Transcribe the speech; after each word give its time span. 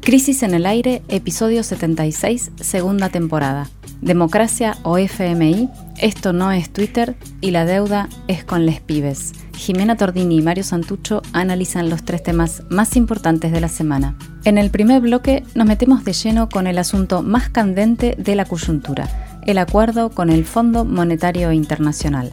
Crisis 0.00 0.42
en 0.42 0.54
el 0.54 0.66
Aire, 0.66 1.02
episodio 1.08 1.62
76, 1.62 2.52
segunda 2.60 3.10
temporada. 3.10 3.68
Democracia 4.00 4.76
o 4.82 4.96
FMI, 4.96 5.68
esto 5.98 6.32
no 6.32 6.50
es 6.52 6.70
Twitter 6.70 7.16
y 7.40 7.50
la 7.50 7.66
deuda 7.66 8.08
es 8.26 8.42
con 8.42 8.64
les 8.64 8.80
pibes. 8.80 9.34
Jimena 9.54 9.96
Tordini 9.96 10.38
y 10.38 10.42
Mario 10.42 10.64
Santucho 10.64 11.20
analizan 11.34 11.90
los 11.90 12.02
tres 12.02 12.22
temas 12.22 12.62
más 12.70 12.96
importantes 12.96 13.52
de 13.52 13.60
la 13.60 13.68
semana. 13.68 14.16
En 14.44 14.56
el 14.56 14.70
primer 14.70 15.02
bloque 15.02 15.44
nos 15.54 15.66
metemos 15.66 16.02
de 16.02 16.14
lleno 16.14 16.48
con 16.48 16.66
el 16.66 16.78
asunto 16.78 17.22
más 17.22 17.50
candente 17.50 18.16
de 18.18 18.34
la 18.34 18.46
coyuntura, 18.46 19.06
el 19.46 19.58
acuerdo 19.58 20.10
con 20.10 20.30
el 20.30 20.46
Fondo 20.46 20.86
Monetario 20.86 21.52
Internacional. 21.52 22.32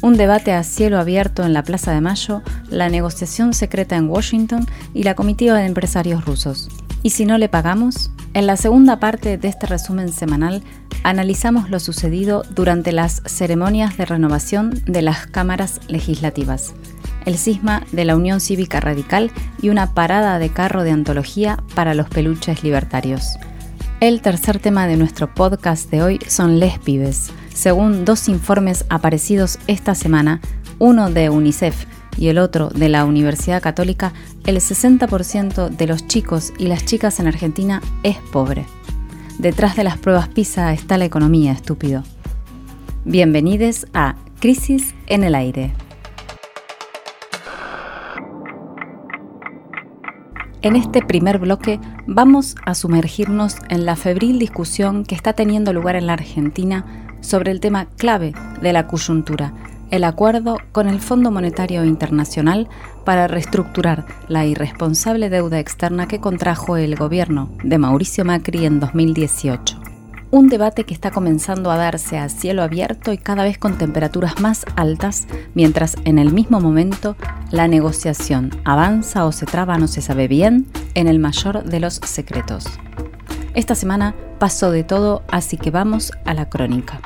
Un 0.00 0.16
debate 0.16 0.52
a 0.52 0.62
cielo 0.62 0.98
abierto 1.00 1.44
en 1.44 1.52
la 1.52 1.64
Plaza 1.64 1.92
de 1.92 2.00
Mayo, 2.00 2.42
la 2.70 2.88
negociación 2.88 3.52
secreta 3.52 3.96
en 3.96 4.08
Washington 4.08 4.64
y 4.94 5.02
la 5.02 5.14
comitiva 5.14 5.56
de 5.56 5.66
empresarios 5.66 6.24
rusos. 6.24 6.68
¿Y 7.02 7.10
si 7.10 7.24
no 7.24 7.36
le 7.36 7.48
pagamos? 7.48 8.12
En 8.32 8.46
la 8.46 8.56
segunda 8.56 9.00
parte 9.00 9.38
de 9.38 9.48
este 9.48 9.66
resumen 9.66 10.12
semanal 10.12 10.62
analizamos 11.02 11.70
lo 11.70 11.80
sucedido 11.80 12.44
durante 12.50 12.92
las 12.92 13.22
ceremonias 13.26 13.96
de 13.96 14.04
renovación 14.04 14.82
de 14.86 15.02
las 15.02 15.26
cámaras 15.26 15.80
legislativas, 15.88 16.74
el 17.24 17.36
cisma 17.36 17.84
de 17.90 18.04
la 18.04 18.16
Unión 18.16 18.40
Cívica 18.40 18.78
Radical 18.78 19.32
y 19.60 19.70
una 19.70 19.94
parada 19.94 20.38
de 20.38 20.50
carro 20.50 20.84
de 20.84 20.92
antología 20.92 21.58
para 21.74 21.94
los 21.94 22.08
peluches 22.08 22.62
libertarios. 22.62 23.36
El 24.00 24.22
tercer 24.22 24.60
tema 24.60 24.86
de 24.86 24.96
nuestro 24.96 25.34
podcast 25.34 25.90
de 25.90 26.02
hoy 26.02 26.20
son 26.28 26.60
les 26.60 26.78
pibes. 26.78 27.32
Según 27.58 28.04
dos 28.04 28.28
informes 28.28 28.84
aparecidos 28.88 29.58
esta 29.66 29.96
semana, 29.96 30.40
uno 30.78 31.10
de 31.10 31.28
UNICEF 31.28 31.86
y 32.16 32.28
el 32.28 32.38
otro 32.38 32.68
de 32.68 32.88
la 32.88 33.04
Universidad 33.04 33.60
Católica, 33.60 34.12
el 34.46 34.58
60% 34.58 35.68
de 35.68 35.86
los 35.88 36.06
chicos 36.06 36.52
y 36.56 36.68
las 36.68 36.84
chicas 36.84 37.18
en 37.18 37.26
Argentina 37.26 37.82
es 38.04 38.16
pobre. 38.30 38.64
Detrás 39.40 39.74
de 39.74 39.82
las 39.82 39.98
pruebas 39.98 40.28
PISA 40.28 40.72
está 40.72 40.98
la 40.98 41.06
economía, 41.06 41.50
estúpido. 41.50 42.04
Bienvenidos 43.04 43.88
a 43.92 44.14
Crisis 44.38 44.94
en 45.08 45.24
el 45.24 45.34
Aire. 45.34 45.72
En 50.62 50.76
este 50.76 51.02
primer 51.02 51.40
bloque 51.40 51.80
vamos 52.06 52.54
a 52.64 52.76
sumergirnos 52.76 53.56
en 53.68 53.84
la 53.84 53.96
febril 53.96 54.38
discusión 54.38 55.04
que 55.04 55.16
está 55.16 55.32
teniendo 55.32 55.72
lugar 55.72 55.96
en 55.96 56.06
la 56.06 56.12
Argentina 56.12 57.07
sobre 57.20 57.50
el 57.50 57.60
tema 57.60 57.86
clave 57.96 58.32
de 58.60 58.72
la 58.72 58.86
coyuntura, 58.86 59.52
el 59.90 60.04
acuerdo 60.04 60.58
con 60.72 60.88
el 60.88 61.00
Fondo 61.00 61.30
Monetario 61.30 61.84
Internacional 61.84 62.68
para 63.04 63.26
reestructurar 63.26 64.06
la 64.28 64.44
irresponsable 64.44 65.30
deuda 65.30 65.58
externa 65.58 66.08
que 66.08 66.20
contrajo 66.20 66.76
el 66.76 66.96
gobierno 66.96 67.50
de 67.64 67.78
Mauricio 67.78 68.24
Macri 68.24 68.66
en 68.66 68.80
2018. 68.80 69.80
Un 70.30 70.50
debate 70.50 70.84
que 70.84 70.92
está 70.92 71.10
comenzando 71.10 71.70
a 71.70 71.78
darse 71.78 72.18
a 72.18 72.28
cielo 72.28 72.62
abierto 72.62 73.14
y 73.14 73.18
cada 73.18 73.44
vez 73.44 73.56
con 73.56 73.78
temperaturas 73.78 74.40
más 74.40 74.66
altas, 74.76 75.26
mientras 75.54 75.96
en 76.04 76.18
el 76.18 76.34
mismo 76.34 76.60
momento 76.60 77.16
la 77.50 77.66
negociación 77.66 78.50
avanza 78.66 79.24
o 79.24 79.32
se 79.32 79.46
traba, 79.46 79.78
no 79.78 79.88
se 79.88 80.02
sabe 80.02 80.28
bien, 80.28 80.66
en 80.94 81.08
el 81.08 81.18
mayor 81.18 81.64
de 81.64 81.80
los 81.80 81.94
secretos. 81.94 82.66
Esta 83.58 83.74
semana 83.74 84.14
pasó 84.38 84.70
de 84.70 84.84
todo, 84.84 85.24
así 85.32 85.56
que 85.56 85.72
vamos 85.72 86.12
a 86.24 86.32
la 86.32 86.48
crónica. 86.48 87.00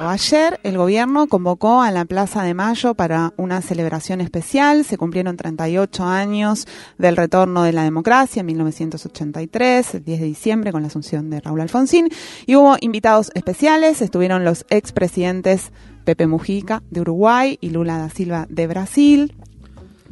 Ayer 0.00 0.58
el 0.64 0.76
gobierno 0.76 1.28
convocó 1.28 1.82
a 1.82 1.92
la 1.92 2.04
Plaza 2.04 2.42
de 2.42 2.52
Mayo 2.52 2.94
para 2.94 3.32
una 3.36 3.62
celebración 3.62 4.20
especial. 4.20 4.84
Se 4.84 4.98
cumplieron 4.98 5.36
38 5.36 6.02
años 6.02 6.66
del 6.98 7.16
retorno 7.16 7.62
de 7.62 7.72
la 7.72 7.84
democracia 7.84 8.40
en 8.40 8.46
1983, 8.46 9.94
el 9.94 10.04
10 10.04 10.20
de 10.20 10.26
diciembre, 10.26 10.72
con 10.72 10.82
la 10.82 10.88
asunción 10.88 11.30
de 11.30 11.38
Raúl 11.38 11.60
Alfonsín. 11.60 12.08
Y 12.44 12.56
hubo 12.56 12.76
invitados 12.80 13.30
especiales. 13.36 14.02
Estuvieron 14.02 14.44
los 14.44 14.66
expresidentes 14.68 15.70
Pepe 16.04 16.26
Mujica 16.26 16.82
de 16.90 17.02
Uruguay 17.02 17.56
y 17.60 17.70
Lula 17.70 17.98
da 17.98 18.10
Silva 18.10 18.46
de 18.50 18.66
Brasil. 18.66 19.32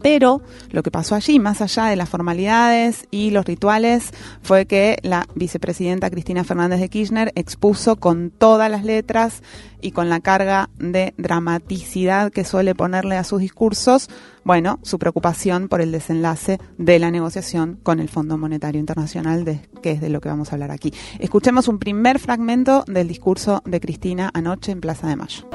Pero 0.02 0.42
lo 0.70 0.82
que 0.82 0.90
pasó 0.90 1.14
allí, 1.14 1.38
más 1.38 1.60
allá 1.60 1.86
de 1.86 1.96
las 1.96 2.08
formalidades 2.08 3.06
y 3.10 3.30
los 3.30 3.44
rituales, 3.44 4.12
fue 4.42 4.66
que 4.66 4.98
la 5.02 5.26
vicepresidenta 5.34 6.10
Cristina 6.10 6.44
Fernández 6.44 6.80
de 6.80 6.88
Kirchner 6.88 7.32
expuso 7.34 7.96
con 7.96 8.30
todas 8.30 8.70
las 8.70 8.84
letras 8.84 9.42
y 9.80 9.92
con 9.92 10.08
la 10.08 10.20
carga 10.20 10.70
de 10.78 11.14
dramaticidad 11.18 12.32
que 12.32 12.44
suele 12.44 12.74
ponerle 12.74 13.16
a 13.16 13.24
sus 13.24 13.40
discursos, 13.40 14.08
bueno, 14.44 14.78
su 14.82 14.98
preocupación 14.98 15.68
por 15.68 15.80
el 15.80 15.92
desenlace 15.92 16.58
de 16.78 16.98
la 16.98 17.10
negociación 17.10 17.78
con 17.82 18.00
el 18.00 18.08
Fondo 18.08 18.38
Monetario 18.38 18.80
Internacional, 18.80 19.44
que 19.82 19.92
es 19.92 20.00
de 20.00 20.08
lo 20.08 20.20
que 20.20 20.28
vamos 20.28 20.50
a 20.50 20.56
hablar 20.56 20.70
aquí. 20.70 20.92
Escuchemos 21.18 21.68
un 21.68 21.78
primer 21.78 22.18
fragmento 22.18 22.84
del 22.86 23.08
discurso 23.08 23.62
de 23.64 23.80
Cristina 23.80 24.30
anoche 24.34 24.72
en 24.72 24.80
Plaza 24.80 25.06
de 25.08 25.16
Mayo. 25.16 25.48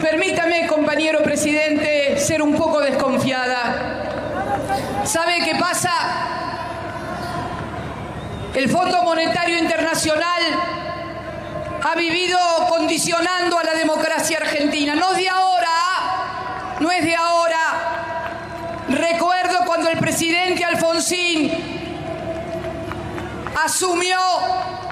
Permítame, 0.00 0.66
compañero 0.66 1.22
presidente, 1.22 2.18
ser 2.18 2.42
un 2.42 2.54
poco 2.54 2.80
desconfiada. 2.80 4.04
¿Sabe 5.04 5.38
qué 5.42 5.54
pasa? 5.54 5.90
El 8.54 8.68
Fondo 8.68 9.02
Monetario 9.02 9.58
Internacional 9.58 10.42
ha 11.82 11.94
vivido 11.94 12.38
condicionando 12.68 13.58
a 13.58 13.64
la 13.64 13.74
democracia 13.74 14.38
argentina. 14.38 14.94
No 14.94 15.12
es 15.12 15.16
de 15.16 15.28
ahora, 15.28 16.76
no 16.80 16.90
es 16.90 17.04
de 17.04 17.16
ahora. 17.16 17.56
Recuerdo 18.88 19.64
cuando 19.66 19.88
el 19.88 19.98
presidente 19.98 20.64
Alfonsín 20.64 21.50
asumió 23.64 24.18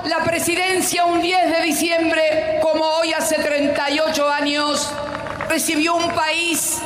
la 0.05 0.19
presidencia 0.25 1.07
un 1.07 1.23
10 1.23 1.51
de 1.51 1.63
diciembre, 1.63 2.59
como 2.61 2.85
hoy 2.85 3.13
hace 3.13 3.37
38 3.37 4.31
años, 4.31 4.91
recibió 5.55 5.95
un 5.95 6.11
país 6.11 6.79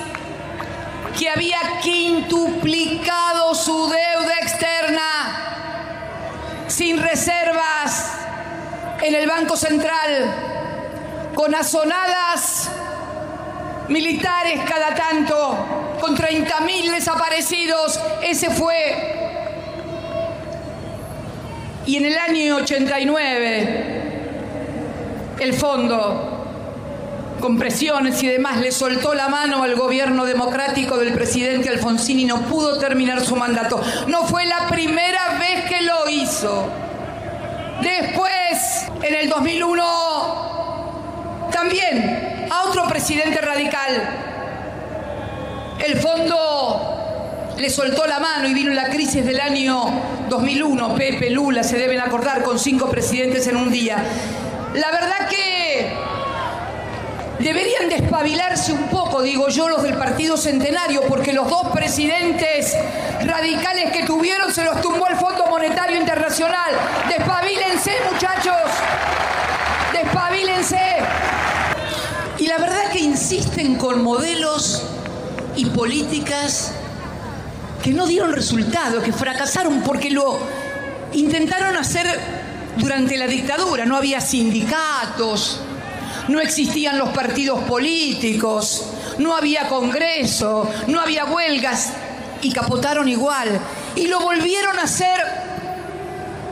que 1.19 1.31
había 1.31 1.59
quintuplicado 1.81 3.55
su 3.55 3.89
deuda 3.89 4.34
externa 4.43 5.09
sin 6.67 6.99
reservas 6.99 8.12
en 9.01 9.15
el 9.15 9.27
Banco 9.27 9.56
Central, 9.56 10.34
con 11.34 11.55
asonadas 11.55 12.69
militares 13.89 14.61
cada 14.69 14.95
tanto, 14.95 15.97
con 15.99 16.15
30.000 16.15 16.91
desaparecidos. 16.91 17.99
Ese 18.23 18.50
fue 18.50 19.15
y 21.87 21.97
en 21.97 22.05
el 22.05 22.19
año 22.19 22.56
89, 22.56 23.85
el 25.41 25.55
fondo, 25.55 26.38
con 27.41 27.59
presiones 27.59 28.22
y 28.22 28.28
demás, 28.28 28.59
le 28.59 28.72
soltó 28.72 29.15
la 29.15 29.28
mano 29.28 29.62
al 29.62 29.76
gobierno 29.76 30.25
democrático 30.25 30.97
del 30.99 31.12
presidente 31.12 31.69
Alfonsín 31.69 32.19
y 32.21 32.25
no 32.25 32.41
pudo 32.43 32.78
terminar 32.78 33.25
su 33.25 33.37
mandato. 33.37 33.81
No 34.06 34.25
fue 34.25 34.47
la 34.47 34.66
primera 34.69 35.38
vez 35.38 35.65
que 35.69 35.82
lo 35.82 36.09
hizo. 36.09 36.69
Después, 37.82 38.87
en 39.03 39.15
el 39.15 39.28
2001, 39.28 41.49
también 41.53 42.49
a 42.50 42.65
otro 42.65 42.88
presidente 42.88 43.41
radical, 43.41 44.09
el 45.84 45.99
fondo 45.99 47.55
le 47.56 47.70
soltó 47.70 48.06
la 48.06 48.20
mano 48.20 48.49
y 48.49 48.55
vino 48.55 48.72
la 48.72 48.88
crisis 48.88 49.25
del 49.25 49.41
año 49.41 49.84
2001. 50.28 50.94
Pepe, 50.97 51.31
Lula, 51.31 51.62
se 51.62 51.78
deben 51.78 52.00
acordar, 52.00 52.43
con 52.43 52.59
cinco 52.59 52.88
presidentes 52.88 53.47
en 53.47 53.56
un 53.56 53.70
día. 53.70 54.05
La 54.75 54.91
verdad 54.91 55.28
que 55.28 55.94
deberían 57.49 57.89
despabilarse 57.89 58.73
un 58.73 58.89
poco, 58.89 59.23
digo 59.23 59.49
yo, 59.49 59.71
los 59.71 59.83
del 59.83 59.97
Partido 59.97 60.37
Centenario, 60.37 61.01
porque 61.09 61.33
los 61.33 61.49
dos 61.49 61.69
presidentes 61.69 62.77
radicales 63.25 63.91
que 63.91 64.05
tuvieron 64.05 64.53
se 64.53 64.65
los 64.65 64.83
tumbó 64.83 65.06
el 65.09 65.17
Fondo 65.17 65.47
Monetario 65.47 65.99
Internacional. 65.99 66.73
Despabilense, 67.09 67.93
muchachos. 68.12 68.71
Despabilense. 69.95 70.79
Y 72.37 72.49
la 72.49 72.59
verdad 72.59 72.91
que 72.93 72.99
insisten 72.99 73.77
con 73.77 74.03
modelos 74.03 74.83
y 75.56 75.65
políticas 75.65 76.73
que 77.83 77.93
no 77.93 78.06
dieron 78.06 78.35
resultado, 78.35 79.01
que 79.01 79.12
fracasaron 79.15 79.81
porque 79.81 80.11
lo 80.11 80.39
intentaron 81.15 81.79
hacer 81.79 82.06
durante 82.77 83.17
la 83.17 83.27
dictadura. 83.27 83.87
No 83.87 83.97
había 83.97 84.21
sindicatos, 84.21 85.62
no 86.29 86.41
existían 86.41 86.99
los 86.99 87.09
partidos 87.11 87.61
políticos, 87.65 88.85
no 89.19 89.35
había 89.35 89.69
congreso, 89.69 90.71
no 90.87 91.01
había 91.01 91.25
huelgas 91.25 91.93
y 92.43 92.53
capotaron 92.53 93.09
igual. 93.09 93.61
Y 93.97 94.07
lo 94.07 94.21
volvieron 94.21 94.79
a 94.79 94.83
hacer 94.83 95.21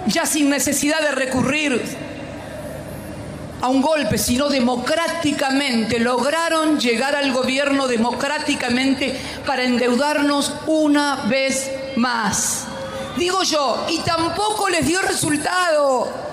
ya 0.07 0.27
sin 0.27 0.49
necesidad 0.49 1.01
de 1.01 1.13
recurrir 1.13 1.83
a 3.61 3.69
un 3.69 3.81
golpe, 3.81 4.19
sino 4.19 4.49
democráticamente, 4.49 5.99
lograron 5.99 6.79
llegar 6.79 7.17
al 7.17 7.33
gobierno 7.33 7.87
democráticamente 7.87 9.19
para 9.47 9.65
endeudarnos 9.65 10.53
una 10.67 11.25
vez 11.29 11.71
más. 11.97 12.65
Digo 13.17 13.43
yo, 13.43 13.87
y 13.89 13.99
tampoco 14.01 14.69
les 14.69 14.87
dio 14.87 15.01
resultado 15.01 16.26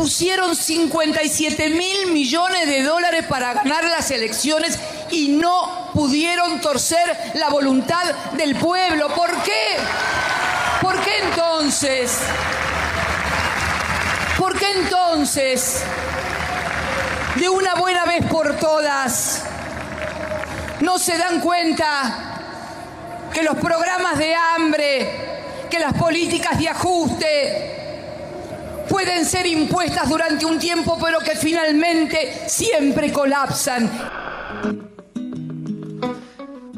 pusieron 0.00 0.56
57 0.56 1.68
mil 1.68 2.10
millones 2.10 2.66
de 2.66 2.82
dólares 2.82 3.26
para 3.28 3.52
ganar 3.52 3.84
las 3.84 4.10
elecciones 4.10 4.78
y 5.10 5.28
no 5.28 5.90
pudieron 5.92 6.58
torcer 6.62 7.32
la 7.34 7.50
voluntad 7.50 8.14
del 8.32 8.56
pueblo. 8.56 9.08
¿Por 9.08 9.30
qué? 9.42 9.76
¿Por 10.80 10.98
qué 11.02 11.10
entonces? 11.22 12.16
¿Por 14.38 14.58
qué 14.58 14.70
entonces, 14.72 15.82
de 17.36 17.50
una 17.50 17.74
buena 17.74 18.06
vez 18.06 18.24
por 18.24 18.56
todas, 18.56 19.42
no 20.80 20.98
se 20.98 21.18
dan 21.18 21.40
cuenta 21.42 22.40
que 23.34 23.42
los 23.42 23.58
programas 23.58 24.16
de 24.16 24.34
hambre, 24.34 25.66
que 25.68 25.78
las 25.78 25.92
políticas 25.92 26.58
de 26.58 26.70
ajuste, 26.70 27.69
pueden 28.90 29.24
ser 29.24 29.46
impuestas 29.46 30.10
durante 30.10 30.44
un 30.44 30.58
tiempo, 30.58 30.98
pero 31.02 31.20
que 31.20 31.36
finalmente 31.36 32.32
siempre 32.48 33.12
colapsan. 33.12 33.88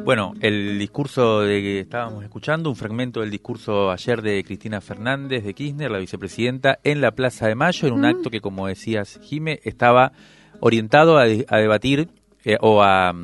Bueno, 0.05 0.35
el 0.41 0.79
discurso 0.79 1.41
de 1.41 1.63
que 1.63 1.81
estábamos 1.81 2.25
escuchando, 2.25 2.69
un 2.69 2.77
fragmento 2.77 3.21
del 3.21 3.31
discurso 3.31 3.91
ayer 3.91 4.21
de 4.21 4.43
Cristina 4.45 4.81
Fernández 4.81 5.45
de 5.45 5.55
Kirchner, 5.55 5.91
la 5.91 5.99
vicepresidenta, 5.99 6.81
en 6.83 7.01
la 7.01 7.13
Plaza 7.13 7.47
de 7.47 7.55
Mayo, 7.55 7.89
en 7.89 7.95
un 7.95 8.05
acto 8.05 8.29
que, 8.29 8.41
como 8.41 8.67
decías, 8.67 9.21
Jime, 9.23 9.61
estaba 9.63 10.13
orientado 10.59 11.19
a, 11.19 11.25
debatir 11.25 12.09
eh, 12.45 12.59
o 12.61 12.83
a 12.83 13.15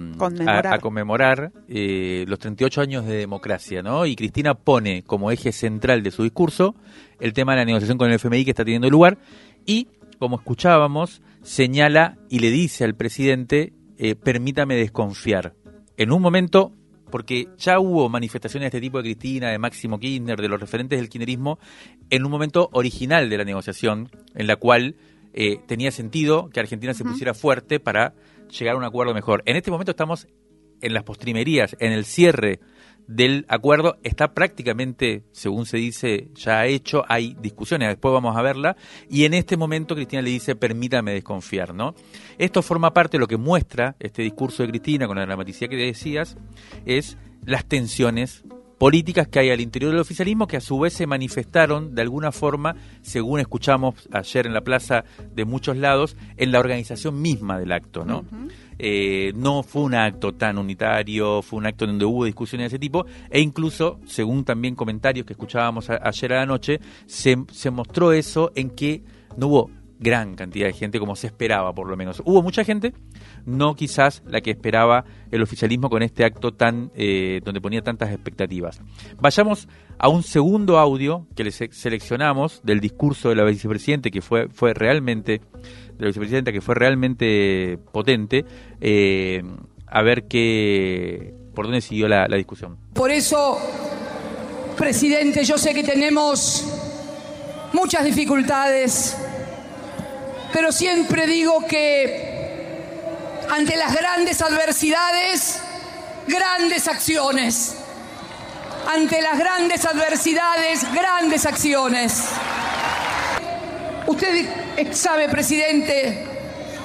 conmemorar, 0.81 1.51
eh, 1.69 2.25
los 2.29 2.39
38 2.39 2.81
años 2.81 3.07
de 3.07 3.17
democracia, 3.17 3.83
¿no? 3.83 4.07
Y 4.07 4.15
Cristina 4.15 4.55
pone 4.55 5.03
como 5.03 5.33
eje 5.33 5.51
central 5.51 6.05
de 6.05 6.13
su 6.13 6.23
discurso 6.23 6.77
el 7.21 7.33
tema 7.33 7.53
de 7.53 7.59
la 7.59 7.65
negociación 7.65 7.99
con 7.99 8.09
el 8.09 8.15
FMI 8.15 8.45
que 8.45 8.51
está 8.51 8.65
teniendo 8.65 8.91
lugar 8.91 9.19
y, 9.67 9.89
como 10.19 10.37
escuchábamos, 10.37 11.23
señala 11.43 12.19
y 12.29 12.41
le 12.41 12.51
dice 12.51 12.85
al 12.85 12.95
presidente, 12.95 13.73
eh, 13.99 14.15
permítame 14.15 14.77
desconfiar. 14.77 15.55
En 15.97 16.13
un 16.13 16.23
momento, 16.23 16.73
porque 17.11 17.49
ya 17.59 17.81
hubo 17.81 18.09
manifestaciones 18.09 18.67
de 18.71 18.79
este 18.79 18.87
tipo 18.87 18.99
de 18.99 19.05
Cristina, 19.05 19.51
de 19.51 19.59
Máximo 19.59 19.99
Kirchner, 19.99 20.41
de 20.41 20.49
los 20.49 20.61
referentes 20.61 20.99
del 20.99 21.09
kirchnerismo, 21.09 21.59
en 22.11 22.25
un 22.25 22.31
momento 22.31 22.69
original 22.73 23.29
de 23.29 23.39
la 23.39 23.45
negociación, 23.45 24.11
en 24.35 24.47
la 24.47 24.57
cual 24.57 24.97
eh, 25.33 25.61
tenía 25.67 25.91
sentido 25.91 26.49
que 26.51 26.61
Argentina 26.61 26.95
se 26.95 27.05
pusiera 27.05 27.35
fuerte 27.35 27.81
para 27.81 28.15
llegar 28.49 28.75
a 28.75 28.79
un 28.79 28.85
acuerdo 28.85 29.15
mejor. 29.15 29.43
En 29.47 29.57
este 29.57 29.71
momento 29.71 29.91
estamos 29.91 30.29
en 30.81 30.95
las 30.95 31.03
postrimerías, 31.03 31.77
en 31.81 31.93
el 31.93 32.05
cierre 32.05 32.61
del 33.09 33.47
acuerdo 33.49 33.97
está 34.03 34.35
prácticamente, 34.35 35.25
según 35.33 35.67
se 35.67 35.79
dice, 35.79 36.29
ya 36.35 36.67
hecho, 36.67 37.05
hay 37.09 37.35
discusiones, 37.41 37.89
después 37.89 38.13
vamos 38.13 38.37
a 38.37 38.43
verla, 38.43 38.77
y 39.09 39.25
en 39.25 39.35
este 39.35 39.57
momento 39.57 39.95
Cristina 39.95 40.23
le 40.23 40.31
dice, 40.31 40.55
permítame 40.55 41.15
desconfiar, 41.15 41.75
¿no? 41.75 41.95
Esto 42.37 42.63
forma 42.63 42.93
parte 42.93 43.17
de 43.17 43.21
lo 43.21 43.27
que 43.27 43.39
muestra 43.39 43.97
este 43.99 44.23
discurso 44.23 44.63
de 44.63 44.69
Cristina 44.69 45.07
con 45.07 45.17
la 45.17 45.25
dramaticidad 45.25 45.71
que 45.71 45.77
decías, 45.77 46.37
es 46.85 47.17
las 47.45 47.65
tensiones 47.65 48.45
políticas 48.79 49.29
que 49.29 49.41
hay 49.41 49.51
al 49.51 49.61
interior 49.61 49.91
del 49.91 50.01
oficialismo 50.01 50.47
que 50.47 50.57
a 50.57 50.61
su 50.61 50.79
vez 50.79 50.95
se 50.95 51.07
manifestaron 51.07 51.95
de 51.95 52.03
alguna 52.03 52.33
forma, 52.33 52.77
según 53.03 53.41
escuchamos 53.41 54.09
ayer 54.13 54.47
en 54.47 54.55
la 54.55 54.63
plaza 54.63 55.05
de 55.35 55.45
muchos 55.45 55.77
lados, 55.77 56.17
en 56.37 56.53
la 56.53 56.61
organización 56.61 57.21
misma 57.21 57.59
del 57.59 57.73
acto, 57.73 58.05
¿no? 58.05 58.25
Eh, 58.79 59.33
no 59.35 59.65
fue 59.65 59.83
un 59.83 59.95
acto 59.95 60.35
tan 60.35 60.57
unitario, 60.57 61.43
fue 61.43 61.59
un 61.59 61.67
acto 61.67 61.87
donde 61.87 62.05
hubo 62.05 62.25
discusiones 62.25 62.71
de 62.71 62.77
ese 62.77 62.79
tipo, 62.79 63.05
e 63.29 63.41
incluso, 63.41 63.99
según 64.07 64.45
también 64.45 64.77
comentarios 64.77 65.27
que 65.27 65.33
escuchábamos 65.33 65.91
ayer 65.91 66.33
a 66.33 66.37
la 66.37 66.47
noche, 66.47 66.81
se, 67.07 67.37
se 67.51 67.71
mostró 67.71 68.13
eso 68.13 68.53
en 68.55 68.71
que 68.71 69.03
no 69.37 69.49
hubo 69.49 69.71
gran 69.99 70.35
cantidad 70.35 70.67
de 70.67 70.73
gente 70.73 70.99
como 70.99 71.17
se 71.17 71.27
esperaba 71.27 71.73
por 71.73 71.89
lo 71.89 71.97
menos. 71.97 72.23
Hubo 72.25 72.43
mucha 72.43 72.65
gente, 72.65 72.93
no 73.47 73.75
quizás 73.75 74.23
la 74.27 74.41
que 74.41 74.51
esperaba 74.51 75.05
el 75.31 75.43
oficialismo 75.43 75.91
con 75.91 76.03
este 76.03 76.25
acto 76.25 76.53
tan 76.53 76.91
eh, 76.95 77.41
donde 77.45 77.61
ponía 77.61 77.83
tantas 77.83 78.11
expectativas. 78.11 78.81
Vayamos 79.21 79.69
a 79.99 80.09
un 80.09 80.23
segundo 80.23 80.79
audio 80.79 81.27
que 81.35 81.45
les 81.45 81.57
seleccionamos 81.71 82.61
del 82.63 82.81
discurso 82.81 83.29
de 83.29 83.37
la 83.37 83.45
vicepresidenta 83.45 84.11
que 84.11 84.21
fue 84.21 84.49
fue 84.49 84.75
realmente 84.75 85.41
de 85.43 85.99
la 85.99 86.07
vicepresidenta 86.07 86.53
que 86.53 86.61
fue 86.61 86.75
realmente 86.75 87.79
potente. 87.93 88.45
Eh, 88.81 89.43
a 89.91 90.03
ver 90.03 90.29
qué 90.29 91.35
por 91.55 91.65
dónde 91.65 91.81
siguió 91.81 92.09
la, 92.09 92.29
la 92.29 92.37
discusión. 92.37 92.77
Por 92.93 93.11
eso, 93.11 93.59
presidente, 94.77 95.45
yo 95.45 95.59
sé 95.59 95.75
que 95.75 95.83
tenemos 95.83 96.65
muchas 97.73 98.05
dificultades 98.05 99.17
pero 100.53 100.73
siempre 100.73 101.27
digo 101.27 101.67
que 101.67 102.39
ante 103.51 103.77
las 103.77 103.95
grandes 103.95 104.41
adversidades, 104.43 105.61
grandes 106.27 106.87
acciones. 106.87 107.75
Ante 108.87 109.21
las 109.21 109.39
grandes 109.39 109.85
adversidades, 109.85 110.81
grandes 110.95 111.45
acciones. 111.45 112.25
Usted 114.07 114.47
sabe, 114.93 115.29
presidente, 115.29 116.27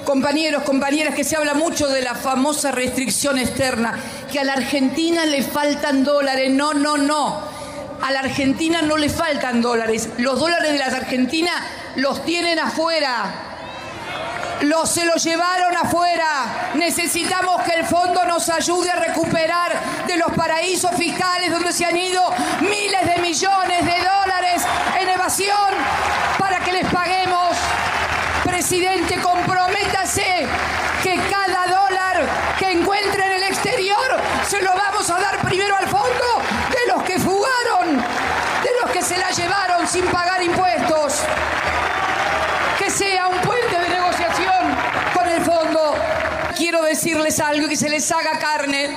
compañeros, 0.05 0.63
compañeras, 0.63 1.15
que 1.15 1.23
se 1.23 1.37
habla 1.37 1.53
mucho 1.53 1.87
de 1.87 2.01
la 2.01 2.15
famosa 2.15 2.71
restricción 2.71 3.37
externa, 3.37 3.97
que 4.31 4.39
a 4.39 4.43
la 4.43 4.53
Argentina 4.53 5.25
le 5.25 5.43
faltan 5.43 6.03
dólares. 6.03 6.51
No, 6.51 6.73
no, 6.73 6.97
no. 6.97 7.41
A 8.01 8.11
la 8.11 8.19
Argentina 8.19 8.81
no 8.81 8.97
le 8.97 9.09
faltan 9.09 9.61
dólares. 9.61 10.09
Los 10.17 10.39
dólares 10.39 10.73
de 10.73 10.79
la 10.79 10.87
Argentina 10.87 11.51
los 11.95 12.25
tienen 12.25 12.59
afuera 12.59 13.52
se 14.85 15.05
lo 15.05 15.15
llevaron 15.15 15.75
afuera. 15.75 16.71
Necesitamos 16.75 17.61
que 17.63 17.73
el 17.79 17.85
fondo 17.85 18.25
nos 18.25 18.49
ayude 18.49 18.89
a 18.89 18.95
recuperar 18.95 20.05
de 20.07 20.17
los 20.17 20.31
paraísos 20.33 20.91
fiscales 20.95 21.51
donde 21.51 21.73
se 21.73 21.85
han 21.85 21.97
ido 21.97 22.21
miles 22.61 23.01
de 23.05 23.21
millones 23.21 23.85
de 23.85 23.91
dólares 23.91 24.63
en 24.99 25.09
evasión 25.09 25.69
para 26.37 26.59
que 26.59 26.71
les 26.71 26.85
paguemos. 26.91 27.57
Presidente, 28.43 29.17
comprométase 29.21 30.47
que 31.03 31.15
cada 31.29 31.67
dólar 31.67 32.25
que 32.57 32.71
encuentre 32.71 33.25
en 33.25 33.31
el 33.33 33.43
exterior 33.43 34.21
se 34.47 34.61
lo 34.61 34.73
vamos 34.73 35.09
a 35.09 35.19
dar 35.19 35.39
primero 35.41 35.75
al 35.75 35.87
fondo 35.87 36.41
de 36.71 36.93
los 36.93 37.03
que 37.03 37.19
fugaron, 37.19 37.97
de 37.97 38.69
los 38.81 38.91
que 38.91 39.01
se 39.01 39.17
la 39.17 39.29
llevaron 39.31 39.87
sin 39.87 40.05
pagar 40.05 40.41
impuestos. 40.41 41.21
Que 42.77 42.89
sea 42.89 43.27
un 43.27 43.37
puente 43.39 43.77
de 43.77 43.93
quiero 46.63 46.82
decirles 46.93 47.39
algo 47.39 47.67
que 47.67 47.75
se 47.75 47.89
les 47.89 48.11
haga 48.11 48.37
carne. 48.37 48.87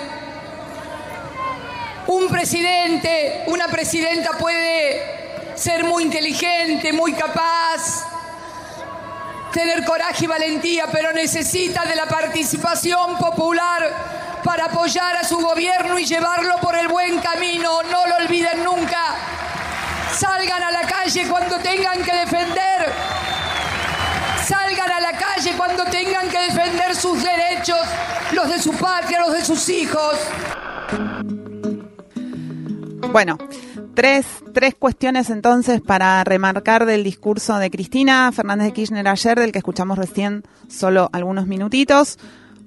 Un 2.09 2.29
presidente, 2.29 3.45
una 3.47 3.69
presidenta 3.69 4.33
puede 4.33 5.55
ser 5.55 5.83
muy 5.85 6.03
inteligente, 6.03 6.93
muy 6.93 7.15
capaz, 7.15 8.07
tener 9.51 9.83
coraje 9.85 10.25
y 10.25 10.29
valentía, 10.29 10.87
pero 10.93 11.11
necesita 11.13 11.87
de 11.87 11.97
la 11.97 12.07
participación 12.07 13.17
popular 13.17 14.43
para 14.45 14.67
apoyar 14.67 15.17
a 15.17 15.25
su 15.25 15.39
gobierno 15.39 15.99
y 15.99 16.05
llevarlo 16.05 16.59
por 16.61 16.77
el 16.77 16.89
buen 16.89 17.19
camino. 17.21 17.83
No 17.83 18.07
lo 18.07 18.17
olviden 18.17 18.63
nunca. 18.63 19.03
Salgan 20.15 20.63
a 20.63 20.71
la 20.71 20.83
calle 20.83 21.27
cuando 21.29 21.59
tengan 21.61 22.03
que 22.03 22.15
defender 22.15 22.93
cuando 25.57 25.85
tengan 25.85 26.29
que 26.29 26.39
defender 26.39 26.95
sus 26.95 27.23
derechos, 27.23 27.81
los 28.33 28.49
de 28.49 28.59
su 28.59 28.73
patria, 28.73 29.21
los 29.21 29.33
de 29.33 29.45
sus 29.45 29.69
hijos. 29.69 30.15
Bueno, 33.13 33.39
tres, 33.95 34.27
tres 34.53 34.75
cuestiones 34.75 35.31
entonces 35.31 35.81
para 35.81 36.23
remarcar 36.25 36.87
del 36.87 37.05
discurso 37.05 37.59
de 37.59 37.71
Cristina 37.71 38.31
Fernández 38.33 38.67
de 38.67 38.73
Kirchner 38.73 39.09
ayer, 39.09 39.39
del 39.39 39.53
que 39.53 39.59
escuchamos 39.59 39.99
recién 39.99 40.45
solo 40.69 41.09
algunos 41.13 41.47
minutitos. 41.47 42.19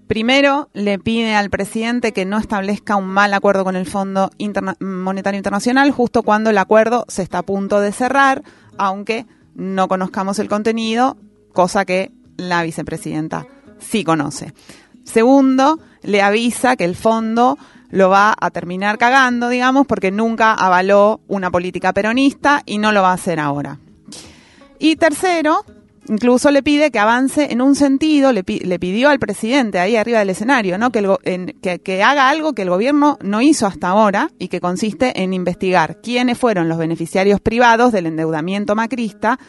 Primero, 0.08 0.70
le 0.74 0.98
pide 0.98 1.36
al 1.36 1.52
presidente 1.52 2.14
que 2.14 2.26
no 2.26 2.40
establezca 2.40 2.96
un 2.96 3.08
mal 3.08 3.34
acuerdo 3.34 3.64
con 3.64 3.76
el 3.76 3.86
Fondo 3.86 4.32
Monetario 4.80 5.38
Internacional 5.38 5.92
justo 5.92 6.24
cuando 6.24 6.50
el 6.50 6.58
acuerdo 6.58 7.06
se 7.08 7.22
está 7.22 7.40
a 7.40 7.44
punto 7.44 7.80
de 7.80 7.92
cerrar, 7.92 8.42
aunque 8.78 9.28
no 9.54 9.88
conozcamos 9.88 10.40
el 10.40 10.50
contenido 10.50 11.16
cosa 11.54 11.86
que 11.86 12.12
la 12.40 12.64
vicepresidenta 12.64 13.46
sí 13.80 14.04
conoce. 14.04 14.54
Segundo, 15.04 15.80
le 16.04 16.22
avisa 16.22 16.76
que 16.76 16.86
el 16.86 16.96
fondo 16.96 17.58
lo 17.90 18.10
va 18.10 18.36
a 18.40 18.52
terminar 18.52 18.98
cagando, 18.98 19.50
digamos, 19.50 19.88
porque 19.88 20.12
nunca 20.12 20.54
avaló 20.54 21.22
una 21.28 21.50
política 21.50 21.94
peronista 21.94 22.62
y 22.66 22.78
no 22.78 22.92
lo 22.92 23.02
va 23.02 23.12
a 23.12 23.14
hacer 23.14 23.40
ahora. 23.40 23.80
Y 24.78 24.96
tercero, 24.96 25.66
incluso 26.08 26.52
le 26.52 26.64
pide 26.64 26.92
que 26.92 27.00
avance 27.00 27.52
en 27.52 27.62
un 27.62 27.76
sentido, 27.76 28.32
le, 28.32 28.44
pidió 28.44 29.10
al 29.10 29.20
presidente 29.20 29.80
ahí 29.80 29.96
arriba 29.96 30.20
del 30.20 30.30
escenario, 30.30 30.78
¿no? 30.78 30.92
Que, 30.92 31.00
el, 31.24 31.56
que, 31.62 31.80
que, 31.80 32.04
haga 32.04 32.30
algo 32.30 32.54
que 32.54 32.62
el 32.62 32.70
gobierno 32.70 33.18
no 33.22 33.42
hizo 33.42 33.66
hasta 33.66 33.90
ahora 33.90 34.30
y 34.38 34.48
que 34.48 34.62
consiste 34.62 35.24
en 35.24 35.34
investigar 35.34 36.00
quiénes 36.02 36.38
fueron 36.38 36.70
los 36.70 36.78
beneficiarios 36.78 37.42
privados 37.42 37.92
del 37.92 38.06
endeudamiento 38.06 38.76
macrista 38.76 39.40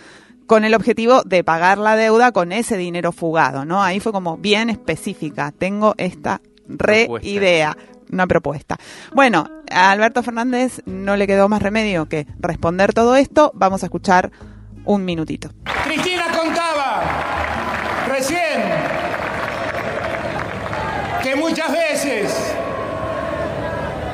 con 0.51 0.65
el 0.65 0.75
objetivo 0.75 1.23
de 1.23 1.45
pagar 1.45 1.79
la 1.79 1.95
deuda 1.95 2.33
con 2.33 2.51
ese 2.51 2.77
dinero 2.77 3.13
fugado, 3.13 3.65
¿no? 3.65 3.85
Ahí 3.85 4.01
fue 4.01 4.11
como 4.11 4.37
bien 4.37 4.69
específica, 4.69 5.53
tengo 5.57 5.95
esta 5.97 6.41
re 6.67 7.09
idea, 7.23 7.77
una 8.11 8.27
propuesta. 8.27 8.77
Bueno, 9.15 9.49
a 9.71 9.93
Alberto 9.93 10.25
Fernández 10.25 10.83
no 10.87 11.15
le 11.15 11.29
quedó 11.29 11.49
más 11.49 11.63
remedio 11.63 12.09
que 12.09 12.27
responder 12.41 12.93
todo 12.93 13.15
esto, 13.15 13.53
vamos 13.55 13.85
a 13.85 13.87
escuchar 13.87 14.33
un 14.85 15.05
minutito. 15.05 15.51
Cristina 15.85 16.27
contaba 16.37 17.05
recién 18.09 18.61
que 21.23 21.37
muchas 21.37 21.71
veces 21.71 22.57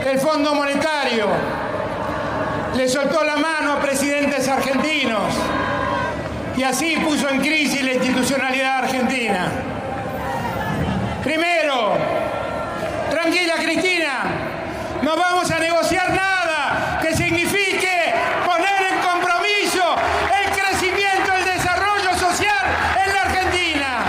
el 0.05 0.19
Fondo 0.19 0.55
Monetario 0.55 1.28
le 2.76 2.87
soltó 2.87 3.25
la 3.25 3.37
mano 3.37 3.73
a 3.73 3.81
presidentes 3.81 4.47
argentinos 4.47 5.33
y 6.57 6.63
así 6.63 6.97
puso 6.97 7.29
en 7.29 7.41
crisis 7.41 7.83
la 7.83 7.93
institucionalidad 7.95 8.79
argentina. 8.79 9.51
Primero, 11.23 11.97
tranquila 13.11 13.55
Cristina, 13.57 14.25
no 15.03 15.17
vamos 15.17 15.51
a 15.51 15.59
negociar 15.59 16.11
nada 16.11 16.99
que 17.03 17.15
signifique 17.15 18.15
poner 18.45 18.93
en 18.93 18.99
compromiso 19.01 19.97
el 20.43 20.51
crecimiento, 20.51 21.33
el 21.35 21.45
desarrollo 21.45 22.15
social 22.19 22.65
en 23.05 23.15
la 23.15 23.23
Argentina. 23.23 24.05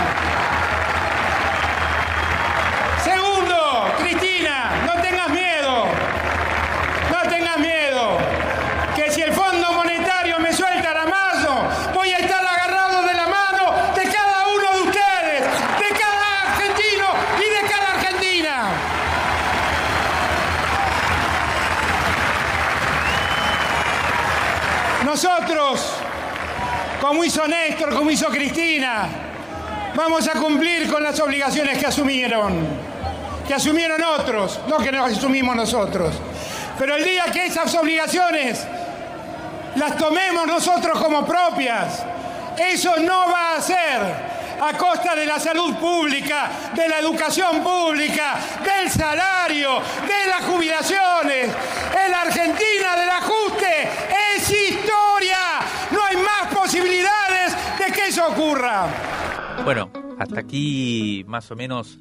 Segundo, 3.04 3.94
Cristina, 3.98 4.70
no 4.86 5.02
tengas 5.02 5.28
miedo, 5.28 5.84
no 7.10 7.30
tengas 7.30 7.58
miedo, 7.58 8.18
que 8.96 9.10
si 9.10 9.22
el 9.22 9.32
Fondo 9.32 9.72
Monetario 9.72 10.38
me 10.38 10.52
suelta 10.52 10.94
la 10.94 11.04
mano, 11.06 11.68
voy 11.94 12.10
a 12.12 12.18
estar 12.18 12.44
agarrado 12.44 13.02
de 13.06 13.14
la 13.14 13.26
mano 13.26 13.72
de 13.94 14.02
cada 14.04 14.46
uno 14.48 14.72
de 14.72 14.80
ustedes, 14.88 15.42
de 15.42 15.98
cada 15.98 16.52
argentino 16.52 17.06
y 17.38 17.48
de 17.62 17.70
cada 17.70 17.92
argentina. 17.94 18.68
Nosotros, 25.04 25.94
como 27.00 27.17
hizo 27.28 27.46
Néstor, 27.46 27.94
como 27.94 28.10
hizo 28.10 28.28
Cristina, 28.28 29.06
vamos 29.94 30.26
a 30.26 30.32
cumplir 30.32 30.90
con 30.90 31.02
las 31.02 31.20
obligaciones 31.20 31.76
que 31.76 31.84
asumieron, 31.84 32.66
que 33.46 33.52
asumieron 33.52 34.02
otros, 34.02 34.58
no 34.66 34.78
que 34.78 34.90
nos 34.90 35.12
asumimos 35.12 35.54
nosotros. 35.54 36.14
Pero 36.78 36.96
el 36.96 37.04
día 37.04 37.24
que 37.30 37.44
esas 37.44 37.74
obligaciones 37.74 38.66
las 39.74 39.94
tomemos 39.98 40.46
nosotros 40.46 40.98
como 40.98 41.26
propias, 41.26 42.02
eso 42.56 42.96
no 43.00 43.30
va 43.30 43.56
a 43.56 43.60
ser 43.60 44.00
a 44.62 44.72
costa 44.78 45.14
de 45.14 45.26
la 45.26 45.38
salud 45.38 45.74
pública, 45.76 46.48
de 46.74 46.88
la 46.88 46.98
educación 46.98 47.62
pública, 47.62 48.36
del 48.64 48.90
salario, 48.90 49.82
de 50.06 50.30
las 50.30 50.44
jubilaciones. 50.46 51.50
En 52.06 52.10
la 52.10 52.22
Argentina 52.22 52.96
del 52.96 53.10
ajuste 53.10 53.37
Bueno, 59.64 59.90
hasta 60.18 60.40
aquí 60.40 61.24
más 61.26 61.50
o 61.50 61.56
menos 61.56 61.98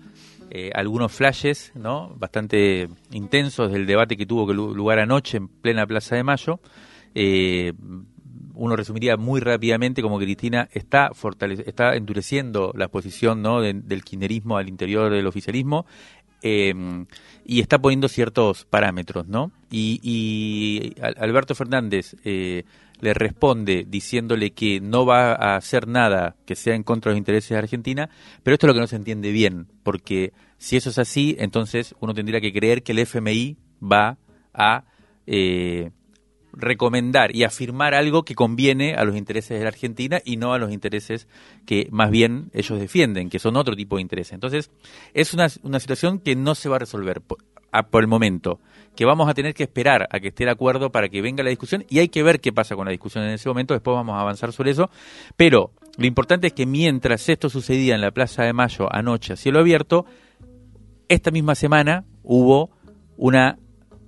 eh, 0.50 0.72
algunos 0.74 1.12
flashes, 1.12 1.72
¿no? 1.76 2.14
Bastante 2.18 2.88
intensos 3.12 3.72
del 3.72 3.86
debate 3.86 4.16
que 4.16 4.26
tuvo 4.26 4.52
lugar 4.54 5.00
anoche 5.00 5.38
en 5.38 5.48
plena 5.48 5.88
Plaza 5.88 6.16
de 6.16 6.24
Mayo. 6.24 6.60
Eh, 7.16 7.74
uno 8.54 8.76
resumiría 8.76 9.18
muy 9.18 9.40
rápidamente 9.40 10.02
como 10.02 10.18
Cristina 10.18 10.68
está 10.72 11.12
está 11.66 11.96
endureciendo 11.96 12.74
la 12.76 12.88
posición 12.88 13.44
¿no? 13.44 13.62
del 13.62 14.04
kirchnerismo 14.04 14.58
al 14.58 14.68
interior 14.68 15.12
del 15.12 15.28
oficialismo 15.28 15.86
eh, 16.42 16.74
y 17.46 17.62
está 17.62 17.80
poniendo 17.80 18.08
ciertos 18.08 18.66
parámetros, 18.66 19.28
¿no? 19.28 19.52
Y, 19.72 20.00
y 20.04 20.96
Alberto 21.02 21.56
Fernández 21.56 22.16
eh, 22.24 22.64
le 23.00 23.14
responde 23.14 23.86
diciéndole 23.88 24.52
que 24.52 24.80
no 24.82 25.06
va 25.06 25.34
a 25.34 25.56
hacer 25.56 25.88
nada 25.88 26.36
que 26.46 26.56
sea 26.56 26.76
en 26.76 26.84
contra 26.84 27.10
de 27.10 27.16
los 27.16 27.20
intereses 27.20 27.50
de 27.50 27.58
Argentina, 27.58 28.10
pero 28.44 28.56
esto 28.56 28.66
es 28.66 28.70
lo 28.70 28.74
que 28.74 28.82
no 28.82 28.88
se 28.88 28.96
entiende 28.96 29.32
bien, 29.32 29.68
porque 29.84 30.34
si 30.58 30.78
eso 30.78 30.90
es 30.90 30.98
así, 30.98 31.36
entonces 31.40 31.96
uno 32.00 32.14
tendría 32.14 32.42
que 32.42 32.54
creer 32.54 32.84
que 32.84 32.94
el 32.94 33.00
FMI 33.00 33.58
va 33.82 34.18
a 34.54 34.86
eh, 35.28 35.92
recomendar 36.54 37.36
y 37.36 37.44
afirmar 37.44 37.94
algo 37.94 38.24
que 38.24 38.34
conviene 38.34 38.96
a 38.96 39.04
los 39.04 39.16
intereses 39.16 39.58
de 39.58 39.64
la 39.64 39.70
Argentina 39.70 40.20
y 40.26 40.38
no 40.38 40.54
a 40.54 40.58
los 40.58 40.72
intereses 40.72 41.28
que 41.66 41.88
más 41.92 42.10
bien 42.10 42.50
ellos 42.54 42.80
defienden, 42.80 43.30
que 43.30 43.40
son 43.40 43.56
otro 43.56 43.76
tipo 43.76 43.98
de 43.98 44.02
intereses. 44.02 44.34
Entonces, 44.34 44.72
es 45.14 45.34
una, 45.34 45.48
una 45.62 45.80
situación 45.80 46.20
que 46.20 46.36
no 46.36 46.56
se 46.56 46.70
va 46.70 46.78
a 46.78 46.80
resolver 46.80 47.22
por, 47.84 48.04
el 48.04 48.08
momento, 48.08 48.60
que 48.96 49.06
vamos 49.06 49.30
a 49.30 49.34
tener 49.34 49.54
que 49.54 49.64
esperar 49.64 50.08
a 50.12 50.20
que 50.20 50.30
esté 50.30 50.46
de 50.46 50.52
acuerdo 50.52 50.92
para 50.92 51.10
que 51.10 51.22
venga 51.22 51.44
la 51.44 51.50
discusión 51.50 51.86
y 51.90 52.00
hay 52.00 52.10
que 52.10 52.24
ver 52.24 52.40
qué 52.40 52.52
pasa 52.52 52.76
con 52.76 52.86
la 52.86 52.92
discusión 52.92 53.24
en 53.24 53.32
ese 53.32 53.48
momento, 53.50 53.74
después 53.74 53.96
vamos 53.96 54.16
a 54.16 54.22
avanzar 54.22 54.52
sobre 54.52 54.72
eso, 54.72 54.90
pero 55.36 55.72
lo 55.98 56.06
importante 56.06 56.48
es 56.48 56.54
que 56.54 56.66
mientras 56.66 57.28
esto 57.30 57.50
sucedía 57.50 57.96
en 57.96 58.02
la 58.02 58.12
Plaza 58.12 58.44
de 58.44 58.54
Mayo 58.54 58.88
anoche 58.92 59.34
a 59.34 59.36
cielo 59.36 59.60
abierto, 59.60 60.06
esta 61.10 61.32
misma 61.32 61.56
semana 61.56 62.06
hubo 62.24 62.72
una 63.16 63.58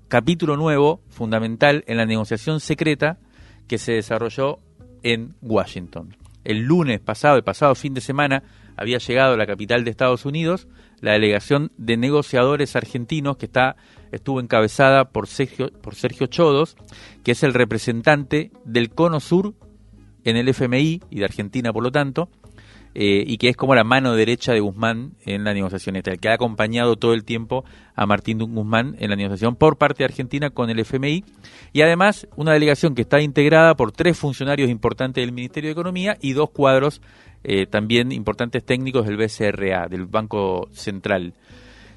capítulo 0.09 0.57
nuevo, 0.57 1.01
fundamental, 1.07 1.83
en 1.88 1.97
la 1.97 2.05
negociación 2.05 2.59
secreta 2.59 3.19
que 3.67 3.77
se 3.77 3.93
desarrolló 3.93 4.59
en 5.03 5.35
Washington. 5.41 6.15
El 6.43 6.63
lunes 6.63 6.99
pasado, 6.99 7.38
el 7.38 7.43
pasado 7.43 7.75
fin 7.75 7.93
de 7.93 8.01
semana, 8.01 8.43
había 8.75 8.97
llegado 8.97 9.35
a 9.35 9.38
la 9.38 9.45
capital 9.45 9.83
de 9.83 9.91
Estados 9.91 10.25
Unidos 10.25 10.67
la 11.01 11.13
delegación 11.13 11.72
de 11.77 11.98
negociadores 11.98 12.75
argentinos 12.75 13.38
que 13.38 13.46
está 13.46 13.75
estuvo 14.12 14.39
encabezada 14.39 15.10
por 15.10 15.27
Sergio, 15.27 15.72
por 15.82 15.96
Sergio 15.96 16.27
Chodos, 16.27 16.75
que 17.24 17.32
es 17.32 17.44
el 17.44 17.53
representante 17.53 18.51
del 18.65 18.89
Cono 18.89 19.20
Sur 19.20 19.53
en 20.24 20.38
el 20.38 20.50
FMI 20.50 21.01
y 21.10 21.20
de 21.20 21.25
Argentina, 21.25 21.72
por 21.72 21.84
lo 21.84 21.91
tanto, 21.91 22.29
eh, 22.96 23.24
y 23.25 23.38
que 23.38 23.50
es 23.50 23.55
como 23.55 23.75
la 23.75 23.84
mano 23.84 24.15
derecha 24.15 24.51
de 24.51 24.60
Guzmán 24.60 25.13
en 25.25 25.43
la 25.43 25.53
negociación 25.53 25.96
esta, 25.96 26.12
el 26.12 26.19
que 26.19 26.29
ha 26.29 26.34
acompañado 26.34 26.96
todo 26.96 27.13
el 27.13 27.24
tiempo 27.24 27.63
a 27.96 28.05
Martín 28.05 28.39
Guzmán 28.39 28.96
en 29.00 29.10
la 29.10 29.15
negociación 29.15 29.55
por 29.55 29.77
parte 29.77 30.00
de 30.00 30.05
Argentina 30.05 30.50
con 30.50 30.69
el 30.69 30.79
FMI, 30.79 31.24
y 31.72 31.81
además 31.81 32.27
una 32.36 32.53
delegación 32.53 32.96
que 32.96 33.03
está 33.03 33.22
integrada 33.22 33.75
por 33.75 33.91
tres 33.91 34.17
funcionarios 34.17 34.69
importantes 34.69 35.22
del 35.22 35.31
Ministerio 35.31 35.67
de 35.67 35.74
Economía 35.74 36.17
y 36.19 36.34
dos 36.34 36.50
cuadros 36.50 37.01
eh, 37.43 37.67
también 37.67 38.12
importantes 38.12 38.65
técnicos 38.65 39.05
del 39.05 39.17
BCRA, 39.17 39.88
del 39.88 40.05
Banco 40.05 40.67
Central. 40.74 41.34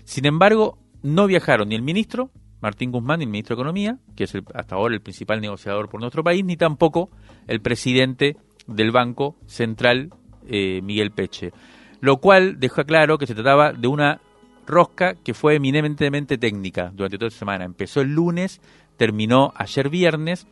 Sin 0.05 0.27
embargo, 0.27 0.79
no 1.03 1.27
viajaron 1.27 1.69
ni 1.69 1.75
el 1.75 1.83
ministro, 1.83 2.31
Martín 2.61 2.93
Guzmán, 2.93 3.23
el 3.23 3.29
ministro 3.29 3.57
de 3.57 3.61
Economía, 3.61 3.99
que 4.15 4.25
es 4.25 4.35
hasta 4.55 4.77
ahora 4.77 4.95
el 4.95 5.01
principal 5.01 5.41
negociador 5.41 5.89
por 5.89 6.01
nuestro 6.01 6.23
país, 6.23 6.45
ni 6.45 6.57
tampoco 6.57 7.11
el 7.49 7.61
presidente 7.61 8.37
del 8.69 8.93
Banco 8.93 9.37
Central, 9.47 10.11
eh, 10.49 10.81
Miguel 10.83 11.11
Peche. 11.11 11.53
Lo 12.01 12.17
cual 12.17 12.59
deja 12.59 12.85
claro 12.85 13.19
que 13.19 13.27
se 13.27 13.35
trataba 13.35 13.73
de 13.73 13.89
una 13.89 14.21
rosca 14.67 15.15
que 15.15 15.35
fue 15.35 15.57
eminentemente 15.57 16.39
técnica 16.39 16.91
durante 16.95 17.19
toda 17.19 17.31
la 17.31 17.37
semana. 17.37 17.65
Empezó 17.65 18.01
el 18.01 18.15
lunes, 18.15 18.61
terminó 18.97 19.53
ayer 19.57 19.89
viernes, 19.89 20.47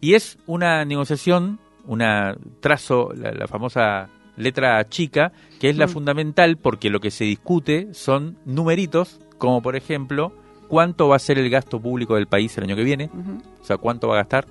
y 0.00 0.14
es 0.14 0.38
una 0.46 0.84
negociación, 0.84 1.58
una 1.86 2.36
trazo, 2.60 3.12
la, 3.14 3.46
famosa 3.46 4.08
letra 4.36 4.84
chica, 4.88 5.32
que 5.60 5.68
es 5.68 5.76
la 5.76 5.86
mm. 5.86 5.90
fundamental 5.90 6.56
porque 6.56 6.90
lo 6.90 7.00
que 7.00 7.10
se 7.10 7.24
discute 7.24 7.88
son 7.92 8.38
numeritos, 8.44 9.20
como 9.38 9.62
por 9.62 9.76
ejemplo, 9.76 10.32
cuánto 10.68 11.08
va 11.08 11.16
a 11.16 11.20
ser 11.20 11.38
el 11.38 11.50
gasto 11.50 11.80
público 11.80 12.14
del 12.14 12.26
país 12.26 12.56
el 12.56 12.64
año 12.64 12.76
que 12.76 12.84
viene, 12.84 13.10
o 13.60 13.64
sea, 13.64 13.78
cuánto 13.78 14.08
va 14.08 14.14
a 14.14 14.18
gastar, 14.18 14.46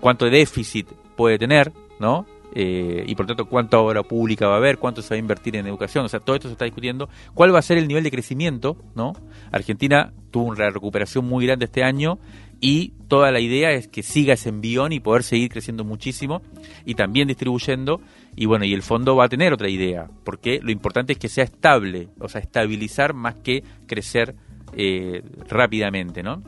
cuánto 0.00 0.26
déficit 0.26 0.88
puede 1.16 1.38
tener, 1.38 1.72
¿no? 1.98 2.26
Eh, 2.54 3.04
y 3.06 3.14
por 3.14 3.26
tanto 3.26 3.46
cuánta 3.46 3.78
obra 3.78 4.02
pública 4.02 4.48
va 4.48 4.54
a 4.54 4.56
haber, 4.56 4.78
cuánto 4.78 5.02
se 5.02 5.10
va 5.10 5.16
a 5.16 5.18
invertir 5.18 5.56
en 5.56 5.66
educación, 5.66 6.04
o 6.06 6.08
sea, 6.08 6.20
todo 6.20 6.36
esto 6.36 6.48
se 6.48 6.52
está 6.52 6.64
discutiendo, 6.64 7.08
cuál 7.34 7.54
va 7.54 7.58
a 7.58 7.62
ser 7.62 7.76
el 7.76 7.86
nivel 7.86 8.02
de 8.02 8.10
crecimiento, 8.10 8.76
¿no? 8.94 9.12
Argentina 9.52 10.14
tuvo 10.30 10.44
una 10.44 10.70
recuperación 10.70 11.26
muy 11.26 11.46
grande 11.46 11.66
este 11.66 11.84
año 11.84 12.18
y 12.60 12.94
toda 13.08 13.30
la 13.30 13.40
idea 13.40 13.72
es 13.72 13.88
que 13.88 14.02
siga 14.02 14.34
ese 14.34 14.48
envión 14.48 14.92
y 14.92 15.00
poder 15.00 15.22
seguir 15.22 15.50
creciendo 15.50 15.84
muchísimo 15.84 16.40
y 16.86 16.94
también 16.94 17.28
distribuyendo 17.28 18.00
y 18.34 18.46
bueno, 18.46 18.64
y 18.64 18.72
el 18.72 18.82
fondo 18.82 19.16
va 19.16 19.24
a 19.24 19.28
tener 19.28 19.52
otra 19.52 19.68
idea, 19.68 20.08
porque 20.24 20.60
lo 20.62 20.70
importante 20.70 21.12
es 21.12 21.18
que 21.18 21.28
sea 21.28 21.44
estable, 21.44 22.08
o 22.20 22.28
sea, 22.28 22.40
estabilizar 22.40 23.12
más 23.12 23.34
que 23.36 23.64
crecer 23.86 24.34
eh, 24.74 25.22
rápidamente, 25.48 26.22
¿no? 26.22 26.42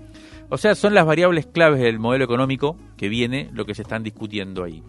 O 0.51 0.57
sea, 0.57 0.75
son 0.75 0.95
las 0.95 1.05
variables 1.05 1.47
claves 1.47 1.81
del 1.81 1.99
modelo 1.99 2.25
económico 2.25 2.77
que 2.97 3.09
viene 3.09 3.51
lo 3.53 3.67
que 3.67 3.75
se 3.75 3.83
están 3.83 4.03
discutiendo 4.03 4.65
ahí. 4.65 4.83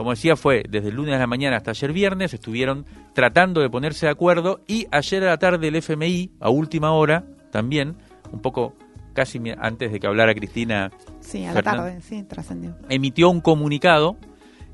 Como 0.00 0.12
decía, 0.12 0.34
fue 0.34 0.62
desde 0.66 0.88
el 0.88 0.94
lunes 0.94 1.12
de 1.12 1.18
la 1.18 1.26
mañana 1.26 1.58
hasta 1.58 1.72
ayer 1.72 1.92
viernes, 1.92 2.32
estuvieron 2.32 2.86
tratando 3.12 3.60
de 3.60 3.68
ponerse 3.68 4.06
de 4.06 4.12
acuerdo 4.12 4.62
y 4.66 4.86
ayer 4.90 5.22
a 5.24 5.26
la 5.26 5.36
tarde 5.36 5.68
el 5.68 5.76
FMI, 5.76 6.30
a 6.40 6.48
última 6.48 6.92
hora, 6.92 7.26
también, 7.50 7.96
un 8.32 8.40
poco 8.40 8.74
casi 9.12 9.38
antes 9.58 9.92
de 9.92 10.00
que 10.00 10.06
hablara 10.06 10.34
Cristina. 10.34 10.90
Sí, 11.20 11.44
a 11.44 11.52
la 11.52 11.62
tarde, 11.62 12.00
sí, 12.00 12.22
trascendió. 12.22 12.78
Emitió 12.88 13.28
un 13.28 13.42
comunicado 13.42 14.16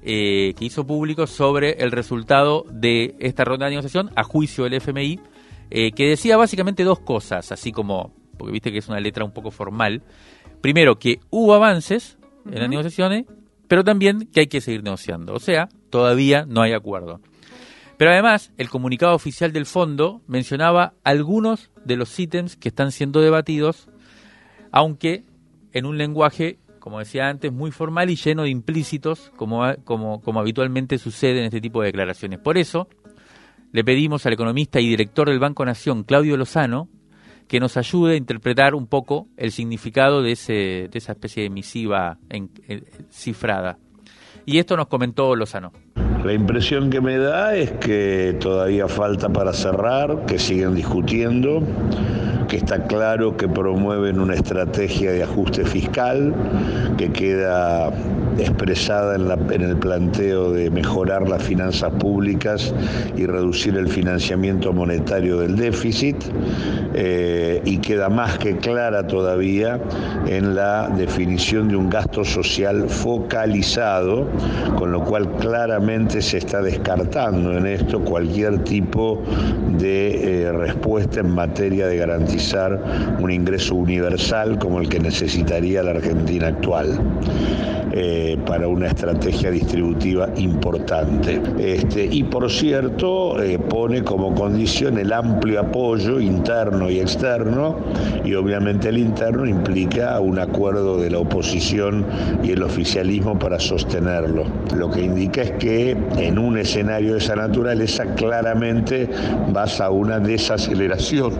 eh, 0.00 0.54
que 0.56 0.64
hizo 0.64 0.87
público 0.87 1.26
sobre 1.26 1.73
el 1.83 1.90
resultado 1.90 2.64
de 2.71 3.16
esta 3.18 3.42
ronda 3.42 3.66
de 3.66 3.71
negociación 3.71 4.12
a 4.14 4.23
juicio 4.23 4.62
del 4.62 4.75
FMI, 4.75 5.18
eh, 5.71 5.90
que 5.90 6.04
decía 6.04 6.37
básicamente 6.37 6.85
dos 6.85 7.00
cosas, 7.00 7.50
así 7.50 7.73
como, 7.73 8.12
porque 8.38 8.52
viste 8.52 8.71
que 8.71 8.78
es 8.78 8.88
una 8.88 9.00
letra 9.00 9.25
un 9.25 9.33
poco 9.33 9.50
formal. 9.50 10.02
Primero, 10.61 11.00
que 11.00 11.18
hubo 11.30 11.52
avances 11.52 12.16
en 12.49 12.61
las 12.61 12.71
negociaciones, 12.71 13.25
pero 13.68 13.85
también 13.85 14.28
que 14.32 14.40
hay 14.40 14.46
que 14.46 14.61
seguir 14.61 14.82
negociando. 14.82 15.35
O 15.35 15.40
sea, 15.40 15.68
todavía 15.90 16.44
no 16.46 16.62
hay 16.62 16.73
acuerdo. 16.73 17.20
Pero 17.96 18.11
además, 18.11 18.52
el 18.58 18.68
comunicado 18.68 19.14
oficial 19.14 19.52
del 19.52 19.66
fondo 19.66 20.20
mencionaba 20.26 20.94
algunos 21.02 21.70
de 21.85 21.96
los 21.96 22.18
ítems 22.18 22.56
que 22.56 22.68
están 22.68 22.92
siendo 22.92 23.20
debatidos, 23.20 23.88
aunque 24.70 25.25
en 25.73 25.87
un 25.87 25.96
lenguaje, 25.96 26.58
como 26.78 26.99
decía 26.99 27.28
antes, 27.28 27.52
muy 27.52 27.70
formal 27.70 28.11
y 28.11 28.16
lleno 28.16 28.42
de 28.42 28.50
implícitos, 28.50 29.32
como, 29.37 29.62
como, 29.85 30.20
como 30.20 30.40
habitualmente 30.40 30.99
sucede 30.99 31.38
en 31.38 31.46
este 31.46 31.61
tipo 31.61 31.80
de 31.80 31.87
declaraciones. 31.87 32.38
Por 32.38 32.58
eso, 32.58 32.88
le 33.73 33.82
pedimos 33.82 34.26
al 34.26 34.35
economista 34.35 34.78
y 34.80 34.88
director 34.88 35.28
del 35.28 35.38
Banco 35.38 35.64
Nación, 35.64 36.04
Claudio 36.04 36.37
Lozano, 36.37 36.88
que 37.49 37.61
nos 37.61 37.76
ayude 37.76 38.15
a 38.15 38.17
interpretar 38.17 38.75
un 38.75 38.87
poco 38.87 39.29
el 39.37 39.53
significado 39.53 40.23
de, 40.23 40.33
ese, 40.33 40.88
de 40.91 40.99
esa 40.99 41.12
especie 41.12 41.43
de 41.43 41.50
misiva 41.50 42.19
cifrada. 43.11 43.79
Y 44.45 44.59
esto 44.59 44.76
nos 44.76 44.87
comentó 44.87 45.35
Lozano. 45.35 45.73
La 46.25 46.33
impresión 46.33 46.91
que 46.91 47.00
me 47.00 47.19
da 47.19 47.55
es 47.55 47.73
que 47.73 48.37
todavía 48.41 48.88
falta 48.88 49.29
para 49.29 49.53
cerrar, 49.53 50.25
que 50.26 50.38
siguen 50.38 50.75
discutiendo, 50.75 51.62
que 52.49 52.57
está 52.57 52.87
claro 52.87 53.37
que 53.37 53.49
promueven 53.49 54.21
una 54.21 54.35
estrategia 54.35 55.12
de 55.12 55.23
ajuste 55.23 55.65
fiscal, 55.65 56.35
que 56.97 57.11
queda 57.12 57.93
expresada 58.38 59.16
en, 59.16 59.62
el 59.62 59.76
planteo 59.76 60.52
de 60.52 60.71
mejorar 60.71 61.28
las 61.28 61.43
finanzas 61.43 61.93
públicas 61.93 62.73
y 63.16 63.26
reducir 63.26 63.76
el 63.76 63.88
financiamiento 63.88 64.73
monetario 64.73 65.38
del 65.38 65.57
déficit 65.57 66.16
eh, 66.95 67.61
y 67.64 67.78
queda 67.78 68.09
más 68.09 68.38
que 68.38 68.57
clara 68.57 69.07
todavía 69.07 69.81
en 70.26 70.55
la 70.55 70.88
definición 70.88 71.69
de 71.69 71.76
un 71.76 71.90
gasto 71.90 72.25
social 72.25 72.88
focalizado, 72.88 74.26
con 74.76 74.93
lo 74.93 75.02
cual 75.05 75.31
claramente 75.37 76.23
se 76.23 76.38
está 76.38 76.62
descartando 76.62 77.57
en 77.57 77.66
esto 77.66 78.00
cualquier 78.00 78.64
tipo 78.64 79.23
de 79.78 80.45
eh, 80.45 80.52
respuesta 80.52 81.21
en 81.21 81.31
materia 81.31 81.87
de 81.87 81.97
garantizar 81.97 83.16
un 83.21 83.31
ingreso 83.31 83.75
universal 83.75 84.59
como 84.59 84.81
el 84.81 84.88
que 84.88 84.99
necesitaría 84.99 85.83
la 85.83 85.93
Argentina 85.93 86.49
actual. 86.49 86.99
Eh, 87.93 88.37
para 88.45 88.66
una 88.66 88.88
estrategia 88.88 89.50
distributiva 89.50 90.28
importante. 90.37 91.40
Este, 91.59 92.05
y 92.05 92.25
por 92.25 92.50
cierto, 92.50 93.40
eh, 93.40 93.61
pone 93.61 94.02
como 94.02 94.35
condición 94.35 94.99
el 94.99 95.12
amplio 95.12 95.61
apoyo 95.61 96.19
interno 96.19 96.90
y 96.90 96.99
externo, 96.99 97.76
y 98.25 98.35
obviamente 98.35 98.88
el 98.88 98.99
interno 98.99 99.47
implica 99.47 100.19
un 100.19 100.40
acuerdo 100.40 101.00
de 101.00 101.11
la 101.11 101.21
oposición 101.21 102.05
y 102.43 102.50
el 102.50 102.64
oficialismo 102.64 103.38
para 103.38 103.61
sostenerlo. 103.61 104.45
Lo 104.76 104.90
que 104.90 105.02
indica 105.02 105.43
es 105.43 105.52
que 105.52 105.97
en 106.19 106.38
un 106.38 106.59
escenario 106.59 107.12
de 107.12 107.19
esa 107.19 107.37
naturaleza 107.37 108.05
claramente 108.14 109.09
vas 109.52 109.81
a 109.81 109.90
una 109.90 110.19
desaceleración 110.19 111.33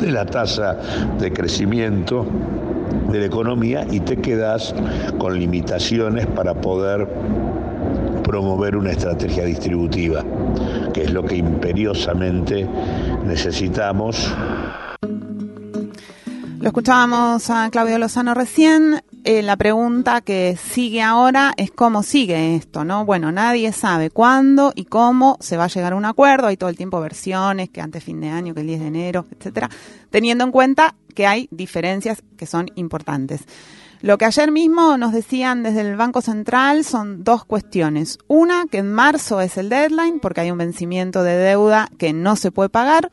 de 0.00 0.10
la 0.10 0.24
tasa 0.24 0.78
de 1.18 1.32
crecimiento 1.32 2.26
de 3.10 3.20
la 3.20 3.26
economía 3.26 3.86
y 3.90 4.00
te 4.00 4.16
quedas 4.16 4.74
con 5.18 5.38
limitaciones 5.38 6.26
para 6.26 6.54
poder 6.54 7.08
promover 8.22 8.76
una 8.76 8.90
estrategia 8.90 9.44
distributiva, 9.44 10.24
que 10.92 11.04
es 11.04 11.12
lo 11.12 11.24
que 11.24 11.36
imperiosamente 11.36 12.68
necesitamos. 13.24 14.34
Lo 16.60 16.66
escuchábamos 16.66 17.48
a 17.50 17.70
Claudio 17.70 17.98
Lozano 17.98 18.34
recién. 18.34 19.00
Eh, 19.28 19.42
la 19.42 19.56
pregunta 19.56 20.20
que 20.20 20.56
sigue 20.56 21.02
ahora 21.02 21.52
es 21.56 21.72
cómo 21.72 22.04
sigue 22.04 22.54
esto, 22.54 22.84
¿no? 22.84 23.04
Bueno, 23.04 23.32
nadie 23.32 23.72
sabe 23.72 24.08
cuándo 24.08 24.72
y 24.76 24.84
cómo 24.84 25.36
se 25.40 25.56
va 25.56 25.64
a 25.64 25.68
llegar 25.68 25.94
a 25.94 25.96
un 25.96 26.04
acuerdo. 26.04 26.46
Hay 26.46 26.56
todo 26.56 26.70
el 26.70 26.76
tiempo 26.76 27.00
versiones, 27.00 27.68
que 27.70 27.80
antes 27.80 28.04
fin 28.04 28.20
de 28.20 28.28
año, 28.28 28.54
que 28.54 28.60
el 28.60 28.68
10 28.68 28.78
de 28.78 28.86
enero, 28.86 29.26
etcétera, 29.36 29.68
teniendo 30.10 30.44
en 30.44 30.52
cuenta 30.52 30.94
que 31.12 31.26
hay 31.26 31.48
diferencias 31.50 32.22
que 32.36 32.46
son 32.46 32.68
importantes. 32.76 33.40
Lo 34.00 34.16
que 34.16 34.26
ayer 34.26 34.52
mismo 34.52 34.96
nos 34.96 35.10
decían 35.10 35.64
desde 35.64 35.80
el 35.80 35.96
Banco 35.96 36.20
Central 36.20 36.84
son 36.84 37.24
dos 37.24 37.44
cuestiones. 37.44 38.18
Una, 38.28 38.66
que 38.70 38.78
en 38.78 38.92
marzo 38.92 39.40
es 39.40 39.58
el 39.58 39.70
deadline 39.70 40.20
porque 40.20 40.42
hay 40.42 40.52
un 40.52 40.58
vencimiento 40.58 41.24
de 41.24 41.36
deuda 41.36 41.88
que 41.98 42.12
no 42.12 42.36
se 42.36 42.52
puede 42.52 42.68
pagar. 42.68 43.10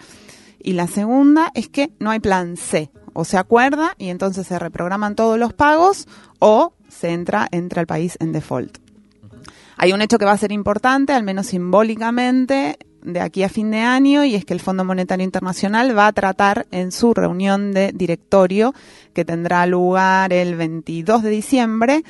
Y 0.59 0.73
la 0.73 0.85
segunda 0.85 1.49
es 1.55 1.69
que 1.69 1.91
no 1.97 2.11
hay 2.11 2.19
plan 2.19 2.55
C. 2.55 2.91
O 3.13 3.25
se 3.25 3.37
acuerda 3.37 3.95
y 3.97 4.09
entonces 4.09 4.47
se 4.47 4.59
reprograman 4.59 5.15
todos 5.15 5.37
los 5.37 5.53
pagos 5.53 6.07
o 6.39 6.73
se 6.89 7.11
entra, 7.11 7.47
entra 7.51 7.81
el 7.81 7.87
país 7.87 8.17
en 8.19 8.31
default. 8.31 8.77
Hay 9.77 9.91
un 9.93 10.01
hecho 10.01 10.17
que 10.17 10.25
va 10.25 10.31
a 10.31 10.37
ser 10.37 10.51
importante, 10.51 11.13
al 11.13 11.23
menos 11.23 11.47
simbólicamente, 11.47 12.77
de 13.03 13.19
aquí 13.19 13.43
a 13.43 13.49
fin 13.49 13.71
de 13.71 13.79
año 13.79 14.23
y 14.23 14.35
es 14.35 14.45
que 14.45 14.53
el 14.53 14.59
Fondo 14.59 14.85
Monetario 14.85 15.25
Internacional 15.25 15.97
va 15.97 16.07
a 16.07 16.13
tratar 16.13 16.67
en 16.71 16.91
su 16.91 17.13
reunión 17.13 17.71
de 17.71 17.91
directorio 17.93 18.73
que 19.13 19.25
tendrá 19.25 19.65
lugar 19.65 20.31
el 20.31 20.55
22 20.55 21.23
de 21.23 21.29
diciembre 21.29 22.03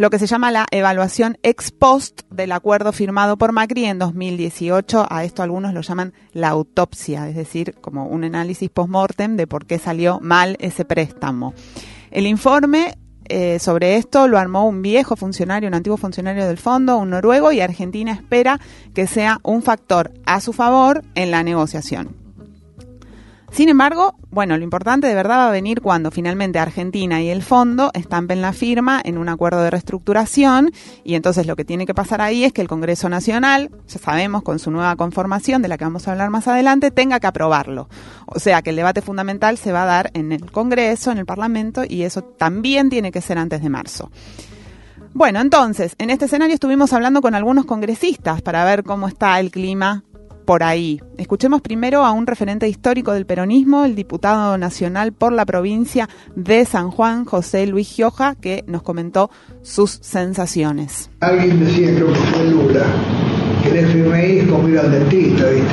lo 0.00 0.08
que 0.08 0.18
se 0.18 0.26
llama 0.26 0.50
la 0.50 0.66
evaluación 0.70 1.36
ex 1.42 1.72
post 1.72 2.22
del 2.30 2.52
acuerdo 2.52 2.90
firmado 2.90 3.36
por 3.36 3.52
Macri 3.52 3.84
en 3.84 3.98
2018. 3.98 5.06
A 5.10 5.24
esto 5.24 5.42
algunos 5.42 5.74
lo 5.74 5.82
llaman 5.82 6.14
la 6.32 6.48
autopsia, 6.48 7.28
es 7.28 7.36
decir, 7.36 7.74
como 7.82 8.06
un 8.06 8.24
análisis 8.24 8.70
post-mortem 8.70 9.36
de 9.36 9.46
por 9.46 9.66
qué 9.66 9.78
salió 9.78 10.18
mal 10.22 10.56
ese 10.58 10.86
préstamo. 10.86 11.52
El 12.10 12.26
informe 12.26 12.94
eh, 13.26 13.58
sobre 13.58 13.96
esto 13.96 14.26
lo 14.26 14.38
armó 14.38 14.66
un 14.66 14.80
viejo 14.80 15.16
funcionario, 15.16 15.68
un 15.68 15.74
antiguo 15.74 15.98
funcionario 15.98 16.46
del 16.46 16.56
fondo, 16.56 16.96
un 16.96 17.10
noruego, 17.10 17.52
y 17.52 17.60
Argentina 17.60 18.12
espera 18.12 18.58
que 18.94 19.06
sea 19.06 19.38
un 19.42 19.60
factor 19.62 20.14
a 20.24 20.40
su 20.40 20.54
favor 20.54 21.04
en 21.14 21.30
la 21.30 21.42
negociación. 21.42 22.19
Sin 23.50 23.68
embargo, 23.68 24.14
bueno, 24.30 24.56
lo 24.56 24.62
importante 24.62 25.08
de 25.08 25.14
verdad 25.14 25.38
va 25.38 25.48
a 25.48 25.52
venir 25.52 25.80
cuando 25.80 26.12
finalmente 26.12 26.60
Argentina 26.60 27.20
y 27.20 27.30
el 27.30 27.42
fondo 27.42 27.90
estampen 27.94 28.40
la 28.40 28.52
firma 28.52 29.00
en 29.04 29.18
un 29.18 29.28
acuerdo 29.28 29.60
de 29.62 29.70
reestructuración 29.70 30.70
y 31.02 31.16
entonces 31.16 31.46
lo 31.46 31.56
que 31.56 31.64
tiene 31.64 31.84
que 31.84 31.92
pasar 31.92 32.20
ahí 32.20 32.44
es 32.44 32.52
que 32.52 32.62
el 32.62 32.68
Congreso 32.68 33.08
Nacional, 33.08 33.70
ya 33.88 33.98
sabemos, 33.98 34.44
con 34.44 34.60
su 34.60 34.70
nueva 34.70 34.94
conformación 34.94 35.62
de 35.62 35.68
la 35.68 35.76
que 35.76 35.84
vamos 35.84 36.06
a 36.06 36.12
hablar 36.12 36.30
más 36.30 36.46
adelante, 36.46 36.92
tenga 36.92 37.18
que 37.18 37.26
aprobarlo. 37.26 37.88
O 38.26 38.38
sea 38.38 38.62
que 38.62 38.70
el 38.70 38.76
debate 38.76 39.02
fundamental 39.02 39.58
se 39.58 39.72
va 39.72 39.82
a 39.82 39.86
dar 39.86 40.10
en 40.14 40.30
el 40.30 40.50
Congreso, 40.52 41.10
en 41.10 41.18
el 41.18 41.26
Parlamento 41.26 41.82
y 41.86 42.02
eso 42.02 42.22
también 42.22 42.88
tiene 42.88 43.10
que 43.10 43.20
ser 43.20 43.36
antes 43.36 43.62
de 43.62 43.68
marzo. 43.68 44.12
Bueno, 45.12 45.40
entonces, 45.40 45.96
en 45.98 46.10
este 46.10 46.26
escenario 46.26 46.54
estuvimos 46.54 46.92
hablando 46.92 47.20
con 47.20 47.34
algunos 47.34 47.64
congresistas 47.64 48.42
para 48.42 48.64
ver 48.64 48.84
cómo 48.84 49.08
está 49.08 49.40
el 49.40 49.50
clima 49.50 50.04
por 50.50 50.64
ahí. 50.64 51.00
Escuchemos 51.16 51.60
primero 51.60 52.04
a 52.04 52.10
un 52.10 52.26
referente 52.26 52.68
histórico 52.68 53.12
del 53.12 53.24
peronismo, 53.24 53.84
el 53.84 53.94
diputado 53.94 54.58
nacional 54.58 55.12
por 55.12 55.32
la 55.32 55.46
provincia 55.46 56.08
de 56.34 56.64
San 56.64 56.90
Juan, 56.90 57.24
José 57.24 57.68
Luis 57.68 57.88
Gioja, 57.88 58.34
que 58.34 58.64
nos 58.66 58.82
comentó 58.82 59.30
sus 59.62 60.00
sensaciones. 60.02 61.08
Alguien 61.20 61.64
decía, 61.64 61.94
creo 61.94 62.08
que 62.08 62.18
fue 62.18 62.50
Lula, 62.50 62.84
que 63.62 63.68
el 63.68 63.76
FMI 63.76 64.38
es 64.38 64.48
como 64.48 64.68
ir 64.68 64.78
al 64.80 64.90
dentista, 64.90 65.50
¿viste? 65.50 65.68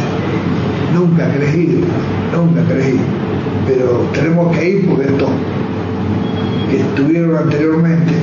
Nunca 0.94 1.28
creí, 1.34 1.84
nunca 2.32 2.64
creí. 2.68 3.00
Pero 3.66 4.08
tenemos 4.14 4.56
que 4.56 4.70
ir 4.70 4.88
porque 4.88 5.06
estos 5.08 5.30
que 6.70 6.82
estuvieron 6.82 7.36
anteriormente 7.36 8.14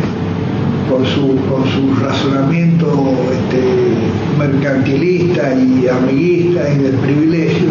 con 0.89 1.05
su, 1.07 1.37
con 1.49 1.65
su 1.67 1.95
razonamiento 2.03 2.87
este, 3.33 3.95
mercantilista 4.39 5.55
y 5.55 5.89
amiguista 5.89 6.69
y 6.71 6.79
del 6.79 6.95
privilegio, 6.97 7.69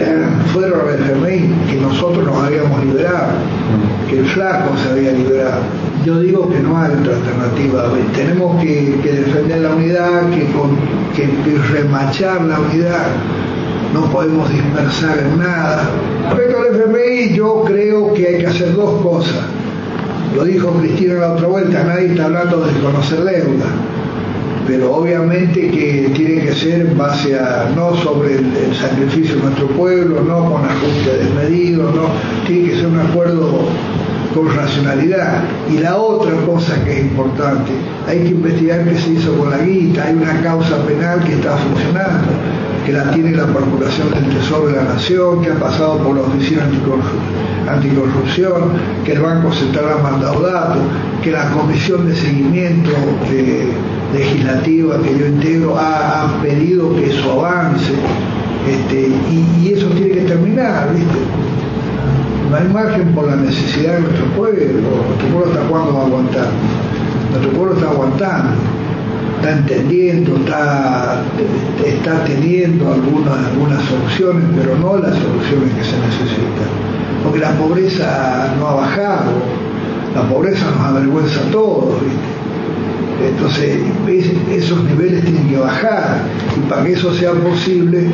eh, 0.00 0.26
fueron 0.52 0.80
al 0.80 0.94
FMI 0.94 1.70
que 1.70 1.80
nosotros 1.80 2.24
nos 2.24 2.36
habíamos 2.36 2.84
liberado, 2.84 3.32
que 4.08 4.18
el 4.18 4.26
flaco 4.26 4.76
se 4.76 4.90
había 4.90 5.12
liberado. 5.12 5.62
Yo 6.04 6.20
digo 6.20 6.50
que 6.50 6.60
no 6.60 6.78
hay 6.78 6.92
otra 6.92 7.16
alternativa, 7.16 7.90
tenemos 8.14 8.62
que, 8.62 9.00
defender 9.02 9.60
la 9.60 9.70
unidad, 9.70 10.30
que 10.30 11.58
remachar 11.72 12.42
la 12.42 12.60
unidad, 12.60 13.06
no 13.94 14.10
podemos 14.10 14.50
dispersar 14.50 15.18
en 15.18 15.38
nada. 15.38 15.88
Respecto 16.30 16.58
al 16.58 16.76
FMI, 16.76 17.34
yo 17.34 17.62
creo 17.64 18.12
que 18.12 18.26
hay 18.26 18.38
que 18.40 18.46
hacer 18.46 18.74
dos 18.74 19.00
cosas 19.02 19.44
lo 20.34 20.44
dijo 20.44 20.72
Cristina 20.80 21.14
la 21.14 21.32
otra 21.32 21.46
vuelta, 21.46 21.84
nadie 21.84 22.08
está 22.08 22.26
hablando 22.26 22.60
de 22.60 22.72
conocer 22.80 23.20
deuda. 23.20 23.66
pero 24.66 24.94
obviamente 24.94 25.70
que 25.70 26.10
tiene 26.14 26.42
que 26.42 26.54
ser 26.54 26.80
en 26.80 26.98
base 26.98 27.38
a, 27.38 27.70
no 27.76 27.94
sobre 27.96 28.36
el, 28.36 28.74
sacrificio 28.74 29.36
de 29.36 29.42
nuestro 29.42 29.68
pueblo, 29.68 30.22
no 30.22 30.50
con 30.50 30.64
ajuste 30.64 31.18
desmedido, 31.18 31.92
no, 31.92 32.08
tiene 32.46 32.70
que 32.70 32.76
ser 32.76 32.86
un 32.86 32.98
acuerdo 32.98 33.68
con 34.34 34.56
racionalidad. 34.56 35.44
Y 35.70 35.78
la 35.78 35.96
otra 35.96 36.34
cosa 36.46 36.82
que 36.82 36.92
es 36.92 37.00
importante, 37.02 37.72
hay 38.08 38.20
que 38.20 38.28
investigar 38.30 38.84
qué 38.84 38.96
se 38.98 39.10
hizo 39.10 39.36
con 39.36 39.50
la 39.50 39.58
guita, 39.58 40.04
hay 40.04 40.14
una 40.14 40.40
causa 40.42 40.76
penal 40.86 41.22
que 41.24 41.34
está 41.34 41.56
funcionando, 41.56 42.28
que 42.84 42.92
la 42.92 43.10
tiene 43.12 43.32
la 43.32 43.46
Procuración 43.46 44.10
del 44.10 44.28
Tesoro 44.28 44.66
de 44.66 44.76
la 44.76 44.84
Nación, 44.84 45.40
que 45.40 45.50
ha 45.50 45.58
pasado 45.58 45.98
por 45.98 46.16
la 46.16 46.22
Oficina 46.22 46.64
Anticorrupción, 47.68 48.72
que 49.04 49.12
el 49.12 49.20
Banco 49.20 49.52
Central 49.52 49.86
ha 49.98 50.02
mandado 50.02 50.40
datos, 50.40 50.82
que 51.22 51.30
la 51.30 51.50
Comisión 51.50 52.06
de 52.06 52.14
Seguimiento 52.14 52.90
Legislativa 54.12 54.98
que 55.02 55.18
yo 55.18 55.26
integro 55.26 55.76
ha, 55.78 56.40
pedido 56.42 56.94
que 56.94 57.10
eso 57.10 57.32
avance, 57.32 57.94
este, 58.68 59.08
y, 59.30 59.72
eso 59.72 59.88
tiene 59.88 60.10
que 60.10 60.20
terminar, 60.22 60.90
¿viste? 60.94 61.18
No 62.50 62.56
hay 62.56 62.68
margen 62.68 63.12
por 63.14 63.26
la 63.26 63.36
necesidad 63.36 63.94
de 63.94 64.00
nuestro 64.02 64.26
pueblo, 64.36 64.60
nuestro 64.60 65.28
pueblo 65.32 65.52
hasta 65.52 65.68
cuándo 65.68 65.94
va 65.94 66.02
a 66.02 66.06
aguantar, 66.06 66.46
nuestro 67.32 67.52
pueblo 67.52 67.74
está 67.74 67.90
aguantando 67.90 68.73
está 69.44 69.58
entendiendo, 69.58 70.36
está, 70.36 71.22
está 71.84 72.24
teniendo 72.24 72.90
algunas, 72.90 73.46
algunas 73.46 73.82
soluciones, 73.84 74.44
pero 74.56 74.78
no 74.78 74.96
las 74.96 75.14
soluciones 75.18 75.70
que 75.74 75.84
se 75.84 75.98
necesitan. 75.98 76.68
Porque 77.22 77.40
la 77.40 77.52
pobreza 77.52 78.54
no 78.58 78.68
ha 78.68 78.74
bajado, 78.76 79.32
la 80.14 80.22
pobreza 80.28 80.64
nos 80.70 80.80
avergüenza 80.80 81.40
a 81.40 81.50
todos. 81.50 81.96
Entonces, 83.22 83.80
esos 84.50 84.82
niveles 84.84 85.22
tienen 85.24 85.48
que 85.48 85.58
bajar 85.58 86.22
y 86.56 86.60
para 86.68 86.84
que 86.84 86.92
eso 86.92 87.12
sea 87.12 87.32
posible, 87.32 88.06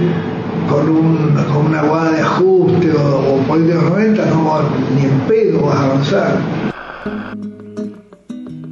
con, 0.69 0.89
un, 0.89 1.35
con 1.53 1.67
una 1.67 1.83
guada 1.83 2.11
de 2.13 2.21
ajuste 2.21 2.93
o, 2.93 3.41
o 3.49 3.57
el 3.57 3.69
de 3.69 3.75
los 3.75 3.85
90, 3.85 4.27
no, 4.27 4.61
ni 4.97 5.05
en 5.05 5.21
pedo 5.29 5.63
vas 5.63 5.77
a 5.77 5.85
avanzar. 5.85 7.50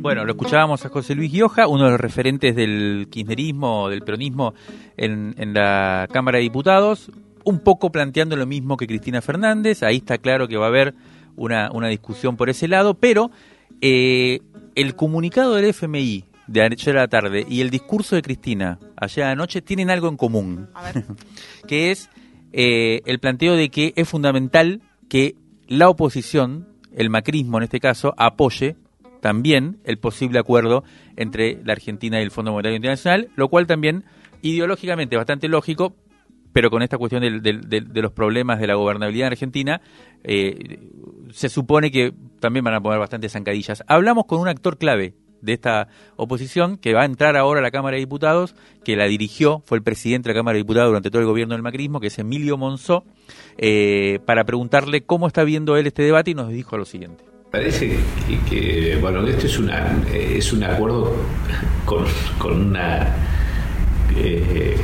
Bueno, 0.00 0.24
lo 0.24 0.30
escuchábamos 0.30 0.87
a 0.87 0.90
José 0.90 1.16
Luis 1.16 1.32
Gioja, 1.32 1.66
uno 1.66 1.87
de 1.87 1.90
los 1.90 2.00
referentes 2.00 2.54
del 2.54 3.08
kirchnerismo, 3.11 3.88
del 3.88 4.02
peronismo 4.02 4.54
en, 4.96 5.34
la 5.52 6.06
Cámara 6.12 6.38
de 6.38 6.42
Diputados, 6.42 7.11
un 7.42 7.58
poco 7.58 7.90
planteando 7.90 8.37
lo 8.37 8.46
mismo 8.46 8.76
que 8.76 8.87
Cristina 8.87 9.20
Fernández. 9.20 9.82
Ahí 9.82 9.96
está 9.96 10.18
claro 10.18 10.46
que 10.46 10.56
va 10.56 10.66
a 10.66 10.68
haber 10.68 10.94
una, 11.34 11.88
discusión 11.88 12.37
por 12.37 12.48
ese 12.48 12.68
lado, 12.68 12.94
pero 12.94 13.32
eh, 13.80 14.38
el 14.76 14.94
comunicado 14.94 15.56
del 15.56 15.64
FMI 15.64 16.24
de 16.46 16.62
ayer 16.62 16.96
a 16.96 17.00
la 17.00 17.08
tarde 17.08 17.44
y 17.48 17.61
el 17.61 17.70
discurso 17.70 18.14
de 18.14 18.22
Cristina 18.22 18.78
ayer 18.96 19.24
anoche 19.24 19.62
tienen 19.62 19.90
algo 19.90 20.08
en 20.08 20.16
común, 20.16 20.68
que 21.66 21.90
es 21.90 22.08
eh, 22.52 23.02
el 23.04 23.18
planteo 23.18 23.56
de 23.56 23.68
que 23.68 23.94
es 23.96 24.08
fundamental 24.08 24.80
que 25.08 25.34
la 25.66 25.88
oposición, 25.88 26.68
el 26.94 27.11
macrismo 27.11 27.58
en 27.58 27.64
este 27.64 27.80
caso, 27.80 28.14
apoye 28.16 28.76
también 29.20 29.78
el 29.85 29.98
posible 29.98 30.38
acuerdo 30.38 30.85
entre 31.16 31.61
la 31.64 31.72
Argentina 31.72 32.20
y 32.20 32.22
el 32.22 32.31
Fondo 32.31 32.52
Monetario 32.52 32.76
Internacional, 32.76 33.28
lo 33.37 33.48
cual 33.48 33.66
también 33.66 34.04
ideológicamente 34.42 35.16
bastante 35.16 35.48
lógico, 35.48 35.96
pero 36.52 36.70
con 36.70 36.83
esta 36.83 36.98
cuestión 36.98 37.22
de 37.22 38.02
los 38.02 38.12
problemas 38.12 38.59
de 38.59 38.66
la 38.66 38.74
gobernabilidad 38.74 39.28
en 39.28 39.33
Argentina, 39.33 39.81
eh, 40.24 40.78
se 41.31 41.48
supone 41.48 41.90
que 41.90 42.12
también 42.40 42.64
van 42.64 42.74
a 42.74 42.81
poner 42.81 42.98
bastantes 42.98 43.33
zancadillas. 43.33 43.85
Hablamos 43.87 44.24
con 44.26 44.40
un 44.40 44.48
actor 44.48 44.78
clave 44.78 45.14
de 45.40 45.52
esta 45.52 45.88
oposición 46.16 46.78
que 46.78 46.94
va 46.94 47.02
a 47.02 47.04
entrar 47.04 47.37
ahora 47.37 47.61
a 47.61 47.62
la 47.62 47.70
Cámara 47.70 47.94
de 47.94 48.00
Diputados, 48.00 48.54
que 48.85 48.96
la 48.96 49.04
dirigió, 49.04 49.62
fue 49.66 49.78
el 49.78 49.85
presidente 49.85 50.28
de 50.28 50.35
la 50.35 50.40
Cámara 50.40 50.54
de 50.54 50.62
Diputados 50.62 50.88
durante 50.88 51.11
todo 51.11 51.20
el 51.20 51.28
gobierno 51.28 51.54
del 51.54 51.62
macrismo, 51.62 52.00
que 52.00 52.09
es 52.09 52.18
Emilio 52.18 52.57
Monzó, 52.57 53.04
eh, 53.57 54.20
para 54.24 54.44
preguntarle 54.44 55.02
cómo 55.02 55.26
está 55.26 55.44
viendo 55.44 55.76
él 55.76 55.87
este 55.87 56.02
debate 56.02 56.33
y 56.33 56.35
nos 56.35 56.48
dijo 56.48 56.76
lo 56.76 56.85
siguiente. 56.85 57.24
Parece 57.50 57.96
que, 58.50 58.98
bueno, 59.00 59.26
esto 59.26 59.46
es, 59.46 59.58
una, 59.58 59.96
es 60.12 60.52
un 60.52 60.64
acuerdo 60.64 61.16
con, 61.87 62.04
con 62.38 62.61
una... 62.68 63.14
Eh, 64.16 64.76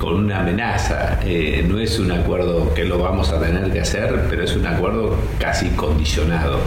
con 0.00 0.16
una 0.16 0.40
amenaza, 0.40 1.20
eh, 1.24 1.64
no 1.66 1.78
es 1.78 1.98
un 1.98 2.10
acuerdo 2.10 2.74
que 2.74 2.84
lo 2.84 2.98
vamos 2.98 3.30
a 3.30 3.40
tener 3.40 3.72
que 3.72 3.80
hacer, 3.80 4.26
pero 4.28 4.42
es 4.42 4.54
un 4.54 4.66
acuerdo 4.66 5.16
casi 5.38 5.68
condicionado. 5.70 6.58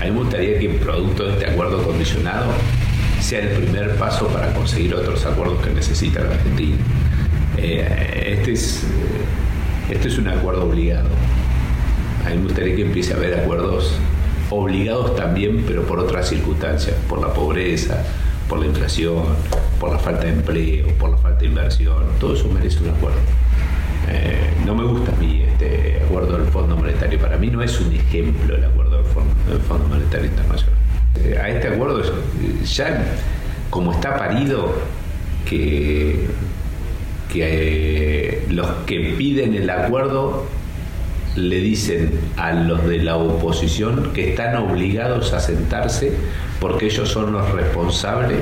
A 0.00 0.04
mí 0.04 0.10
me 0.10 0.18
gustaría 0.18 0.58
que 0.58 0.68
producto 0.68 1.24
de 1.24 1.32
este 1.32 1.46
acuerdo 1.46 1.82
condicionado 1.82 2.52
sea 3.20 3.40
el 3.40 3.48
primer 3.56 3.96
paso 3.96 4.28
para 4.28 4.52
conseguir 4.52 4.94
otros 4.94 5.24
acuerdos 5.24 5.64
que 5.64 5.70
necesita 5.70 6.20
la 6.20 6.34
Argentina. 6.34 6.76
Eh, 7.56 8.36
este, 8.38 8.52
es, 8.52 8.84
este 9.90 10.08
es 10.08 10.18
un 10.18 10.28
acuerdo 10.28 10.68
obligado. 10.68 11.08
A 12.24 12.30
mí 12.30 12.36
me 12.36 12.42
gustaría 12.44 12.76
que 12.76 12.82
empiece 12.82 13.14
a 13.14 13.16
haber 13.16 13.40
acuerdos 13.40 13.98
obligados 14.50 15.16
también, 15.16 15.64
pero 15.66 15.82
por 15.82 15.98
otras 15.98 16.28
circunstancias, 16.28 16.96
por 17.08 17.20
la 17.20 17.32
pobreza, 17.32 18.04
por 18.48 18.58
la 18.58 18.66
inflación, 18.66 19.24
por 19.78 19.92
la 19.92 19.98
falta 19.98 20.24
de 20.24 20.32
empleo, 20.32 20.88
por 20.98 21.10
la 21.10 21.16
falta 21.16 21.40
de 21.40 21.46
inversión. 21.46 22.04
Todo 22.18 22.34
eso 22.34 22.48
merece 22.48 22.82
un 22.82 22.90
acuerdo. 22.90 23.18
Eh, 24.08 24.50
no 24.66 24.74
me 24.74 24.84
gusta 24.84 25.12
a 25.12 25.16
mí 25.16 25.42
este 25.42 26.02
acuerdo 26.04 26.36
del 26.36 26.46
Fondo 26.48 26.76
Monetario. 26.76 27.18
Para 27.18 27.36
mí 27.36 27.46
no 27.48 27.62
es 27.62 27.80
un 27.80 27.92
ejemplo 27.92 28.56
el 28.56 28.64
acuerdo 28.64 28.96
del 28.96 29.60
Fondo, 29.60 29.86
Monetario 29.88 30.26
Internacional. 30.26 30.74
Eh, 31.16 31.38
a 31.40 31.48
este 31.48 31.68
acuerdo 31.68 32.02
ya 32.64 33.04
como 33.68 33.92
está 33.92 34.16
parido 34.16 34.74
que, 35.48 36.26
que 37.32 37.40
eh, 37.42 38.46
los 38.50 38.66
que 38.86 39.14
piden 39.16 39.54
el 39.54 39.70
acuerdo 39.70 40.46
le 41.36 41.60
dicen 41.60 42.10
a 42.36 42.52
los 42.52 42.86
de 42.86 42.98
la 42.98 43.16
oposición 43.16 44.12
que 44.12 44.30
están 44.30 44.56
obligados 44.56 45.32
a 45.32 45.40
sentarse 45.40 46.12
porque 46.60 46.86
ellos 46.86 47.08
son 47.08 47.32
los 47.32 47.50
responsables 47.52 48.38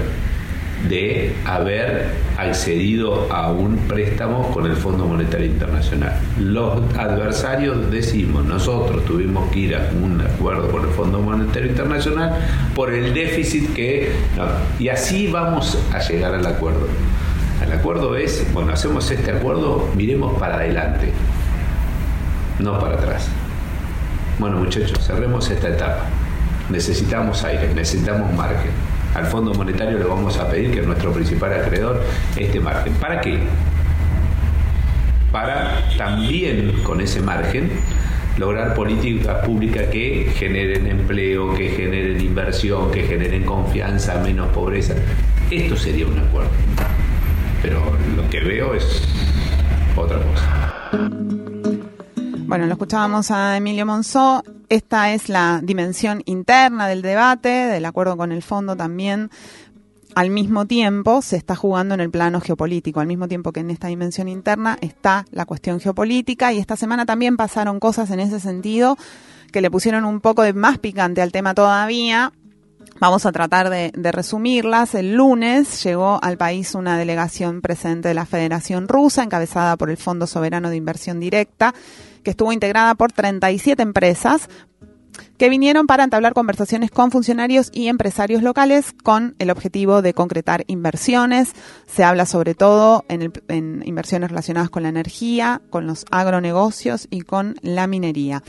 de 0.89 1.35
haber 1.45 2.07
accedido 2.37 3.33
a 3.33 3.51
un 3.51 3.77
préstamo 3.89 4.51
con 4.53 4.67
el 4.67 4.77
Fondo 4.77 5.07
Monetario 5.07 5.47
Internacional. 5.47 6.13
Los 6.39 6.95
adversarios 6.97 7.91
decimos, 7.91 8.45
nosotros 8.45 9.05
tuvimos 9.05 9.51
que 9.51 9.59
ir 9.59 9.77
a 9.77 9.91
un 10.01 10.21
acuerdo 10.21 10.71
con 10.71 10.85
el 10.85 10.91
Fondo 10.91 11.21
Monetario 11.21 11.71
Internacional 11.71 12.39
por 12.75 12.93
el 12.93 13.13
déficit 13.13 13.75
que... 13.75 14.13
y 14.79 14.89
así 14.89 15.27
vamos 15.27 15.77
a 15.93 15.99
llegar 15.99 16.35
al 16.35 16.47
acuerdo. 16.47 16.87
El 17.65 17.73
acuerdo 17.73 18.15
es, 18.17 18.47
bueno, 18.53 18.73
hacemos 18.73 19.11
este 19.11 19.33
acuerdo, 19.33 19.89
miremos 19.97 20.39
para 20.39 20.57
adelante 20.57 21.13
no 22.59 22.79
para 22.79 22.95
atrás. 22.95 23.29
Bueno 24.39 24.57
muchachos, 24.59 24.99
cerremos 25.05 25.51
esta 25.51 25.69
etapa. 25.69 26.05
Necesitamos 26.71 27.45
aire, 27.45 27.73
necesitamos 27.75 28.33
margen. 28.35 28.71
Al 29.15 29.27
Fondo 29.27 29.55
Monetario 29.55 29.99
le 29.99 30.05
vamos 30.05 30.39
a 30.39 30.49
pedir 30.49 30.71
que 30.71 30.83
nuestro 30.83 31.13
principal 31.13 31.53
acreedor 31.53 32.03
este 32.37 32.61
margen. 32.61 32.93
¿Para 32.95 33.21
qué? 33.21 33.39
Para 35.33 35.83
también 35.97 36.83
con 36.83 37.01
ese 37.01 37.21
margen 37.21 37.71
lograr 38.39 38.75
políticas 38.75 39.45
públicas 39.45 39.87
que 39.91 40.33
generen 40.37 40.87
empleo, 40.87 41.55
que 41.55 41.71
generen 41.71 42.21
inversión, 42.21 42.91
que 42.91 43.03
generen 43.03 43.45
confianza, 43.45 44.21
menos 44.21 44.49
pobreza. 44.49 44.95
Esto 45.51 45.77
sería 45.77 46.07
un 46.07 46.19
acuerdo. 46.19 46.51
Pero 47.63 47.81
lo 48.17 48.29
que 48.31 48.41
veo 48.41 48.75
es 48.75 49.03
otra 49.97 50.19
cosa. 50.19 51.58
Bueno, 52.49 52.65
lo 52.65 52.73
escuchábamos 52.73 53.31
a 53.31 53.59
Emilio 53.59 53.85
Monzó. 53.85 54.43
Esta 54.71 55.13
es 55.13 55.29
la 55.29 55.61
dimensión 55.63 56.23
interna 56.25 56.89
del 56.89 57.03
debate, 57.03 57.51
del 57.51 57.85
acuerdo 57.85 58.17
con 58.17 58.33
el 58.33 58.43
fondo 58.43 58.75
también. 58.75 59.31
Al 60.15 60.31
mismo 60.31 60.65
tiempo 60.65 61.21
se 61.21 61.37
está 61.37 61.55
jugando 61.55 61.93
en 61.93 62.01
el 62.01 62.11
plano 62.11 62.41
geopolítico, 62.41 63.01
al 63.01 63.07
mismo 63.07 63.29
tiempo 63.29 63.53
que 63.53 63.61
en 63.61 63.69
esta 63.69 63.89
dimensión 63.89 64.29
interna 64.29 64.79
está 64.81 65.27
la 65.31 65.45
cuestión 65.45 65.79
geopolítica 65.79 66.51
y 66.55 66.59
esta 66.59 66.79
semana 66.79 67.05
también 67.05 67.37
pasaron 67.37 67.79
cosas 67.81 68.11
en 68.13 68.21
ese 68.21 68.41
sentido 68.41 68.97
que 69.53 69.61
le 69.61 69.71
pusieron 69.71 70.07
un 70.07 70.23
poco 70.23 70.41
de 70.41 70.55
más 70.55 70.79
picante 70.79 71.21
al 71.21 71.33
tema 71.33 71.53
todavía. 71.53 72.33
Vamos 73.01 73.27
a 73.27 73.33
tratar 73.33 73.71
de, 73.71 73.93
resumirlas. 74.13 74.95
El 74.95 75.15
lunes 75.15 75.85
llegó 75.85 76.19
al 76.21 76.37
país 76.37 76.75
una 76.75 76.99
delegación 76.99 77.61
presente 77.61 78.09
de 78.09 78.15
la 78.15 78.27
Federación 78.27 78.89
Rusa, 78.89 79.23
encabezada 79.23 79.77
por 79.77 79.91
el 79.91 79.97
Fondo 79.97 80.27
Soberano 80.27 80.69
de 80.69 80.77
Inversión 80.77 81.21
Directa, 81.21 81.75
que 82.25 82.31
estuvo 82.31 82.53
integrada 82.53 82.97
por 82.97 83.13
37 83.13 83.81
empresas 83.83 84.49
que 85.37 85.49
vinieron 85.49 85.87
para 85.87 86.03
entablar 86.03 86.33
conversaciones 86.33 86.91
con 86.91 87.13
funcionarios 87.13 87.71
y 87.73 87.87
empresarios 87.87 88.43
locales 88.43 88.93
con 89.05 89.37
el 89.39 89.51
objetivo 89.51 90.03
de 90.03 90.13
concretar 90.13 90.65
inversiones. 90.67 91.53
Se 91.87 92.03
habla 92.03 92.27
sobre 92.27 92.55
todo 92.55 93.05
en, 93.09 93.33
en 93.47 93.83
inversiones 93.87 94.31
relacionadas 94.31 94.71
con 94.71 94.83
la 94.83 94.89
energía, 94.89 95.63
con 95.71 95.87
los 95.87 96.05
agronegocios 96.11 97.07
y 97.11 97.21
con 97.21 97.55
la 97.63 97.87
minería. 97.87 98.43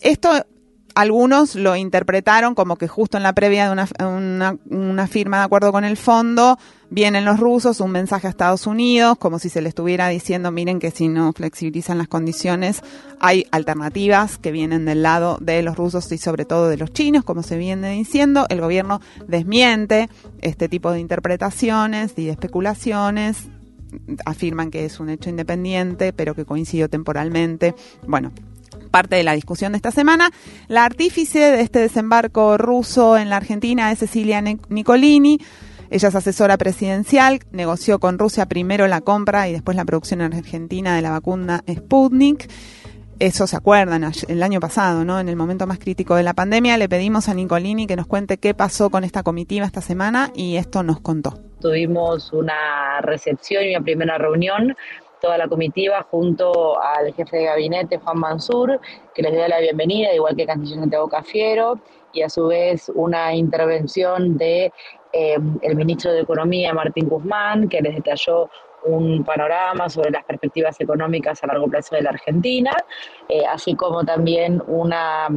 Esto 0.00 0.46
algunos 0.94 1.54
lo 1.54 1.76
interpretaron 1.76 2.54
como 2.54 2.76
que 2.76 2.88
justo 2.88 3.16
en 3.16 3.22
la 3.22 3.32
previa 3.32 3.66
de 3.66 3.72
una, 3.72 4.58
una, 4.70 5.06
firma 5.06 5.38
de 5.38 5.44
acuerdo 5.44 5.72
con 5.72 5.84
el 5.84 5.96
fondo 5.96 6.58
vienen 6.90 7.24
los 7.24 7.40
rusos, 7.40 7.80
un 7.80 7.90
mensaje 7.90 8.26
a 8.28 8.30
Estados 8.30 8.66
Unidos, 8.66 9.18
como 9.18 9.38
si 9.38 9.48
se 9.48 9.60
le 9.60 9.68
estuviera 9.68 10.08
diciendo, 10.08 10.52
miren 10.52 10.78
que 10.78 10.92
si 10.92 11.08
no 11.08 11.32
flexibilizan 11.32 11.98
las 11.98 12.06
condiciones, 12.06 12.82
hay 13.18 13.46
alternativas 13.50 14.38
que 14.38 14.52
vienen 14.52 14.84
del 14.84 15.02
lado 15.02 15.38
de 15.40 15.62
los 15.62 15.76
rusos 15.76 16.10
y 16.12 16.18
sobre 16.18 16.44
todo 16.44 16.68
de 16.68 16.76
los 16.76 16.92
chinos, 16.92 17.24
como 17.24 17.42
se 17.42 17.58
viene 17.58 17.90
diciendo. 17.92 18.46
El 18.48 18.60
gobierno 18.60 19.00
desmiente 19.26 20.08
este 20.40 20.68
tipo 20.68 20.92
de 20.92 21.00
interpretaciones 21.00 22.12
y 22.16 22.26
de 22.26 22.32
especulaciones, 22.32 23.48
afirman 24.24 24.70
que 24.70 24.84
es 24.84 25.00
un 25.00 25.08
hecho 25.08 25.30
independiente, 25.30 26.12
pero 26.12 26.34
que 26.34 26.44
coincidió 26.44 26.88
temporalmente. 26.88 27.74
Bueno, 28.06 28.32
parte 28.94 29.16
de 29.16 29.24
la 29.24 29.32
discusión 29.32 29.72
de 29.72 29.78
esta 29.78 29.90
semana. 29.90 30.30
La 30.68 30.84
artífice 30.84 31.40
de 31.40 31.62
este 31.62 31.80
desembarco 31.80 32.56
ruso 32.56 33.16
en 33.16 33.28
la 33.28 33.38
Argentina 33.38 33.90
es 33.90 33.98
Cecilia 33.98 34.40
Nicolini. 34.40 35.40
Ella 35.90 36.08
es 36.10 36.14
asesora 36.14 36.56
presidencial, 36.58 37.40
negoció 37.50 37.98
con 37.98 38.20
Rusia 38.20 38.46
primero 38.46 38.86
la 38.86 39.00
compra 39.00 39.48
y 39.48 39.52
después 39.52 39.76
la 39.76 39.84
producción 39.84 40.20
en 40.20 40.32
Argentina 40.32 40.94
de 40.94 41.02
la 41.02 41.10
vacuna 41.10 41.64
Sputnik. 41.68 42.48
Eso 43.18 43.48
se 43.48 43.56
acuerdan, 43.56 44.12
el 44.28 44.42
año 44.44 44.60
pasado, 44.60 45.04
¿no? 45.04 45.18
En 45.18 45.28
el 45.28 45.34
momento 45.34 45.66
más 45.66 45.80
crítico 45.80 46.14
de 46.14 46.22
la 46.22 46.34
pandemia, 46.34 46.78
le 46.78 46.88
pedimos 46.88 47.28
a 47.28 47.34
Nicolini 47.34 47.88
que 47.88 47.96
nos 47.96 48.06
cuente 48.06 48.38
qué 48.38 48.54
pasó 48.54 48.90
con 48.90 49.02
esta 49.02 49.24
comitiva 49.24 49.66
esta 49.66 49.80
semana 49.80 50.30
y 50.36 50.56
esto 50.56 50.84
nos 50.84 51.00
contó. 51.00 51.40
Tuvimos 51.60 52.32
una 52.32 53.00
recepción 53.00 53.64
y 53.64 53.70
una 53.74 53.82
primera 53.82 54.18
reunión 54.18 54.76
toda 55.24 55.38
la 55.38 55.48
comitiva 55.48 56.06
junto 56.10 56.78
al 56.82 57.14
jefe 57.14 57.38
de 57.38 57.44
gabinete 57.44 57.98
Juan 57.98 58.18
Mansur, 58.18 58.78
que 59.14 59.22
les 59.22 59.32
dio 59.32 59.48
la 59.48 59.58
bienvenida, 59.58 60.12
igual 60.12 60.36
que 60.36 60.44
canciller 60.44 60.80
Santiago 60.80 61.08
Cafiero, 61.08 61.80
y 62.12 62.20
a 62.20 62.28
su 62.28 62.48
vez 62.48 62.92
una 62.94 63.34
intervención 63.34 64.36
de 64.36 64.70
eh, 65.14 65.38
el 65.62 65.76
ministro 65.76 66.12
de 66.12 66.20
Economía 66.20 66.74
Martín 66.74 67.08
Guzmán, 67.08 67.70
que 67.70 67.80
les 67.80 67.94
detalló 67.94 68.50
un 68.84 69.24
panorama 69.24 69.88
sobre 69.88 70.10
las 70.10 70.24
perspectivas 70.24 70.78
económicas 70.78 71.42
a 71.42 71.46
largo 71.46 71.68
plazo 71.68 71.96
de 71.96 72.02
la 72.02 72.10
Argentina, 72.10 72.72
eh, 73.30 73.46
así 73.46 73.74
como 73.74 74.04
también 74.04 74.62
una 74.66 75.28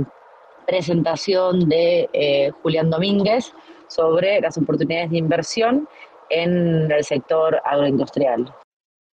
presentación 0.65 1.69
de 1.69 2.10
eh, 2.12 2.52
Julián 2.62 2.89
Domínguez 2.89 3.54
sobre 3.88 4.41
las 4.41 4.58
oportunidades 4.58 5.12
de 5.12 5.17
inversión 5.19 5.88
en 6.30 6.91
el 6.91 7.06
sector 7.06 7.62
agroindustrial. 7.63 8.54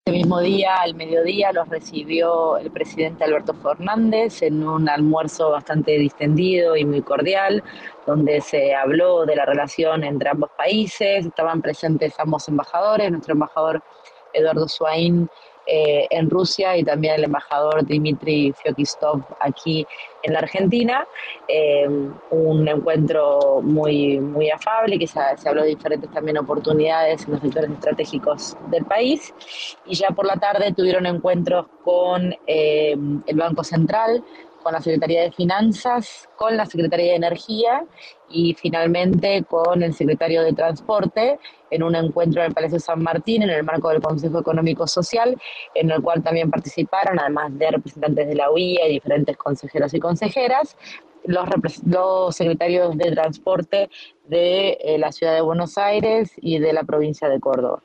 Ese 0.07 0.19
mismo 0.19 0.41
día, 0.41 0.83
al 0.83 0.95
mediodía, 0.97 1.51
los 1.53 1.67
recibió 1.71 2.59
el 2.59 2.71
presidente 2.71 3.25
Alberto 3.25 3.55
Fernández 3.55 4.43
en 4.43 4.63
un 4.63 4.87
almuerzo 4.87 5.51
bastante 5.51 5.93
distendido 5.93 6.77
y 6.77 6.85
muy 6.85 7.01
cordial, 7.01 7.65
donde 8.07 8.43
se 8.43 8.75
habló 8.75 9.25
de 9.25 9.35
la 9.35 9.47
relación 9.47 10.05
entre 10.05 10.29
ambos 10.29 10.51
países. 10.59 11.25
Estaban 11.25 11.63
presentes 11.63 12.13
ambos 12.19 12.47
embajadores, 12.49 13.11
nuestro 13.11 13.33
embajador 13.33 13.83
Eduardo 14.35 14.69
Swain 14.69 15.27
eh, 15.67 16.07
en 16.11 16.29
Rusia 16.29 16.77
y 16.77 16.85
también 16.85 17.15
el 17.15 17.25
embajador 17.25 17.87
Dmitry 17.87 18.53
Fyokistov 18.53 19.23
aquí 19.41 19.87
en 20.23 20.33
la 20.35 20.41
Argentina. 20.41 21.07
Eh, 21.49 21.89
un 22.31 22.69
encuentro 22.69 23.61
muy, 23.63 24.19
muy 24.19 24.51
afable, 24.51 24.99
que 24.99 25.07
se, 25.07 25.21
habló 25.47 25.63
de 25.63 25.69
diferentes 25.69 26.11
también 26.11 26.39
oportunidades 26.39 27.25
en 27.25 27.33
los 27.33 27.41
sectores 27.41 27.71
estratégicos 27.71 28.57
del 28.71 28.85
país. 28.85 29.35
Y 29.87 29.95
ya 29.95 30.09
por 30.09 30.27
la 30.27 30.37
tarde 30.37 30.73
tuvieron 30.73 31.07
encuentros 31.07 31.67
con 31.83 32.35
eh, 32.47 32.97
el 33.27 33.37
Banco 33.37 33.65
Central, 33.65 34.23
con 34.65 34.73
la 34.73 34.81
Secretaría 34.81 35.23
de 35.23 35.31
Finanzas, 35.31 36.29
con 36.37 36.57
la 36.57 36.67
Secretaría 36.67 37.11
de 37.11 37.17
Energía 37.17 37.85
y 38.31 38.55
finalmente 38.55 39.45
con 39.45 39.83
el 39.83 39.95
secretario 39.95 40.43
de 40.43 40.55
Transporte 40.55 41.39
en 41.71 41.83
un 41.83 41.95
encuentro 41.95 42.41
en 42.41 42.49
el 42.49 42.55
Palacio 42.55 42.81
San 42.81 43.03
Martín 43.03 43.43
en 43.43 43.51
el 43.51 43.63
marco 43.63 43.91
del 43.91 44.01
Consejo 44.01 44.41
Económico 44.41 44.87
Social, 44.87 45.37
en 45.75 45.91
el 45.91 46.03
cual 46.03 46.23
también 46.23 46.51
participaron, 46.51 47.21
además 47.21 47.57
de 47.57 47.71
representantes 47.71 48.27
de 48.27 48.35
la 48.35 48.51
UIA 48.51 48.89
y 48.89 48.95
diferentes 48.95 49.37
consejeros 49.37 49.93
y 49.95 50.01
consejeras, 50.01 50.77
los, 51.25 51.49
los 51.87 52.35
secretarios 52.35 52.97
de 52.97 53.13
Transporte 53.13 53.91
de 54.27 54.79
eh, 54.81 54.99
la 54.99 55.13
Ciudad 55.13 55.35
de 55.35 55.43
Buenos 55.43 55.79
Aires 55.79 56.33
y 56.37 56.59
de 56.59 56.73
la 56.73 56.85
provincia 56.85 57.29
de 57.29 57.39
Córdoba. 57.39 57.83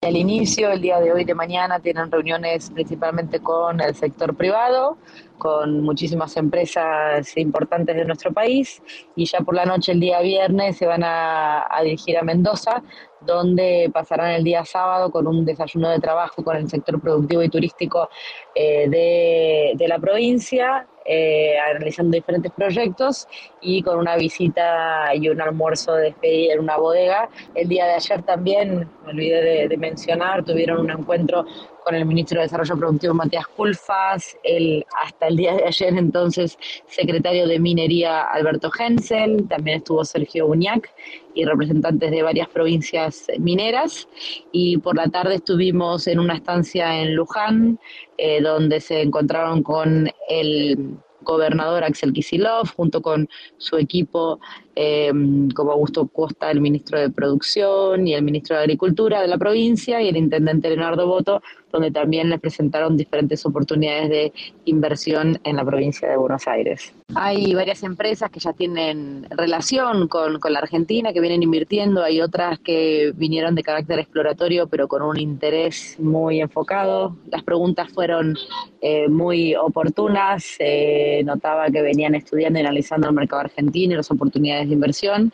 El 0.00 0.16
inicio, 0.16 0.70
el 0.70 0.80
día 0.80 1.00
de 1.00 1.12
hoy, 1.12 1.24
de 1.24 1.34
mañana, 1.34 1.80
tienen 1.80 2.10
reuniones 2.10 2.70
principalmente 2.70 3.40
con 3.40 3.80
el 3.80 3.94
sector 3.94 4.36
privado, 4.36 4.98
con 5.38 5.82
muchísimas 5.82 6.36
empresas 6.36 7.36
importantes 7.36 7.96
de 7.96 8.04
nuestro 8.04 8.32
país 8.32 8.82
y 9.14 9.26
ya 9.26 9.40
por 9.40 9.54
la 9.54 9.64
noche, 9.64 9.92
el 9.92 10.00
día 10.00 10.20
viernes, 10.20 10.76
se 10.76 10.86
van 10.86 11.02
a, 11.04 11.66
dirigir 11.82 12.18
a 12.18 12.22
Mendoza, 12.22 12.82
donde 13.26 13.90
pasarán 13.92 14.32
el 14.32 14.44
día 14.44 14.64
sábado 14.64 15.10
con 15.10 15.26
un 15.26 15.44
desayuno 15.44 15.90
de 15.90 15.98
trabajo 15.98 16.42
con 16.44 16.56
el 16.56 16.68
sector 16.68 17.00
productivo 17.00 17.42
y 17.42 17.48
turístico 17.48 18.08
eh, 18.54 18.88
de, 18.88 19.72
de 19.76 19.88
la 19.88 19.98
provincia 19.98 20.86
eh, 21.08 21.54
realizando 21.74 22.16
diferentes 22.16 22.50
proyectos 22.50 23.28
y 23.60 23.80
con 23.80 23.98
una 23.98 24.16
visita 24.16 25.14
y 25.14 25.28
un 25.28 25.40
almuerzo 25.40 25.94
de 25.94 26.04
despedida 26.06 26.54
en 26.54 26.60
una 26.60 26.78
bodega. 26.78 27.28
El 27.54 27.68
día 27.68 27.86
de 27.86 27.94
ayer 27.94 28.22
también, 28.24 28.90
me 29.04 29.10
olvidé 29.10 29.68
de, 29.68 29.76
mencionar, 29.76 30.44
tuvieron 30.44 30.80
un 30.80 30.90
encuentro 30.90 31.46
con 31.86 31.94
el 31.94 32.04
ministro 32.04 32.40
de 32.40 32.46
Desarrollo 32.46 32.76
Productivo 32.76 33.14
Matías 33.14 33.46
Culfas, 33.46 34.36
el, 34.42 34.84
hasta 35.04 35.28
el 35.28 35.36
día 35.36 35.54
de 35.54 35.66
ayer 35.66 35.96
entonces 35.96 36.58
secretario 36.88 37.46
de 37.46 37.60
Minería 37.60 38.22
Alberto 38.22 38.72
Hensel, 38.76 39.46
también 39.48 39.76
estuvo 39.78 40.04
Sergio 40.04 40.48
Uñac 40.48 40.92
y 41.32 41.44
representantes 41.44 42.10
de 42.10 42.24
varias 42.24 42.48
provincias 42.48 43.28
mineras. 43.38 44.08
Y 44.50 44.78
por 44.78 44.96
la 44.96 45.06
tarde 45.06 45.36
estuvimos 45.36 46.08
en 46.08 46.18
una 46.18 46.34
estancia 46.34 47.00
en 47.00 47.14
Luján, 47.14 47.78
eh, 48.18 48.40
donde 48.40 48.80
se 48.80 49.02
encontraron 49.02 49.62
con 49.62 50.10
el 50.28 50.96
gobernador 51.20 51.84
Axel 51.84 52.12
Kisilov, 52.12 52.74
junto 52.74 53.00
con 53.00 53.28
su 53.58 53.76
equipo 53.76 54.40
eh, 54.76 55.10
como 55.54 55.72
Augusto 55.72 56.06
Costa, 56.06 56.50
el 56.50 56.60
ministro 56.60 57.00
de 57.00 57.08
Producción 57.08 58.06
y 58.06 58.12
el 58.12 58.22
ministro 58.22 58.56
de 58.56 58.62
Agricultura 58.62 59.22
de 59.22 59.28
la 59.28 59.38
provincia 59.38 60.02
y 60.02 60.08
el 60.08 60.18
intendente 60.18 60.68
Leonardo 60.68 61.06
Boto, 61.06 61.42
donde 61.72 61.90
también 61.90 62.30
les 62.30 62.40
presentaron 62.40 62.96
diferentes 62.96 63.44
oportunidades 63.44 64.08
de 64.08 64.32
inversión 64.66 65.38
en 65.44 65.56
la 65.56 65.64
provincia 65.64 66.08
de 66.08 66.16
Buenos 66.16 66.46
Aires. 66.46 66.94
Hay 67.14 67.54
varias 67.54 67.82
empresas 67.82 68.30
que 68.30 68.40
ya 68.40 68.52
tienen 68.52 69.26
relación 69.30 70.08
con, 70.08 70.38
con 70.40 70.52
la 70.52 70.58
Argentina, 70.58 71.12
que 71.12 71.20
vienen 71.20 71.42
invirtiendo, 71.42 72.02
hay 72.02 72.20
otras 72.20 72.58
que 72.58 73.12
vinieron 73.16 73.54
de 73.54 73.62
carácter 73.62 73.98
exploratorio, 73.98 74.66
pero 74.68 74.88
con 74.88 75.02
un 75.02 75.18
interés 75.18 75.96
muy 75.98 76.40
enfocado. 76.40 77.16
Las 77.30 77.42
preguntas 77.42 77.90
fueron 77.92 78.36
eh, 78.80 79.08
muy 79.08 79.54
oportunas, 79.54 80.56
eh, 80.58 81.22
notaba 81.24 81.70
que 81.70 81.82
venían 81.82 82.14
estudiando 82.14 82.58
y 82.58 82.62
analizando 82.62 83.08
el 83.08 83.14
mercado 83.14 83.42
argentino 83.42 83.94
y 83.94 83.96
las 83.96 84.10
oportunidades 84.10 84.65
de 84.68 84.74
inversión. 84.74 85.32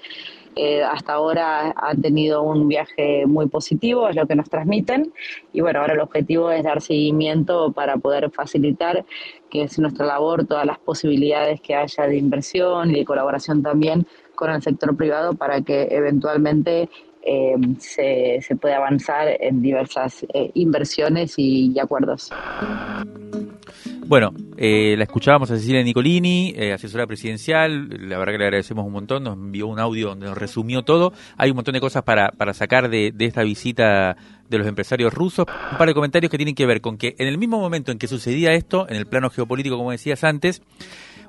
Eh, 0.55 0.83
hasta 0.83 1.14
ahora 1.14 1.73
han 1.75 2.03
tenido 2.03 2.42
un 2.42 2.68
viaje 2.68 3.25
muy 3.27 3.49
positivo, 3.49 4.09
es 4.09 4.16
lo 4.16 4.27
que 4.27 4.35
nos 4.35 4.51
transmiten. 4.51 5.12
Y 5.53 5.62
bueno, 5.62 5.81
ahora 5.81 5.95
el 5.95 6.01
objetivo 6.01 6.51
es 6.51 6.62
dar 6.62 6.83
seguimiento 6.83 7.73
para 7.73 7.97
poder 7.97 8.31
facilitar, 8.31 9.05
que 9.51 9.62
es 9.62 9.79
nuestra 9.79 10.07
labor, 10.07 10.47
todas 10.47 10.66
las 10.66 10.79
posibilidades 10.79 11.61
que 11.61 11.75
haya 11.75 12.07
de 12.07 12.16
inversión 12.16 12.90
y 12.90 12.95
de 12.99 13.05
colaboración 13.05 13.62
también 13.62 14.07
con 14.35 14.51
el 14.51 14.62
sector 14.62 14.97
privado 14.97 15.35
para 15.35 15.62
que 15.62 15.88
eventualmente 15.90 16.88
eh, 17.23 17.55
se, 17.79 18.40
se, 18.42 18.57
pueda 18.57 18.77
avanzar 18.79 19.29
en 19.40 19.62
diversas 19.62 20.25
eh, 20.35 20.51
inversiones 20.55 21.35
y 21.38 21.79
acuerdos. 21.79 22.31
Bueno, 24.05 24.35
eh, 24.57 24.97
la 24.99 25.05
escuchábamos 25.05 25.51
a 25.53 25.57
Cecilia 25.57 25.83
Nicolini, 25.83 26.53
eh, 26.57 26.73
asesora 26.73 27.07
presidencial, 27.07 27.88
la 28.09 28.19
verdad 28.19 28.33
que 28.33 28.38
le 28.38 28.45
agradecemos 28.45 28.85
un 28.85 28.93
montón, 28.93 29.23
nos 29.23 29.35
envió 29.35 29.69
un 29.69 29.79
audio 29.79 30.09
donde 30.09 30.27
nos 30.27 30.37
resumió 30.37 30.83
todo, 30.83 31.12
hay 31.37 31.51
un 31.51 31.57
montón 31.57 31.75
de 31.75 31.81
cosas 31.81 32.03
para, 32.03 32.31
para 32.33 32.53
sacar 32.53 32.91
de, 32.91 33.15
esta 33.21 33.43
visita 33.45 34.17
de 34.51 34.59
los 34.59 34.67
empresarios 34.67 35.15
rusos, 35.15 35.47
un 35.71 35.79
par 35.79 35.87
de 35.87 35.95
comentarios 35.95 36.31
que 36.31 36.37
tienen 36.37 36.57
que 36.57 36.67
ver 36.67 36.81
con 36.81 36.99
que 36.99 37.15
en 37.17 37.29
el 37.29 37.38
mismo 37.38 37.61
momento 37.61 37.93
en 37.93 37.99
que 37.99 38.09
sucedía 38.09 38.53
esto, 38.53 38.88
en 38.88 38.97
el 38.97 39.07
plano 39.07 39.31
geopolítico, 39.31 39.79
como 39.79 39.93
decías 39.93 40.25
antes, 40.25 40.62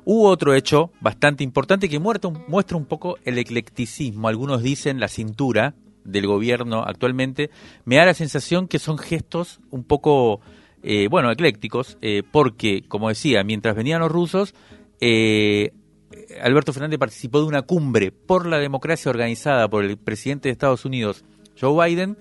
hubo 0.04 0.28
otro 0.28 0.56
hecho 0.56 0.92
bastante 1.00 1.44
importante 1.44 1.88
que 1.88 2.00
muestra 2.00 2.32
un, 2.32 2.44
muestra 2.48 2.76
un 2.76 2.86
poco 2.86 3.18
el 3.24 3.38
eclecticismo, 3.38 4.28
algunos 4.28 4.64
dicen 4.64 5.00
la 5.00 5.10
cintura 5.10 5.76
del 6.04 6.26
gobierno 6.26 6.84
actualmente, 6.84 7.52
me 7.86 7.98
da 7.98 8.06
la 8.06 8.14
sensación 8.16 8.68
que 8.68 8.80
son 8.80 8.98
gestos 8.98 9.62
un 9.70 9.84
poco 9.84 10.42
eh, 10.84 11.08
bueno, 11.10 11.32
eclécticos, 11.32 11.98
eh, 12.02 12.24
porque, 12.30 12.84
como 12.88 13.08
decía, 13.08 13.43
mientras 13.43 13.76
venían 13.76 14.02
los 14.02 14.12
rusos, 14.12 14.54
eh, 15.00 15.72
Alberto 16.41 16.74
Fernández 16.74 17.00
participó 17.00 17.39
de 17.39 17.46
una 17.46 17.62
cumbre 17.62 18.12
por 18.12 18.46
la 18.46 18.60
democracia 18.60 19.10
organizada 19.10 19.69
por 19.69 19.86
el 19.86 19.98
presidente 19.98 20.50
de 20.50 20.54
Estados 20.54 20.84
Unidos, 20.84 21.24
Joe 21.60 21.88
Biden, 21.88 22.17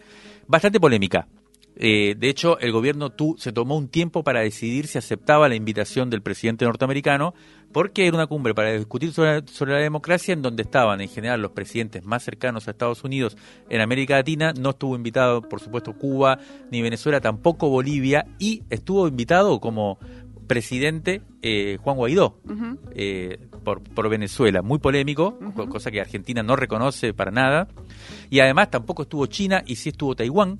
bastante 0.46 0.78
polémica. 0.78 1.26
de 1.74 2.16
hecho, 2.20 2.58
el 2.60 2.70
gobierno 2.70 3.10
tú, 3.10 3.34
se 3.38 3.50
tomó 3.50 3.76
un 3.76 3.88
tiempo 3.88 4.22
para 4.22 4.40
decidir 4.40 4.86
si 4.86 4.98
aceptaba 4.98 5.48
la 5.48 5.56
invitación 5.56 6.10
del 6.10 6.22
presidente 6.22 6.64
norteamericano, 6.64 7.34
porque 7.72 8.06
era 8.06 8.16
una 8.16 8.26
cumbre 8.26 8.54
para 8.54 8.72
discutir 8.72 9.12
sobre, 9.12 9.46
sobre, 9.46 9.72
la 9.72 9.78
democracia 9.78 10.32
en 10.32 10.42
donde 10.42 10.62
estaban 10.62 11.00
en 11.00 11.08
general 11.08 11.40
los 11.40 11.52
presidentes 11.52 12.04
más 12.04 12.22
cercanos 12.22 12.68
a 12.68 12.72
Estados 12.72 13.02
Unidos 13.04 13.36
en 13.68 13.80
América 13.80 14.16
Latina. 14.16 14.52
No 14.52 14.70
estuvo 14.70 14.94
invitado, 14.94 15.42
por 15.42 15.60
supuesto, 15.60 15.94
Cuba 15.94 16.38
ni 16.70 16.82
Venezuela, 16.82 17.20
tampoco 17.20 17.68
Bolivia, 17.68 18.26
y 18.38 18.62
estuvo 18.70 19.08
invitado 19.08 19.60
como 19.60 19.98
presidente 20.46 21.22
eh, 21.40 21.78
Juan 21.80 21.96
Guaidó 21.96 22.38
eh, 22.94 23.38
por, 23.64 23.82
por, 23.82 24.08
Venezuela, 24.10 24.60
muy 24.60 24.78
polémico, 24.78 25.38
cosa 25.70 25.90
que 25.90 26.00
Argentina 26.00 26.42
no 26.42 26.56
reconoce 26.56 27.14
para 27.14 27.30
nada. 27.30 27.68
Y 28.28 28.40
además 28.40 28.70
tampoco 28.70 29.02
estuvo 29.02 29.26
China 29.26 29.62
y 29.66 29.76
sí 29.76 29.90
estuvo 29.90 30.14
Taiwán, 30.14 30.58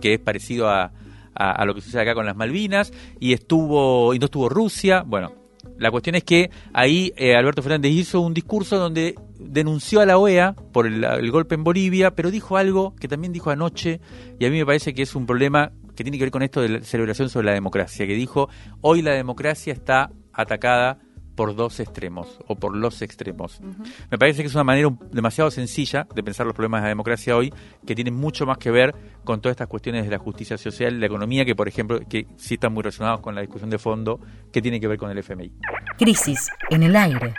que 0.00 0.14
es 0.14 0.20
parecido 0.20 0.68
a, 0.68 0.92
a, 1.34 1.64
lo 1.64 1.74
que 1.74 1.80
sucede 1.80 2.02
acá 2.02 2.14
con 2.14 2.24
las 2.24 2.36
Malvinas, 2.36 2.92
y 3.18 3.32
estuvo 3.32 4.14
y 4.14 4.18
no 4.18 4.26
estuvo 4.26 4.48
Rusia. 4.48 5.02
Bueno, 5.06 5.39
la 5.80 5.90
cuestión 5.90 6.14
es 6.14 6.24
que 6.24 6.50
ahí 6.74 7.12
eh, 7.16 7.34
Alberto 7.34 7.62
Fernández 7.62 7.90
hizo 7.92 8.20
un 8.20 8.34
discurso 8.34 8.76
donde 8.76 9.14
denunció 9.38 10.00
a 10.00 10.06
la 10.06 10.18
OEA 10.18 10.54
por 10.54 10.86
el, 10.86 11.30
golpe 11.30 11.54
en 11.54 11.64
Bolivia, 11.64 12.14
pero 12.14 12.30
dijo 12.30 12.58
algo 12.58 12.94
que 12.96 13.08
también 13.08 13.32
dijo 13.32 13.48
anoche, 13.48 13.98
y 14.38 14.44
a 14.44 14.50
mí 14.50 14.58
me 14.58 14.66
parece 14.66 14.92
que 14.92 15.00
es 15.00 15.14
un 15.14 15.24
problema 15.24 15.72
que 15.96 16.04
tiene 16.04 16.18
que 16.18 16.24
ver 16.24 16.30
con 16.30 16.42
esto 16.42 16.60
de 16.60 16.68
la 16.68 16.82
celebración 16.82 17.30
sobre 17.30 17.46
la 17.46 17.54
democracia, 17.54 18.06
que 18.06 18.12
dijo, 18.12 18.50
hoy 18.82 19.00
la 19.00 19.12
democracia 19.12 19.72
está 19.72 20.10
atacada 20.34 20.98
por 21.40 21.56
dos 21.56 21.80
extremos 21.80 22.38
o 22.48 22.54
por 22.54 22.76
los 22.76 23.00
extremos. 23.00 23.62
Me 24.10 24.18
parece 24.18 24.42
que 24.42 24.48
es 24.48 24.54
una 24.54 24.62
manera 24.62 24.90
demasiado 25.10 25.50
sencilla 25.50 26.06
de 26.14 26.22
pensar 26.22 26.44
los 26.44 26.54
problemas 26.54 26.82
de 26.82 26.82
la 26.82 26.88
democracia 26.90 27.34
hoy, 27.34 27.50
que 27.86 27.94
tienen 27.94 28.14
mucho 28.14 28.44
más 28.44 28.58
que 28.58 28.70
ver 28.70 28.94
con 29.24 29.40
todas 29.40 29.54
estas 29.54 29.66
cuestiones 29.66 30.04
de 30.04 30.10
la 30.10 30.18
justicia 30.18 30.58
social, 30.58 31.00
la 31.00 31.06
economía, 31.06 31.46
que 31.46 31.56
por 31.56 31.66
ejemplo, 31.66 31.98
que 32.06 32.26
sí 32.36 32.56
están 32.56 32.74
muy 32.74 32.82
relacionados 32.82 33.20
con 33.20 33.34
la 33.34 33.40
discusión 33.40 33.70
de 33.70 33.78
fondo, 33.78 34.20
que 34.52 34.60
tiene 34.60 34.78
que 34.80 34.86
ver 34.86 34.98
con 34.98 35.10
el 35.10 35.16
FMI. 35.16 35.50
Crisis 35.96 36.50
en 36.68 36.82
el 36.82 36.94
aire. 36.94 37.32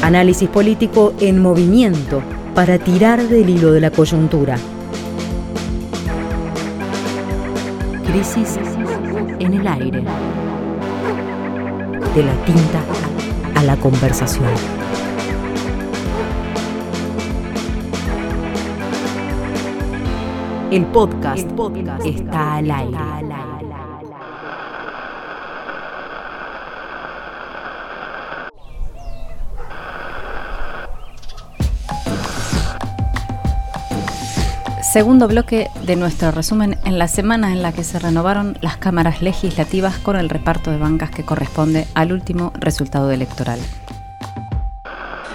Análisis 0.00 0.48
político 0.48 1.14
en 1.20 1.42
movimiento 1.42 2.22
para 2.54 2.78
tirar 2.78 3.22
del 3.28 3.50
hilo 3.50 3.70
de 3.70 3.82
la 3.82 3.90
coyuntura. 3.90 4.56
Crisis 8.06 8.58
en 9.38 9.54
el 9.54 9.66
aire. 9.66 10.02
De 12.14 12.22
la 12.22 12.34
tinta 12.44 12.80
a 13.54 13.62
la 13.62 13.76
conversación. 13.76 14.48
El 20.70 20.86
podcast, 20.86 21.48
está 22.04 22.54
al 22.56 22.70
aire. 22.70 23.53
Segundo 34.94 35.26
bloque 35.26 35.72
de 35.84 35.96
nuestro 35.96 36.30
resumen 36.30 36.78
en 36.84 37.00
la 37.00 37.08
semana 37.08 37.52
en 37.52 37.62
la 37.62 37.72
que 37.72 37.82
se 37.82 37.98
renovaron 37.98 38.56
las 38.60 38.76
cámaras 38.76 39.22
legislativas 39.22 39.98
con 39.98 40.14
el 40.14 40.28
reparto 40.28 40.70
de 40.70 40.78
bancas 40.78 41.10
que 41.10 41.24
corresponde 41.24 41.88
al 41.94 42.12
último 42.12 42.52
resultado 42.54 43.10
electoral. 43.10 43.58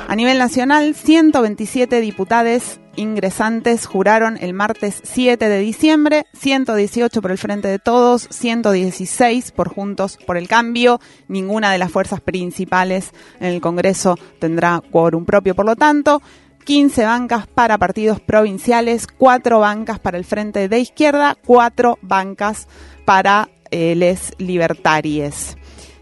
A 0.07 0.15
nivel 0.15 0.37
nacional, 0.37 0.95
127 0.95 1.99
diputados 1.99 2.79
ingresantes 2.95 3.85
juraron 3.85 4.37
el 4.39 4.53
martes 4.53 5.01
7 5.03 5.49
de 5.49 5.59
diciembre, 5.59 6.25
118 6.39 7.21
por 7.21 7.31
el 7.31 7.37
Frente 7.37 7.67
de 7.67 7.79
Todos, 7.79 8.29
116 8.29 9.51
por 9.51 9.67
Juntos 9.67 10.17
por 10.25 10.37
el 10.37 10.47
Cambio. 10.47 11.01
Ninguna 11.27 11.73
de 11.73 11.79
las 11.79 11.91
fuerzas 11.91 12.21
principales 12.21 13.11
en 13.41 13.47
el 13.47 13.59
Congreso 13.59 14.17
tendrá 14.39 14.81
quórum 14.89 15.25
propio, 15.25 15.53
por 15.53 15.65
lo 15.65 15.75
tanto. 15.75 16.21
15 16.65 17.03
bancas 17.05 17.47
para 17.47 17.77
partidos 17.77 18.19
provinciales, 18.19 19.07
4 19.07 19.59
bancas 19.59 19.99
para 19.99 20.17
el 20.17 20.25
Frente 20.25 20.67
de 20.69 20.79
Izquierda, 20.79 21.35
4 21.45 21.99
bancas 22.01 22.67
para 23.05 23.49
eh, 23.71 23.95
les 23.95 24.33
libertarios, 24.37 25.57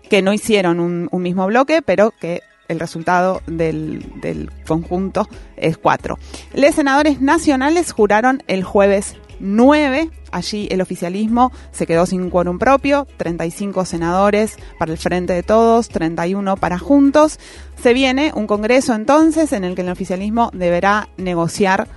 que 0.09 0.21
no 0.21 0.33
hicieron 0.33 0.79
un, 0.79 1.09
mismo 1.21 1.47
bloque, 1.47 1.81
pero 1.81 2.11
que 2.11 2.41
el 2.67 2.79
resultado 2.79 3.41
del, 3.47 4.05
del 4.21 4.51
conjunto 4.67 5.27
es 5.55 5.77
4. 5.77 6.17
Los 6.53 6.75
senadores 6.75 7.21
nacionales 7.21 7.91
juraron 7.91 8.43
el 8.47 8.63
jueves 8.63 9.15
9. 9.39 10.09
Allí 10.31 10.67
el 10.71 10.81
oficialismo 10.81 11.51
se 11.71 11.87
quedó 11.87 12.05
sin 12.05 12.29
quórum 12.29 12.59
propio, 12.59 13.07
35 13.17 13.85
senadores 13.85 14.57
para 14.77 14.91
el 14.91 14.97
Frente 14.97 15.33
de 15.33 15.43
Todos, 15.43 15.89
31 15.89 16.57
para 16.57 16.79
Juntos. 16.79 17.39
Se 17.81 17.93
viene 17.93 18.31
un 18.35 18.47
Congreso 18.47 18.93
entonces 18.93 19.53
en 19.53 19.63
el 19.63 19.75
que 19.75 19.81
el 19.81 19.89
oficialismo 19.89 20.49
deberá 20.53 21.09
negociar 21.17 21.87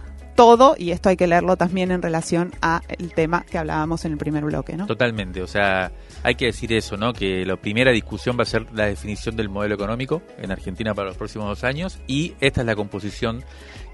todo 0.41 0.75
y 0.79 0.93
esto 0.93 1.11
hay 1.11 1.19
que 1.19 1.27
leerlo 1.27 1.57
también 1.57 1.91
en 1.91 2.01
relación 2.01 2.53
a 2.63 2.81
el 2.89 3.13
tema 3.13 3.45
que 3.45 3.59
hablábamos 3.59 4.07
en 4.07 4.13
el 4.13 4.17
primer 4.17 4.43
bloque, 4.45 4.75
¿no? 4.75 4.87
Totalmente, 4.87 5.43
o 5.43 5.47
sea, 5.47 5.93
hay 6.23 6.35
que 6.35 6.47
decir 6.47 6.73
eso, 6.73 6.97
¿no? 6.97 7.13
Que 7.13 7.45
la 7.45 7.57
primera 7.57 7.91
discusión 7.93 8.39
va 8.39 8.45
a 8.45 8.47
ser 8.47 8.67
la 8.73 8.87
definición 8.87 9.37
del 9.37 9.51
modelo 9.51 9.75
económico 9.75 10.23
en 10.39 10.51
Argentina 10.51 10.95
para 10.95 11.09
los 11.09 11.19
próximos 11.19 11.47
dos 11.47 11.63
años 11.63 12.01
y 12.07 12.33
esta 12.41 12.63
es 12.63 12.67
la 12.67 12.75
composición 12.75 13.45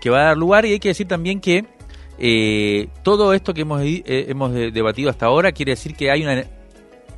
que 0.00 0.08
va 0.08 0.20
a 0.20 0.24
dar 0.26 0.36
lugar 0.36 0.66
y 0.66 0.72
hay 0.72 0.78
que 0.78 0.90
decir 0.90 1.08
también 1.08 1.40
que 1.40 1.64
eh, 2.18 2.88
todo 3.02 3.34
esto 3.34 3.52
que 3.52 3.62
hemos, 3.62 3.82
eh, 3.82 4.02
hemos 4.06 4.52
debatido 4.52 5.10
hasta 5.10 5.26
ahora 5.26 5.52
quiere 5.52 5.72
decir 5.72 5.94
que 5.94 6.10
hay 6.10 6.22
una, 6.22 6.44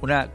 una 0.00 0.28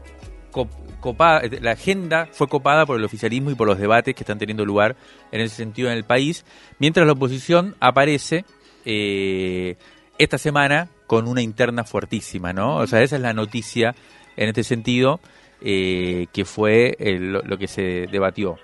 copada, 1.00 1.42
la 1.60 1.72
agenda 1.72 2.28
fue 2.32 2.48
copada 2.48 2.86
por 2.86 2.98
el 2.98 3.04
oficialismo 3.04 3.50
y 3.50 3.54
por 3.54 3.66
los 3.66 3.78
debates 3.78 4.14
que 4.14 4.22
están 4.22 4.38
teniendo 4.38 4.64
lugar 4.64 4.96
en 5.32 5.42
ese 5.42 5.56
sentido 5.56 5.90
en 5.90 5.96
el 5.96 6.04
país, 6.04 6.46
mientras 6.78 7.06
la 7.06 7.12
oposición 7.12 7.76
aparece 7.78 8.44
eh, 8.86 9.76
esta 10.18 10.38
semana 10.38 10.88
con 11.06 11.28
una 11.28 11.42
interna 11.42 11.84
fuertísima, 11.84 12.52
¿no? 12.52 12.76
O 12.76 12.86
sea, 12.86 13.02
esa 13.02 13.16
es 13.16 13.22
la 13.22 13.34
noticia 13.34 13.94
en 14.36 14.48
este 14.48 14.64
sentido 14.64 15.20
eh, 15.60 16.26
que 16.32 16.44
fue 16.44 16.96
lo 16.98 17.58
que 17.58 17.66
se 17.66 18.06
debatió, 18.10 18.56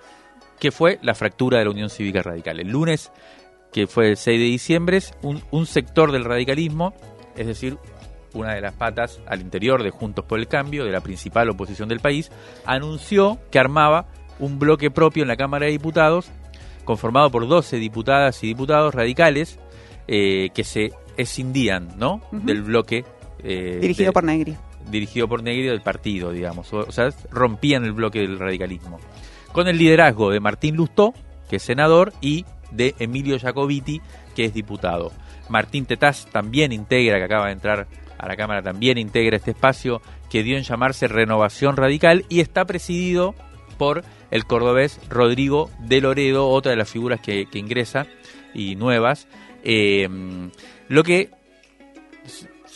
que 0.58 0.70
fue 0.70 0.98
la 1.02 1.14
fractura 1.14 1.58
de 1.58 1.64
la 1.64 1.70
Unión 1.70 1.90
Cívica 1.90 2.22
Radical. 2.22 2.60
El 2.60 2.68
lunes 2.68 3.10
que 3.72 3.86
fue 3.86 4.08
el 4.08 4.16
6 4.16 4.38
de 4.38 4.44
diciembre, 4.46 4.98
un, 5.22 5.42
un 5.50 5.66
sector 5.66 6.12
del 6.12 6.24
radicalismo, 6.24 6.94
es 7.36 7.46
decir, 7.46 7.78
una 8.34 8.54
de 8.54 8.60
las 8.60 8.74
patas 8.74 9.20
al 9.26 9.40
interior 9.40 9.82
de 9.82 9.90
Juntos 9.90 10.24
por 10.24 10.38
el 10.38 10.48
Cambio, 10.48 10.84
de 10.84 10.92
la 10.92 11.00
principal 11.00 11.48
oposición 11.50 11.88
del 11.88 12.00
país, 12.00 12.30
anunció 12.64 13.38
que 13.50 13.58
armaba 13.58 14.06
un 14.38 14.58
bloque 14.58 14.90
propio 14.90 15.22
en 15.22 15.28
la 15.28 15.36
Cámara 15.36 15.66
de 15.66 15.72
Diputados, 15.72 16.30
conformado 16.84 17.30
por 17.30 17.46
12 17.46 17.76
diputadas 17.76 18.42
y 18.42 18.48
diputados 18.48 18.94
radicales, 18.94 19.58
eh, 20.08 20.50
que 20.54 20.64
se 20.64 20.92
escindían 21.16 21.88
¿no? 21.98 22.20
del 22.32 22.62
bloque. 22.62 23.04
Eh, 23.42 23.78
dirigido 23.80 24.12
por 24.12 24.24
Negri. 24.24 24.56
Dirigido 24.90 25.28
por 25.28 25.42
Negri 25.42 25.66
del 25.66 25.82
partido, 25.82 26.32
digamos. 26.32 26.72
O, 26.72 26.90
sea, 26.90 27.10
rompían 27.30 27.84
el 27.84 27.92
bloque 27.92 28.20
del 28.20 28.38
radicalismo. 28.38 28.98
Con 29.52 29.68
el 29.68 29.78
liderazgo 29.78 30.30
de 30.30 30.40
Martín 30.40 30.76
Lustó, 30.76 31.12
que 31.48 31.56
es 31.56 31.62
senador, 31.62 32.12
y 32.20 32.44
de 32.70 32.94
Emilio 32.98 33.38
Jacobiti, 33.38 34.00
que 34.34 34.44
es 34.44 34.54
diputado. 34.54 35.12
Martín 35.48 35.86
Tetaz 35.86 36.26
también 36.26 36.72
integra, 36.72 37.18
que 37.18 37.24
acaba 37.24 37.46
de 37.46 37.52
entrar 37.52 37.86
a 38.18 38.28
la 38.28 38.36
Cámara, 38.36 38.62
también 38.62 38.98
integra 38.98 39.36
este 39.36 39.52
espacio 39.52 40.00
que 40.28 40.42
dio 40.42 40.56
en 40.56 40.62
llamarse 40.62 41.08
Renovación 41.08 41.76
Radical 41.76 42.24
y 42.28 42.40
está 42.40 42.64
presidido 42.64 43.34
por 43.78 44.04
el 44.30 44.44
cordobés 44.44 45.00
Rodrigo 45.08 45.70
de 45.80 46.00
Loredo, 46.00 46.48
otra 46.48 46.70
de 46.70 46.76
las 46.76 46.90
figuras 46.90 47.20
que, 47.20 47.46
ingresa 47.54 48.06
y 48.54 48.76
nuevas. 48.76 49.26
Eh, 49.64 50.08
lo 50.88 51.02
que 51.02 51.30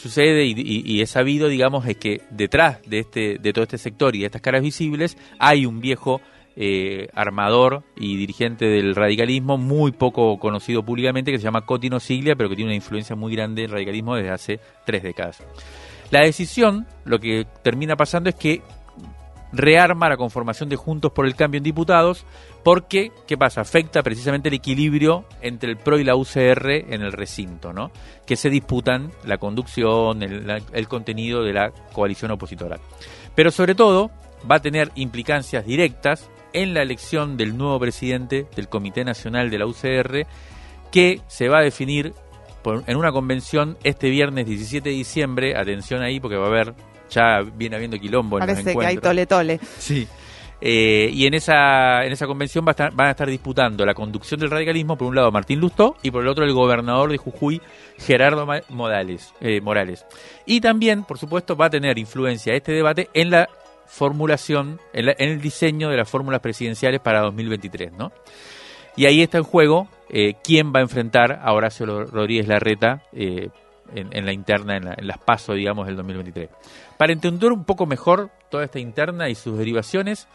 sucede 0.04 0.44
y, 0.44 1.00
es 1.00 1.10
sabido, 1.10 1.48
digamos, 1.48 1.86
es 1.86 1.96
que 1.96 2.20
detrás 2.30 2.78
de 2.86 2.98
este 2.98 3.38
de 3.38 3.52
todo 3.54 3.62
este 3.62 3.78
sector 3.78 4.14
y 4.14 4.20
de 4.20 4.26
estas 4.26 4.42
caras 4.42 4.62
visibles 4.62 5.16
hay 5.38 5.64
un 5.64 5.80
viejo 5.80 6.20
eh, 6.56 7.08
armador 7.14 7.82
y 7.96 8.16
dirigente 8.16 8.66
del 8.66 8.94
radicalismo, 8.94 9.58
muy 9.58 9.92
poco 9.92 10.38
conocido 10.38 10.84
públicamente, 10.84 11.32
que 11.32 11.38
se 11.38 11.44
llama 11.44 11.66
Cotino 11.66 12.00
Siglia, 12.00 12.36
pero 12.36 12.48
que 12.48 12.56
tiene 12.56 12.70
una 12.70 12.76
influencia 12.76 13.16
muy 13.16 13.34
grande 13.34 13.62
en 13.62 13.70
el 13.70 13.72
radicalismo 13.72 14.16
desde 14.16 14.30
hace 14.30 14.60
tres 14.86 15.02
décadas. 15.02 15.42
La 16.10 16.20
decisión, 16.20 16.86
lo 17.04 17.18
que 17.18 17.46
termina 17.62 17.96
pasando 17.96 18.28
es 18.28 18.36
que 18.36 18.62
rearma 19.52 20.08
la 20.08 20.16
conformación 20.16 20.68
de 20.68 20.76
Juntos 20.76 21.12
por 21.12 21.26
el 21.26 21.36
Cambio 21.36 21.58
en 21.58 21.64
diputados, 21.64 22.24
porque, 22.62 23.12
¿qué 23.26 23.36
pasa? 23.36 23.60
Afecta 23.60 24.02
precisamente 24.02 24.48
el 24.48 24.54
equilibrio 24.54 25.24
entre 25.40 25.70
el 25.70 25.76
PRO 25.76 25.98
y 25.98 26.04
la 26.04 26.16
UCR 26.16 26.70
en 26.70 27.02
el 27.02 27.12
recinto, 27.12 27.72
¿no? 27.72 27.90
Que 28.26 28.36
se 28.36 28.50
disputan 28.50 29.10
la 29.24 29.38
conducción, 29.38 30.22
el 30.22 30.88
contenido 30.88 31.42
de 31.42 31.52
la 31.52 31.70
coalición 31.92 32.30
opositora. 32.30 32.78
Pero 33.34 33.50
sobre 33.50 33.74
todo, 33.74 34.10
va 34.50 34.56
a 34.56 34.62
tener 34.62 34.90
implicancias 34.94 35.64
directas 35.66 36.30
en 36.54 36.72
la 36.72 36.80
elección 36.82 37.36
del 37.36 37.56
nuevo 37.58 37.78
presidente 37.78 38.46
del 38.56 38.68
Comité 38.68 39.04
Nacional 39.04 39.50
de 39.50 39.58
la 39.58 39.66
UCR, 39.66 40.26
que 40.90 41.20
se 41.26 41.48
va 41.48 41.58
a 41.58 41.62
definir 41.62 42.14
en 42.86 42.96
una 42.96 43.12
convención 43.12 43.76
este 43.84 44.08
viernes 44.08 44.46
17 44.46 44.88
de 44.88 44.94
diciembre, 44.94 45.54
atención 45.56 46.00
ahí 46.02 46.18
porque 46.20 46.36
va 46.36 46.46
a 46.46 46.48
haber 46.48 46.74
ya 47.10 47.40
viene 47.42 47.76
habiendo 47.76 47.98
quilombo 47.98 48.38
en 48.38 48.46
los 48.46 48.56
Parece 48.56 48.74
que 48.78 48.86
hay 48.86 48.96
tole 48.96 49.26
tole. 49.26 49.60
Sí. 49.78 50.08
Eh, 50.60 51.10
y 51.12 51.26
en 51.26 51.34
esa, 51.34 52.04
en 52.06 52.12
esa 52.12 52.26
convención 52.26 52.64
va 52.64 52.70
a 52.70 52.72
estar- 52.74 52.94
van 52.94 53.08
a 53.08 53.10
estar 53.10 53.28
disputando 53.28 53.84
la 53.84 53.92
conducción 53.92 54.40
del 54.40 54.50
radicalismo, 54.50 54.96
por 54.96 55.08
un 55.08 55.14
lado 55.14 55.30
Martín 55.30 55.60
Lustó 55.60 55.96
y 56.02 56.10
por 56.10 56.22
el 56.22 56.28
otro 56.28 56.44
el 56.44 56.54
gobernador 56.54 57.10
de 57.10 57.18
Jujuy, 57.18 57.60
Gerardo 57.98 58.46
Modales, 58.70 59.34
eh, 59.42 59.60
Morales. 59.60 60.06
Y 60.46 60.62
también, 60.62 61.04
por 61.04 61.18
supuesto, 61.18 61.54
va 61.54 61.66
a 61.66 61.70
tener 61.70 61.98
influencia 61.98 62.54
este 62.54 62.72
debate 62.72 63.10
en 63.12 63.30
la 63.30 63.48
formulación, 63.86 64.80
en, 64.92 65.14
el 65.18 65.40
diseño 65.40 65.88
de 65.88 65.96
las 65.96 66.08
fórmulas 66.08 66.40
presidenciales 66.40 67.00
para 67.00 67.20
2023, 67.22 67.92
¿no? 67.92 68.12
Y 68.96 69.06
ahí 69.06 69.22
está 69.22 69.38
en 69.38 69.44
juego 69.44 69.88
eh, 70.08 70.34
quién 70.42 70.72
va 70.72 70.78
a 70.78 70.82
enfrentar 70.82 71.40
a 71.42 71.52
Horacio 71.52 71.86
Rodríguez 72.04 72.46
Larreta 72.46 73.02
eh, 73.12 73.48
en, 73.94 74.24
la 74.24 74.32
interna, 74.32 74.76
en 74.76 75.06
las 75.06 75.18
pasos, 75.18 75.56
digamos, 75.56 75.86
del 75.86 75.96
2023. 75.96 76.48
Para 76.96 77.12
entender 77.12 77.52
un 77.52 77.64
poco 77.64 77.86
mejor 77.86 78.30
toda 78.50 78.64
esta 78.64 78.78
interna 78.78 79.28
y 79.28 79.34
sus 79.34 79.58
derivaciones, 79.58 80.28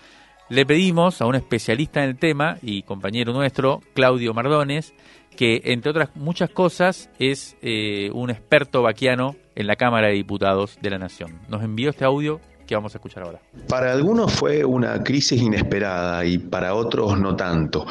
le 0.49 0.65
pedimos 0.65 1.21
a 1.21 1.25
un 1.25 1.35
especialista 1.35 2.03
en 2.03 2.09
el 2.09 2.17
tema 2.17 2.57
y 2.61 2.81
compañero 2.83 3.33
nuestro, 3.33 3.81
Claudio 3.93 4.33
Mardones, 4.33 4.93
que 5.37 5.61
entre 5.65 5.91
otras 5.91 6.15
muchas 6.15 6.49
cosas 6.49 7.09
es 7.19 7.55
eh, 7.61 8.09
un 8.13 8.29
experto 8.29 8.81
vaquiano 8.81 9.35
en 9.55 9.67
la 9.67 9.75
Cámara 9.75 10.07
de 10.07 10.15
Diputados 10.15 10.79
de 10.81 10.89
la 10.89 10.97
Nación. 10.97 11.39
Nos 11.49 11.63
envió 11.63 11.91
este 11.91 12.03
audio 12.03 12.41
que 12.69 12.75
vamos 12.75 12.93
a 12.93 12.99
escuchar 12.99 13.23
ahora. 13.23 13.39
Para 13.67 13.91
algunos 13.91 14.31
fue 14.31 14.63
una 14.63 15.03
crisis 15.03 15.41
inesperada 15.41 16.23
y 16.23 16.37
para 16.37 16.75
otros 16.75 17.19
no 17.19 17.35
tanto. 17.35 17.87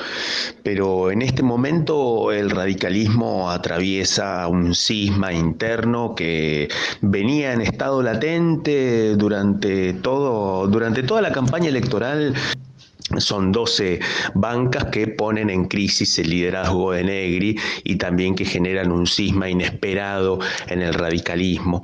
Pero 0.62 1.10
en 1.10 1.20
este 1.22 1.42
momento 1.42 2.30
el 2.30 2.48
radicalismo 2.48 3.50
atraviesa 3.50 4.46
un 4.46 4.76
cisma 4.76 5.32
interno 5.32 6.14
que 6.14 6.68
venía 7.00 7.54
en 7.54 7.60
estado 7.60 8.04
latente 8.04 9.16
durante 9.16 9.94
todo 9.94 10.68
durante 10.68 11.02
toda 11.02 11.22
la 11.22 11.32
campaña 11.32 11.68
electoral 11.68 12.34
son 13.16 13.52
12 13.52 14.00
bancas 14.34 14.86
que 14.86 15.06
ponen 15.08 15.50
en 15.50 15.64
crisis 15.66 16.18
el 16.18 16.30
liderazgo 16.30 16.92
de 16.92 17.04
Negri 17.04 17.56
y 17.84 17.96
también 17.96 18.34
que 18.34 18.44
generan 18.44 18.92
un 18.92 19.06
cisma 19.06 19.48
inesperado 19.48 20.38
en 20.68 20.82
el 20.82 20.92
radicalismo. 20.94 21.82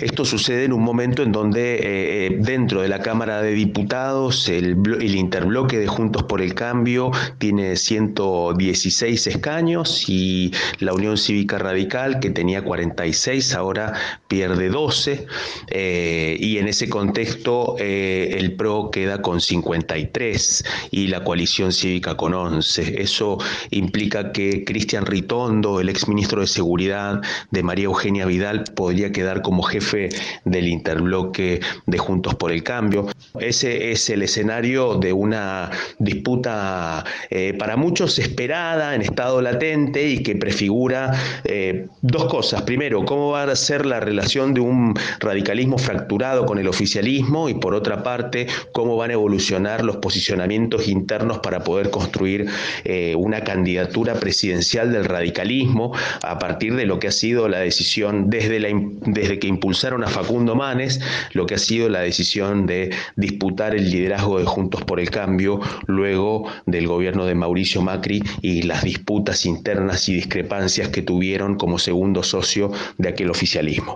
Esto 0.00 0.24
sucede 0.24 0.64
en 0.64 0.72
un 0.72 0.82
momento 0.82 1.22
en 1.22 1.32
donde 1.32 1.74
eh, 1.74 2.26
eh, 2.26 2.36
dentro 2.38 2.82
de 2.82 2.88
la 2.88 3.00
Cámara 3.00 3.42
de 3.42 3.52
Diputados 3.52 4.48
el, 4.48 4.76
blo- 4.76 5.00
el 5.00 5.14
interbloque 5.14 5.78
de 5.78 5.86
Juntos 5.86 6.22
por 6.24 6.40
el 6.40 6.54
Cambio 6.54 7.10
tiene 7.38 7.76
116 7.76 9.26
escaños 9.26 10.08
y 10.08 10.52
la 10.80 10.92
Unión 10.94 11.16
Cívica 11.16 11.58
Radical, 11.58 12.20
que 12.20 12.30
tenía 12.30 12.62
46, 12.62 13.54
ahora 13.54 13.92
pierde 14.28 14.68
12 14.68 15.26
eh, 15.68 16.36
y 16.40 16.58
en 16.58 16.68
ese 16.68 16.88
contexto 16.88 17.76
el 17.78 18.52
PRO 18.56 18.90
queda 18.90 19.20
con 19.22 19.40
53 19.40 20.61
y 20.90 21.08
la 21.08 21.24
coalición 21.24 21.72
cívica 21.72 22.16
con 22.16 22.34
11. 22.34 23.00
Eso 23.02 23.38
implica 23.70 24.32
que 24.32 24.64
Cristian 24.64 25.06
Ritondo, 25.06 25.80
el 25.80 25.88
exministro 25.88 26.40
de 26.40 26.46
Seguridad 26.46 27.20
de 27.50 27.62
María 27.62 27.84
Eugenia 27.84 28.26
Vidal, 28.26 28.64
podría 28.74 29.12
quedar 29.12 29.42
como 29.42 29.62
jefe 29.62 30.08
del 30.44 30.68
interbloque 30.68 31.60
de 31.86 31.98
Juntos 31.98 32.34
por 32.34 32.52
el 32.52 32.62
Cambio. 32.62 33.08
Ese 33.38 33.92
es 33.92 34.08
el 34.10 34.22
escenario 34.22 34.96
de 34.96 35.12
una 35.12 35.70
disputa 35.98 37.04
eh, 37.30 37.54
para 37.58 37.76
muchos 37.76 38.18
esperada, 38.18 38.94
en 38.94 39.02
estado 39.02 39.40
latente 39.40 40.08
y 40.08 40.22
que 40.22 40.36
prefigura 40.36 41.12
eh, 41.44 41.86
dos 42.00 42.26
cosas. 42.26 42.62
Primero, 42.62 43.04
cómo 43.04 43.30
va 43.30 43.44
a 43.44 43.56
ser 43.56 43.86
la 43.86 44.00
relación 44.00 44.54
de 44.54 44.60
un 44.60 44.94
radicalismo 45.20 45.78
fracturado 45.78 46.46
con 46.46 46.58
el 46.58 46.68
oficialismo 46.68 47.48
y 47.48 47.54
por 47.54 47.74
otra 47.74 48.02
parte, 48.02 48.46
cómo 48.72 48.96
van 48.96 49.10
a 49.10 49.14
evolucionar 49.14 49.84
los 49.84 49.96
posicionamientos 49.96 50.51
internos 50.54 51.38
para 51.38 51.64
poder 51.64 51.90
construir 51.90 52.46
eh, 52.84 53.14
una 53.16 53.42
candidatura 53.42 54.14
presidencial 54.14 54.92
del 54.92 55.04
radicalismo 55.04 55.92
a 56.22 56.38
partir 56.38 56.74
de 56.76 56.86
lo 56.86 56.98
que 56.98 57.08
ha 57.08 57.12
sido 57.12 57.48
la 57.48 57.58
decisión 57.58 58.30
desde, 58.30 59.38
que 59.38 59.46
impulsaron 59.46 60.04
a 60.04 60.08
Facundo 60.08 60.54
Manes, 60.54 61.00
lo 61.32 61.46
que 61.46 61.54
ha 61.54 61.58
sido 61.58 61.88
la 61.88 62.00
decisión 62.00 62.66
de 62.66 62.94
disputar 63.16 63.74
el 63.74 63.90
liderazgo 63.90 64.38
de 64.38 64.44
Juntos 64.44 64.84
por 64.84 65.00
el 65.00 65.10
Cambio 65.10 65.60
luego 65.86 66.48
del 66.66 66.86
gobierno 66.86 67.26
de 67.26 67.34
Mauricio 67.34 67.82
Macri 67.82 68.22
y 68.40 68.62
las 68.62 68.82
disputas 68.82 69.46
internas 69.46 70.08
y 70.08 70.14
discrepancias 70.14 70.88
que 70.88 71.02
tuvieron 71.02 71.56
como 71.56 71.78
segundo 71.78 72.22
socio 72.22 72.70
de 72.98 73.08
aquel 73.08 73.30
oficialismo. 73.30 73.94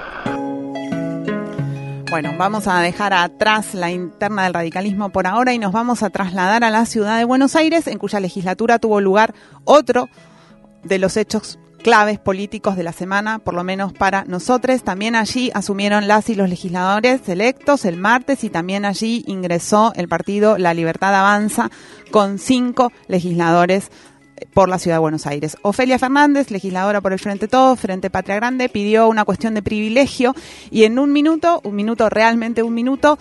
Bueno, 2.09 2.35
vamos 2.39 2.69
a 2.69 2.81
dejar 2.81 3.13
atrás 3.13 3.75
la 3.75 3.91
interna 3.91 4.45
del 4.45 4.55
radicalismo 4.55 5.11
por 5.11 5.27
ahora 5.27 5.53
y 5.55 5.59
nos 5.59 5.73
vamos 5.73 6.05
a 6.05 6.11
trasladar 6.11 6.63
a 6.63 6.71
la 6.71 6.87
ciudad 6.87 7.19
de 7.19 7.25
Buenos 7.25 7.57
Aires, 7.57 7.89
en 7.89 7.99
cuya 7.99 8.21
legislatura 8.21 8.79
tuvo 8.79 9.01
lugar 9.01 9.35
otro 9.65 10.09
de 10.85 11.01
los 11.01 11.17
hechos 11.17 11.59
claves 11.83 12.21
políticos 12.21 12.77
de 12.77 12.85
la 12.85 12.93
semana, 12.93 13.41
por 13.41 13.55
lo 13.55 13.65
menos 13.65 13.93
para 13.93 14.25
nosotros. 14.25 14.85
También 14.85 15.17
allí 15.17 15.51
asumieron 15.53 16.07
las 16.07 16.31
y 16.31 16.37
los 16.37 16.49
legisladores 16.49 17.29
electos 17.29 17.85
el 17.85 17.97
martes 17.97 18.45
y 18.45 18.51
también 18.51 18.85
allí 18.85 19.25
ingresó 19.27 19.93
el 19.97 20.07
partido 20.07 20.59
La 20.59 20.75
Libertad 20.75 21.15
Avanza 21.15 21.71
con 22.13 22.39
cinco 22.39 22.93
legisladores 23.09 23.91
por 24.55 24.69
la 24.69 24.79
ciudad 24.79 24.97
de 24.97 25.01
Buenos 25.01 25.27
Aires. 25.27 25.57
Ofelia 25.63 25.99
Fernández, 25.99 26.51
legisladora 26.51 27.01
por 27.01 27.13
el 27.13 27.19
Frente 27.19 27.49
Todo, 27.49 27.77
Frente 27.77 28.11
Patria 28.11 28.37
Grande, 28.37 28.69
pidió 28.69 29.09
una 29.09 29.25
cuestión 29.25 29.55
de 29.55 29.63
privilegio 29.63 30.35
y 30.71 30.85
en 30.85 30.99
un 30.99 31.13
minuto, 31.13 31.61
un 31.65 31.75
minuto, 31.75 32.09
realmente 32.09 32.63
un 32.63 32.75
minuto, 32.75 33.19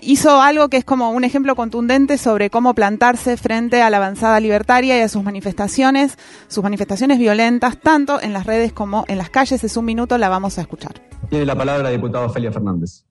hizo 0.00 0.40
algo 0.40 0.68
que 0.68 0.78
es 0.78 0.84
como 0.84 1.10
un 1.10 1.24
ejemplo 1.24 1.54
contundente 1.54 2.18
sobre 2.18 2.50
cómo 2.50 2.74
plantarse 2.74 3.36
frente 3.36 3.82
a 3.82 3.90
la 3.90 3.98
avanzada 3.98 4.40
libertaria 4.40 4.98
y 4.98 5.00
a 5.00 5.08
sus 5.08 5.22
manifestaciones, 5.22 6.18
sus 6.48 6.62
manifestaciones 6.62 7.18
violentas, 7.18 7.78
tanto 7.80 8.20
en 8.20 8.32
las 8.32 8.46
redes 8.46 8.72
como 8.72 9.04
en 9.08 9.18
las 9.18 9.30
calles. 9.30 9.64
Es 9.64 9.76
un 9.76 9.84
minuto, 9.84 10.18
la 10.18 10.28
vamos 10.28 10.58
a 10.58 10.62
escuchar. 10.62 11.02
Tiene 11.30 11.44
la 11.44 11.56
palabra 11.56 11.82
la 11.82 11.90
diputada 11.90 12.26
Ofelia 12.26 12.52
Fernández. 12.52 13.04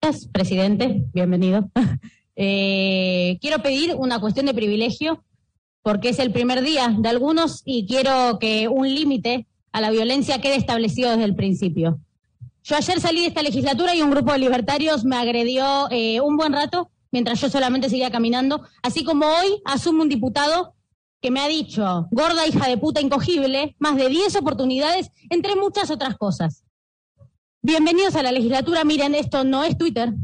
Gracias, 0.00 0.28
presidente. 0.28 1.04
Bienvenido. 1.12 1.70
Eh, 2.42 3.36
quiero 3.42 3.60
pedir 3.60 3.94
una 3.98 4.18
cuestión 4.18 4.46
de 4.46 4.54
privilegio 4.54 5.22
porque 5.82 6.10
es 6.10 6.18
el 6.18 6.32
primer 6.32 6.62
día 6.62 6.94
de 6.98 7.08
algunos 7.08 7.62
y 7.64 7.86
quiero 7.86 8.38
que 8.38 8.68
un 8.68 8.94
límite 8.94 9.46
a 9.72 9.80
la 9.80 9.90
violencia 9.90 10.40
quede 10.40 10.56
establecido 10.56 11.10
desde 11.10 11.24
el 11.24 11.36
principio. 11.36 12.00
Yo 12.62 12.76
ayer 12.76 13.00
salí 13.00 13.22
de 13.22 13.28
esta 13.28 13.42
legislatura 13.42 13.94
y 13.94 14.02
un 14.02 14.10
grupo 14.10 14.32
de 14.32 14.38
libertarios 14.38 15.04
me 15.04 15.16
agredió 15.16 15.88
eh, 15.90 16.20
un 16.20 16.36
buen 16.36 16.52
rato 16.52 16.90
mientras 17.10 17.40
yo 17.40 17.50
solamente 17.50 17.88
seguía 17.88 18.10
caminando, 18.10 18.62
así 18.82 19.04
como 19.04 19.26
hoy 19.26 19.60
asume 19.64 20.02
un 20.02 20.08
diputado 20.08 20.74
que 21.20 21.30
me 21.30 21.40
ha 21.40 21.48
dicho, 21.48 22.08
gorda 22.10 22.46
hija 22.46 22.68
de 22.68 22.78
puta 22.78 23.00
incogible, 23.00 23.76
más 23.78 23.96
de 23.96 24.08
10 24.08 24.36
oportunidades, 24.36 25.10
entre 25.28 25.54
muchas 25.54 25.90
otras 25.90 26.16
cosas. 26.16 26.64
Bienvenidos 27.62 28.16
a 28.16 28.22
la 28.22 28.32
legislatura. 28.32 28.84
Miren, 28.84 29.14
esto 29.14 29.44
no 29.44 29.64
es 29.64 29.76
Twitter. 29.76 30.14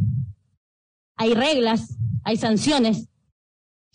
Hay 1.17 1.35
reglas, 1.35 1.99
hay 2.25 2.39
sanciones. 2.39 3.09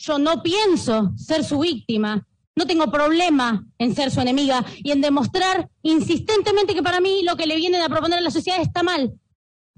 Yo 0.02 0.18
no 0.18 0.42
pienso 0.42 1.12
ser 1.16 1.44
su 1.44 1.60
víctima. 1.60 2.28
No 2.56 2.66
tengo 2.66 2.92
problema 2.92 3.64
en 3.78 3.94
ser 3.94 4.10
su 4.10 4.20
enemiga 4.20 4.66
y 4.78 4.90
en 4.90 5.00
demostrar 5.00 5.70
insistentemente 5.84 6.74
que 6.74 6.82
para 6.82 7.00
mí 7.00 7.22
lo 7.22 7.36
que 7.36 7.46
le 7.46 7.56
vienen 7.56 7.82
a 7.82 7.88
proponer 7.88 8.18
a 8.18 8.24
la 8.24 8.32
sociedad 8.32 8.60
está 8.62 8.82
mal. 8.82 9.14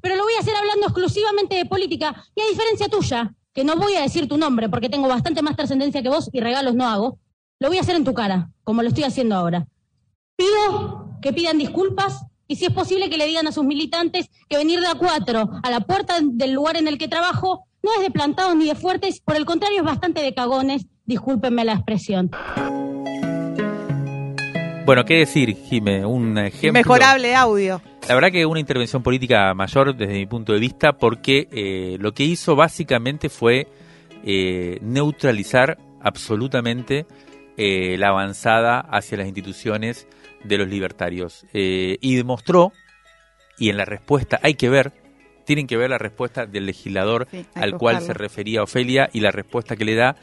Pero 0.01 0.15
lo 0.15 0.23
voy 0.23 0.33
a 0.35 0.39
hacer 0.39 0.55
hablando 0.55 0.85
exclusivamente 0.85 1.55
de 1.55 1.65
política 1.65 2.23
y 2.35 2.41
a 2.41 2.47
diferencia 2.47 2.87
tuya, 2.87 3.35
que 3.53 3.65
no 3.65 3.75
voy 3.75 3.95
a 3.95 4.01
decir 4.01 4.29
tu 4.29 4.37
nombre 4.37 4.69
porque 4.69 4.87
tengo 4.87 5.09
bastante 5.09 5.41
más 5.41 5.57
trascendencia 5.57 6.01
que 6.01 6.09
vos 6.09 6.29
y 6.31 6.39
regalos 6.39 6.73
no 6.73 6.87
hago, 6.87 7.19
lo 7.59 7.67
voy 7.67 7.77
a 7.77 7.81
hacer 7.81 7.97
en 7.97 8.05
tu 8.05 8.13
cara, 8.13 8.49
como 8.63 8.81
lo 8.81 8.87
estoy 8.87 9.03
haciendo 9.03 9.35
ahora. 9.35 9.67
Pido 10.37 11.19
que 11.21 11.33
pidan 11.33 11.57
disculpas 11.57 12.25
y 12.47 12.55
si 12.55 12.65
es 12.65 12.71
posible 12.71 13.09
que 13.09 13.17
le 13.17 13.27
digan 13.27 13.47
a 13.47 13.51
sus 13.51 13.65
militantes 13.65 14.29
que 14.47 14.57
venir 14.57 14.79
de 14.79 14.87
a 14.87 14.95
cuatro 14.95 15.49
a 15.61 15.69
la 15.69 15.81
puerta 15.81 16.19
del 16.21 16.53
lugar 16.53 16.77
en 16.77 16.87
el 16.87 16.97
que 16.97 17.09
trabajo 17.09 17.67
no 17.83 17.91
es 17.97 18.01
de 18.01 18.11
plantados 18.11 18.55
ni 18.55 18.67
de 18.67 18.75
fuertes, 18.75 19.19
por 19.19 19.35
el 19.35 19.45
contrario 19.45 19.79
es 19.79 19.83
bastante 19.83 20.21
de 20.21 20.33
cagones, 20.33 20.87
discúlpenme 21.05 21.65
la 21.65 21.73
expresión. 21.73 22.31
Bueno, 24.85 25.05
¿qué 25.05 25.19
decir, 25.19 25.55
Jime? 25.55 26.05
Un 26.05 26.37
ejemplo. 26.37 26.73
Mejorable 26.73 27.35
audio. 27.35 27.81
La 28.07 28.15
verdad 28.15 28.31
que 28.31 28.45
una 28.45 28.59
intervención 28.59 29.01
política 29.01 29.53
mayor 29.53 29.95
desde 29.95 30.13
mi 30.13 30.25
punto 30.25 30.51
de 30.53 30.59
vista 30.59 30.93
porque 30.93 31.47
eh, 31.51 31.97
lo 31.99 32.13
que 32.13 32.23
hizo 32.23 32.55
básicamente 32.55 33.29
fue 33.29 33.67
eh, 34.25 34.79
neutralizar 34.81 35.77
absolutamente 36.01 37.05
eh, 37.55 37.95
la 37.97 38.09
avanzada 38.09 38.79
hacia 38.79 39.17
las 39.17 39.27
instituciones 39.27 40.07
de 40.43 40.57
los 40.57 40.67
libertarios 40.67 41.45
Eh, 41.53 41.97
y 42.01 42.15
demostró, 42.15 42.73
y 43.57 43.69
en 43.69 43.77
la 43.77 43.85
respuesta 43.85 44.39
hay 44.43 44.55
que 44.55 44.69
ver, 44.69 44.91
tienen 45.45 45.67
que 45.67 45.77
ver 45.77 45.89
la 45.89 45.97
respuesta 45.97 46.45
del 46.45 46.65
legislador 46.65 47.27
Sí, 47.29 47.45
al 47.55 47.77
cual 47.77 48.01
se 48.01 48.13
refería 48.13 48.63
Ofelia 48.63 49.09
y 49.13 49.19
la 49.19 49.31
respuesta 49.31 49.75
que 49.75 49.85
le 49.85 49.95
da, 49.95 50.15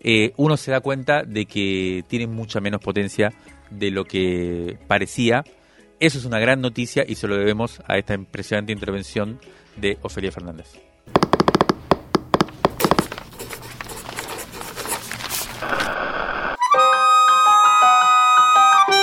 eh, 0.00 0.32
uno 0.36 0.56
se 0.56 0.70
da 0.70 0.80
cuenta 0.80 1.22
de 1.22 1.46
que 1.46 2.04
tiene 2.08 2.26
mucha 2.26 2.60
menos 2.60 2.80
potencia 2.80 3.32
de 3.70 3.90
lo 3.90 4.04
que 4.04 4.78
parecía 4.86 5.44
Eso 6.00 6.18
es 6.18 6.24
una 6.24 6.40
gran 6.40 6.60
noticia 6.60 7.04
y 7.06 7.14
se 7.14 7.28
lo 7.28 7.36
debemos 7.36 7.80
a 7.86 7.96
esta 7.96 8.14
impresionante 8.14 8.72
intervención 8.72 9.38
de 9.76 9.98
Ofelia 10.02 10.32
Fernández. 10.32 10.80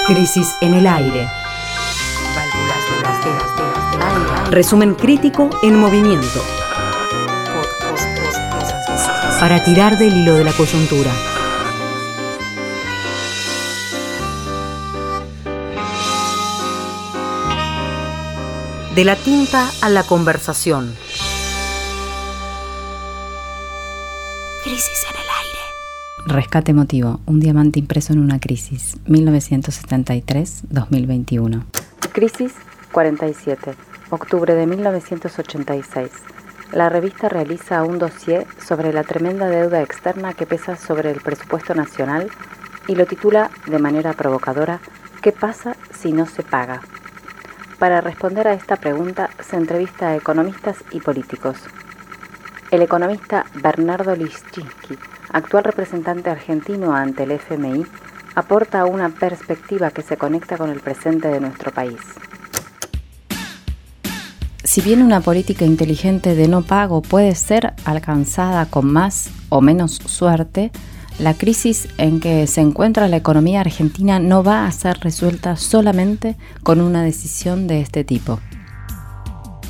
Crisis 0.10 0.58
en 0.62 0.74
el 0.74 0.88
aire. 0.88 1.39
Resumen 4.52 4.96
crítico 4.96 5.50
en 5.62 5.76
movimiento. 5.76 6.42
Para 9.40 9.64
tirar 9.64 10.00
del 10.00 10.18
hilo 10.18 10.34
de 10.34 10.44
la 10.44 10.52
coyuntura. 10.54 11.12
De 18.96 19.06
la 19.06 19.16
tinta 19.16 19.70
a 19.84 19.90
la 19.90 20.02
conversación. 20.02 20.96
Crisis 24.64 25.06
en 25.12 25.16
el 25.16 25.28
aire. 25.46 25.60
Rescate 26.26 26.72
emotivo, 26.72 27.20
un 27.28 27.40
diamante 27.40 27.78
impreso 27.78 28.14
en 28.14 28.20
una 28.20 28.40
crisis, 28.40 28.98
1973-2021. 29.06 31.66
Crisis 32.12 32.54
47, 32.92 33.76
octubre 34.10 34.56
de 34.56 34.66
1986. 34.66 36.12
La 36.72 36.90
revista 36.90 37.30
realiza 37.30 37.84
un 37.84 38.00
dossier 38.00 38.46
sobre 38.66 38.94
la 38.94 39.04
tremenda 39.04 39.48
deuda 39.48 39.82
externa 39.82 40.34
que 40.34 40.46
pesa 40.46 40.76
sobre 40.76 41.12
el 41.12 41.22
presupuesto 41.22 41.74
nacional 41.76 42.30
y 42.88 42.96
lo 42.96 43.06
titula 43.06 43.50
de 43.68 43.80
manera 43.80 44.14
provocadora 44.14 44.80
¿Qué 45.22 45.32
pasa 45.32 45.76
si 45.92 46.12
no 46.12 46.26
se 46.26 46.44
paga? 46.44 46.82
Para 47.78 48.02
responder 48.02 48.48
a 48.48 48.54
esta 48.54 48.78
pregunta 48.78 49.30
se 49.40 49.58
entrevista 49.58 50.10
a 50.10 50.16
economistas 50.16 50.78
y 50.92 51.00
políticos. 51.00 51.58
El 52.72 52.82
economista 52.82 53.46
Bernardo 53.56 54.16
Lischinski, 54.16 54.98
actual 55.34 55.64
representante 55.64 56.30
argentino 56.30 56.96
ante 56.96 57.24
el 57.24 57.32
FMI, 57.32 57.86
aporta 58.36 58.86
una 58.86 59.10
perspectiva 59.10 59.92
que 59.92 60.04
se 60.04 60.18
conecta 60.18 60.58
con 60.58 60.70
el 60.70 60.80
presente 60.80 61.28
de 61.30 61.40
nuestro 61.40 61.72
país. 61.72 62.00
Si 64.70 64.82
bien 64.82 65.02
una 65.02 65.20
política 65.20 65.66
inteligente 65.66 66.36
de 66.36 66.48
no 66.48 66.62
pago 66.62 67.02
puede 67.02 67.34
ser 67.34 67.74
alcanzada 67.86 68.68
con 68.68 68.86
más 68.86 69.32
o 69.50 69.62
menos 69.62 69.94
suerte, 70.06 70.72
la 71.18 71.34
crisis 71.34 71.88
en 71.98 72.20
que 72.20 72.46
se 72.46 72.62
encuentra 72.62 73.08
la 73.08 73.18
economía 73.18 73.62
argentina 73.62 74.20
no 74.20 74.44
va 74.44 74.68
a 74.68 74.72
ser 74.72 75.00
resuelta 75.00 75.56
solamente 75.56 76.38
con 76.62 76.82
una 76.82 77.02
decisión 77.02 77.66
de 77.66 77.82
este 77.82 78.04
tipo. 78.04 78.42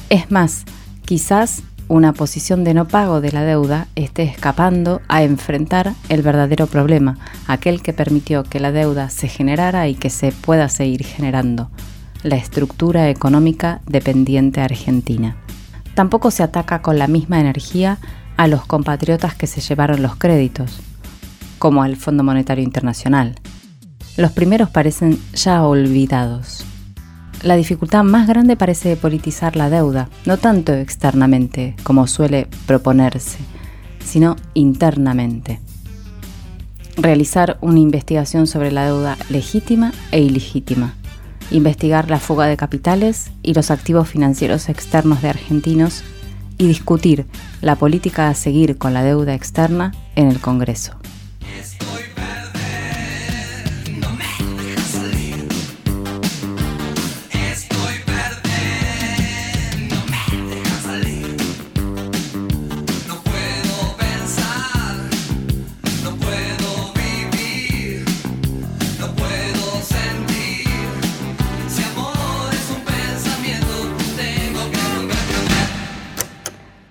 Es 0.10 0.32
más, 0.32 0.66
quizás 1.06 1.64
una 1.88 2.12
posición 2.12 2.66
de 2.66 2.74
no 2.74 2.86
pago 2.86 3.22
de 3.22 3.32
la 3.32 3.46
deuda 3.46 3.88
esté 3.96 4.24
escapando 4.24 5.02
a 5.08 5.24
enfrentar 5.24 5.94
el 6.10 6.24
verdadero 6.24 6.68
problema, 6.68 7.18
aquel 7.48 7.82
que 7.82 7.94
permitió 7.94 8.44
que 8.44 8.60
la 8.60 8.74
deuda 8.74 9.10
se 9.10 9.30
generara 9.30 9.88
y 9.88 9.96
que 9.96 10.10
se 10.10 10.34
pueda 10.34 10.68
seguir 10.68 11.06
generando, 11.06 11.72
la 12.24 12.36
estructura 12.36 13.10
económica 13.10 13.82
dependiente 13.88 14.62
argentina. 14.62 15.38
Tampoco 15.96 16.32
se 16.32 16.44
ataca 16.44 16.82
con 16.82 16.98
la 16.98 17.08
misma 17.08 17.40
energía 17.40 17.98
a 18.38 18.48
los 18.48 18.66
compatriotas 18.66 19.36
que 19.36 19.48
se 19.48 19.62
llevaron 19.62 20.02
los 20.02 20.16
créditos, 20.16 20.80
como 21.58 21.84
al 21.84 21.96
Fondo 21.98 22.24
Monetario 22.24 22.64
Internacional. 22.64 23.36
Los 24.18 24.32
primeros 24.32 24.70
parecen 24.70 25.20
ya 25.34 25.64
olvidados. 25.64 26.66
La 27.44 27.56
dificultad 27.56 28.04
más 28.04 28.28
grande 28.28 28.58
parece 28.58 28.98
politizar 28.98 29.56
la 29.56 29.70
deuda, 29.70 30.10
no 30.26 30.38
tanto 30.38 30.74
externamente 30.74 31.76
como 31.84 32.06
suele 32.06 32.48
proponerse, 32.66 33.38
sino 34.04 34.36
internamente. 34.54 35.60
Realizar 36.98 37.58
una 37.62 37.80
investigación 37.80 38.46
sobre 38.46 38.74
la 38.74 38.86
deuda 38.86 39.18
legítima 39.30 39.94
e 40.12 40.20
ilegítima. 40.20 40.96
Investigar 41.52 42.10
la 42.10 42.20
fuga 42.20 42.46
de 42.46 42.58
capitales 42.58 43.32
y 43.42 43.54
los 43.54 43.72
activos 43.72 44.08
financieros 44.08 44.70
externos 44.70 45.22
de 45.22 45.30
argentinos 45.30 46.04
y 46.58 46.68
discutir 46.68 47.26
la 47.62 47.76
política 47.76 48.30
a 48.30 48.36
seguir 48.36 48.78
con 48.78 48.94
la 48.94 49.04
deuda 49.04 49.34
externa 49.34 49.94
en 50.16 50.28
el 50.28 50.40
Congreso. 50.40 51.00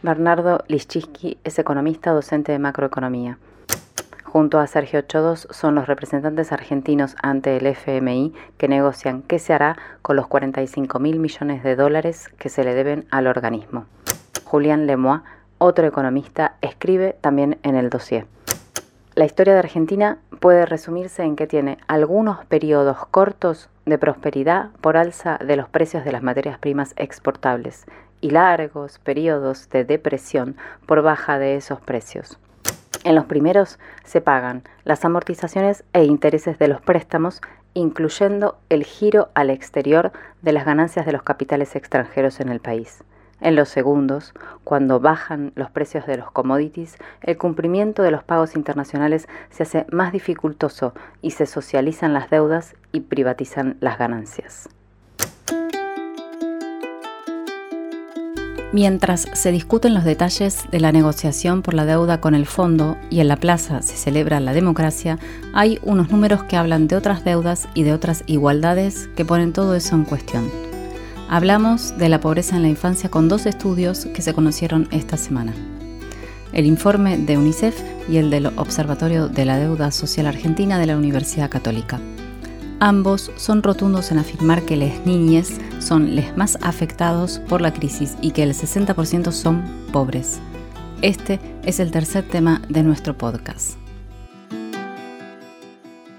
Bernardo 0.08 0.64
Lischinski 0.68 1.36
es 1.44 1.58
economista 1.58 2.12
docente 2.12 2.50
de 2.50 2.58
macroeconomía. 2.58 3.36
Junto 4.24 4.58
a 4.58 4.66
Sergio 4.66 5.02
Chodos 5.02 5.46
son 5.50 5.74
los 5.74 5.86
representantes 5.86 6.50
argentinos 6.50 7.14
ante 7.22 7.58
el 7.58 7.66
FMI 7.66 8.32
que 8.56 8.68
negocian 8.68 9.20
qué 9.20 9.38
se 9.38 9.52
hará 9.52 9.76
con 10.00 10.16
los 10.16 10.26
45 10.26 10.98
mil 10.98 11.18
millones 11.18 11.62
de 11.62 11.76
dólares 11.76 12.30
que 12.38 12.48
se 12.48 12.64
le 12.64 12.72
deben 12.72 13.04
al 13.10 13.26
organismo. 13.26 13.84
Julián 14.44 14.86
Lemois, 14.86 15.20
otro 15.58 15.86
economista, 15.86 16.54
escribe 16.62 17.14
también 17.20 17.58
en 17.62 17.76
el 17.76 17.90
dossier. 17.90 18.26
La 19.14 19.26
historia 19.26 19.52
de 19.52 19.58
Argentina 19.58 20.16
puede 20.40 20.64
resumirse 20.64 21.22
en 21.22 21.36
que 21.36 21.46
tiene 21.46 21.76
algunos 21.86 22.46
periodos 22.46 22.96
cortos 23.10 23.68
de 23.84 23.98
prosperidad 23.98 24.70
por 24.80 24.96
alza 24.96 25.36
de 25.44 25.56
los 25.56 25.68
precios 25.68 26.06
de 26.06 26.12
las 26.12 26.22
materias 26.22 26.58
primas 26.58 26.94
exportables 26.96 27.84
y 28.20 28.30
largos 28.30 28.98
periodos 28.98 29.68
de 29.70 29.84
depresión 29.84 30.56
por 30.86 31.02
baja 31.02 31.38
de 31.38 31.56
esos 31.56 31.80
precios. 31.80 32.38
En 33.04 33.14
los 33.14 33.26
primeros 33.26 33.78
se 34.04 34.20
pagan 34.20 34.62
las 34.84 35.04
amortizaciones 35.04 35.84
e 35.92 36.04
intereses 36.04 36.58
de 36.58 36.68
los 36.68 36.80
préstamos, 36.80 37.40
incluyendo 37.74 38.58
el 38.68 38.84
giro 38.84 39.28
al 39.34 39.50
exterior 39.50 40.12
de 40.42 40.52
las 40.52 40.64
ganancias 40.64 41.06
de 41.06 41.12
los 41.12 41.22
capitales 41.22 41.76
extranjeros 41.76 42.40
en 42.40 42.48
el 42.48 42.60
país. 42.60 43.04
En 43.40 43.54
los 43.54 43.68
segundos, 43.68 44.34
cuando 44.64 44.98
bajan 44.98 45.52
los 45.54 45.70
precios 45.70 46.06
de 46.06 46.16
los 46.16 46.30
commodities, 46.32 46.96
el 47.22 47.38
cumplimiento 47.38 48.02
de 48.02 48.10
los 48.10 48.24
pagos 48.24 48.56
internacionales 48.56 49.28
se 49.50 49.62
hace 49.62 49.86
más 49.92 50.12
dificultoso 50.12 50.92
y 51.22 51.30
se 51.30 51.46
socializan 51.46 52.12
las 52.12 52.30
deudas 52.30 52.74
y 52.90 53.00
privatizan 53.00 53.76
las 53.80 53.96
ganancias. 53.96 54.68
Mientras 58.70 59.28
se 59.32 59.50
discuten 59.50 59.94
los 59.94 60.04
detalles 60.04 60.64
de 60.70 60.78
la 60.78 60.92
negociación 60.92 61.62
por 61.62 61.72
la 61.72 61.86
deuda 61.86 62.20
con 62.20 62.34
el 62.34 62.44
fondo 62.44 62.98
y 63.08 63.20
en 63.20 63.28
la 63.28 63.36
plaza 63.36 63.80
se 63.80 63.96
celebra 63.96 64.40
la 64.40 64.52
democracia, 64.52 65.18
hay 65.54 65.78
unos 65.82 66.10
números 66.10 66.44
que 66.44 66.56
hablan 66.56 66.86
de 66.86 66.96
otras 66.96 67.24
deudas 67.24 67.66
y 67.72 67.84
de 67.84 67.94
otras 67.94 68.24
igualdades 68.26 69.08
que 69.16 69.24
ponen 69.24 69.54
todo 69.54 69.74
eso 69.74 69.94
en 69.94 70.04
cuestión. 70.04 70.50
Hablamos 71.30 71.96
de 71.96 72.10
la 72.10 72.20
pobreza 72.20 72.56
en 72.56 72.62
la 72.62 72.68
infancia 72.68 73.08
con 73.08 73.28
dos 73.28 73.46
estudios 73.46 74.04
que 74.04 74.20
se 74.20 74.34
conocieron 74.34 74.86
esta 74.90 75.16
semana. 75.16 75.54
El 76.52 76.66
informe 76.66 77.16
de 77.16 77.38
UNICEF 77.38 77.80
y 78.06 78.18
el 78.18 78.28
del 78.28 78.46
Observatorio 78.46 79.28
de 79.28 79.46
la 79.46 79.58
Deuda 79.58 79.90
Social 79.90 80.26
Argentina 80.26 80.78
de 80.78 80.86
la 80.86 80.96
Universidad 80.96 81.48
Católica. 81.48 82.00
Ambos 82.80 83.32
son 83.36 83.64
rotundos 83.64 84.12
en 84.12 84.18
afirmar 84.18 84.62
que 84.62 84.76
las 84.76 85.04
niñas 85.04 85.50
son 85.80 86.14
los 86.14 86.36
más 86.36 86.56
afectados 86.62 87.40
por 87.48 87.60
la 87.60 87.72
crisis 87.72 88.16
y 88.22 88.30
que 88.30 88.44
el 88.44 88.54
60% 88.54 89.32
son 89.32 89.64
pobres. 89.92 90.38
Este 91.02 91.40
es 91.64 91.80
el 91.80 91.90
tercer 91.90 92.28
tema 92.28 92.62
de 92.68 92.84
nuestro 92.84 93.18
podcast. 93.18 93.76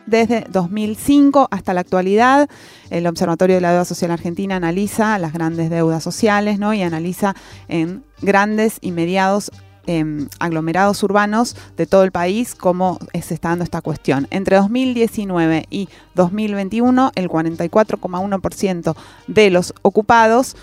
Desde 0.05 0.45
2005 0.49 1.47
hasta 1.49 1.73
la 1.73 1.79
actualidad, 1.79 2.49
el 2.89 3.07
Observatorio 3.07 3.55
de 3.55 3.61
la 3.61 3.69
Deuda 3.69 3.85
Social 3.85 4.11
Argentina 4.11 4.57
analiza 4.57 5.17
las 5.17 5.31
grandes 5.31 5.69
deudas 5.69 6.03
sociales 6.03 6.59
¿no? 6.59 6.73
y 6.73 6.81
analiza 6.81 7.35
en 7.69 8.03
grandes 8.21 8.79
y 8.81 8.91
mediados 8.91 9.49
Em, 9.87 10.27
aglomerados 10.39 11.01
urbanos 11.01 11.55
de 11.75 11.87
todo 11.87 12.03
el 12.03 12.11
país 12.11 12.53
cómo 12.53 12.99
se 13.13 13.33
está 13.33 13.49
dando 13.49 13.63
esta 13.63 13.81
cuestión. 13.81 14.27
Entre 14.29 14.57
2019 14.57 15.65
y 15.71 15.89
2021, 16.13 17.11
el 17.15 17.27
44,1% 17.27 18.95
de 19.27 19.49
los 19.49 19.73
ocupados 19.81 20.55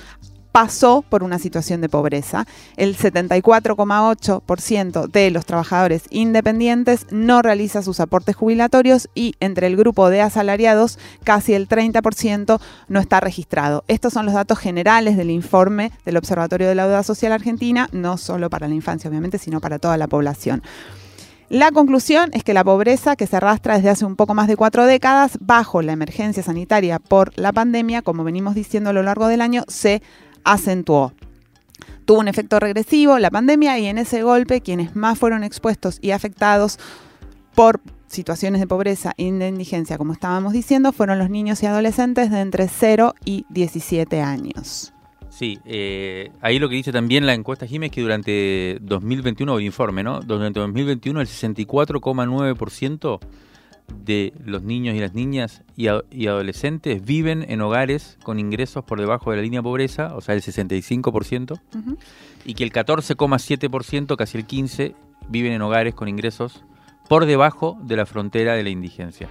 pasó 0.56 1.04
por 1.06 1.22
una 1.22 1.38
situación 1.38 1.82
de 1.82 1.90
pobreza. 1.90 2.46
El 2.78 2.96
74,8% 2.96 5.06
de 5.06 5.30
los 5.30 5.44
trabajadores 5.44 6.04
independientes 6.08 7.06
no 7.10 7.42
realiza 7.42 7.82
sus 7.82 8.00
aportes 8.00 8.36
jubilatorios 8.36 9.10
y 9.14 9.34
entre 9.40 9.66
el 9.66 9.76
grupo 9.76 10.08
de 10.08 10.22
asalariados 10.22 10.98
casi 11.24 11.52
el 11.52 11.68
30% 11.68 12.58
no 12.88 13.00
está 13.00 13.20
registrado. 13.20 13.84
Estos 13.86 14.14
son 14.14 14.24
los 14.24 14.34
datos 14.34 14.58
generales 14.58 15.18
del 15.18 15.30
informe 15.30 15.92
del 16.06 16.16
Observatorio 16.16 16.68
de 16.68 16.74
la 16.74 16.86
Deuda 16.86 17.02
Social 17.02 17.32
Argentina, 17.32 17.90
no 17.92 18.16
solo 18.16 18.48
para 18.48 18.66
la 18.66 18.74
infancia 18.74 19.10
obviamente, 19.10 19.36
sino 19.36 19.60
para 19.60 19.78
toda 19.78 19.98
la 19.98 20.06
población. 20.06 20.62
La 21.48 21.70
conclusión 21.70 22.30
es 22.32 22.42
que 22.42 22.54
la 22.54 22.64
pobreza, 22.64 23.14
que 23.14 23.28
se 23.28 23.36
arrastra 23.36 23.76
desde 23.76 23.90
hace 23.90 24.04
un 24.04 24.16
poco 24.16 24.34
más 24.34 24.48
de 24.48 24.56
cuatro 24.56 24.84
décadas, 24.84 25.38
bajo 25.40 25.80
la 25.80 25.92
emergencia 25.92 26.42
sanitaria 26.42 26.98
por 26.98 27.38
la 27.38 27.52
pandemia, 27.52 28.02
como 28.02 28.24
venimos 28.24 28.56
diciendo 28.56 28.90
a 28.90 28.92
lo 28.92 29.04
largo 29.04 29.28
del 29.28 29.40
año, 29.40 29.62
se 29.68 30.02
acentuó. 30.46 31.12
Tuvo 32.06 32.20
un 32.20 32.28
efecto 32.28 32.58
regresivo 32.60 33.18
la 33.18 33.30
pandemia 33.30 33.78
y 33.78 33.86
en 33.86 33.98
ese 33.98 34.22
golpe 34.22 34.62
quienes 34.62 34.96
más 34.96 35.18
fueron 35.18 35.44
expuestos 35.44 35.98
y 36.00 36.12
afectados 36.12 36.78
por 37.54 37.80
situaciones 38.06 38.60
de 38.60 38.66
pobreza 38.66 39.12
e 39.16 39.24
indigencia, 39.24 39.98
como 39.98 40.12
estábamos 40.12 40.52
diciendo, 40.52 40.92
fueron 40.92 41.18
los 41.18 41.28
niños 41.28 41.62
y 41.62 41.66
adolescentes 41.66 42.30
de 42.30 42.40
entre 42.40 42.68
0 42.68 43.14
y 43.24 43.44
17 43.50 44.20
años. 44.20 44.92
Sí, 45.30 45.58
eh, 45.66 46.30
ahí 46.40 46.58
lo 46.58 46.68
que 46.68 46.76
dice 46.76 46.92
también 46.92 47.26
la 47.26 47.34
encuesta 47.34 47.66
Jiménez 47.66 47.92
que 47.92 48.00
durante 48.00 48.78
2021, 48.80 49.58
el 49.58 49.64
informe, 49.64 50.02
¿no? 50.02 50.20
Durante 50.20 50.60
2021 50.60 51.20
el 51.20 51.26
64,9% 51.26 53.18
de 53.88 54.32
los 54.44 54.62
niños 54.62 54.94
y 54.94 55.00
las 55.00 55.14
niñas 55.14 55.62
y, 55.76 55.88
adolescentes 55.88 57.04
viven 57.04 57.44
en 57.48 57.60
hogares 57.60 58.18
con 58.22 58.38
ingresos 58.38 58.84
por 58.84 59.00
debajo 59.00 59.30
de 59.30 59.36
la 59.36 59.42
línea 59.42 59.60
de 59.60 59.64
pobreza, 59.64 60.14
o 60.14 60.20
sea, 60.20 60.34
el 60.34 60.42
65%, 60.42 61.60
y 62.44 62.54
que 62.54 62.64
el 62.64 62.72
14,7%, 62.72 64.16
casi 64.16 64.38
el 64.38 64.46
15%, 64.46 64.94
viven 65.28 65.52
en 65.52 65.62
hogares 65.62 65.94
con 65.94 66.08
ingresos 66.08 66.64
por 67.08 67.26
debajo 67.26 67.78
de 67.82 67.96
la 67.96 68.06
frontera 68.06 68.54
de 68.54 68.62
la 68.62 68.70
indigencia. 68.70 69.28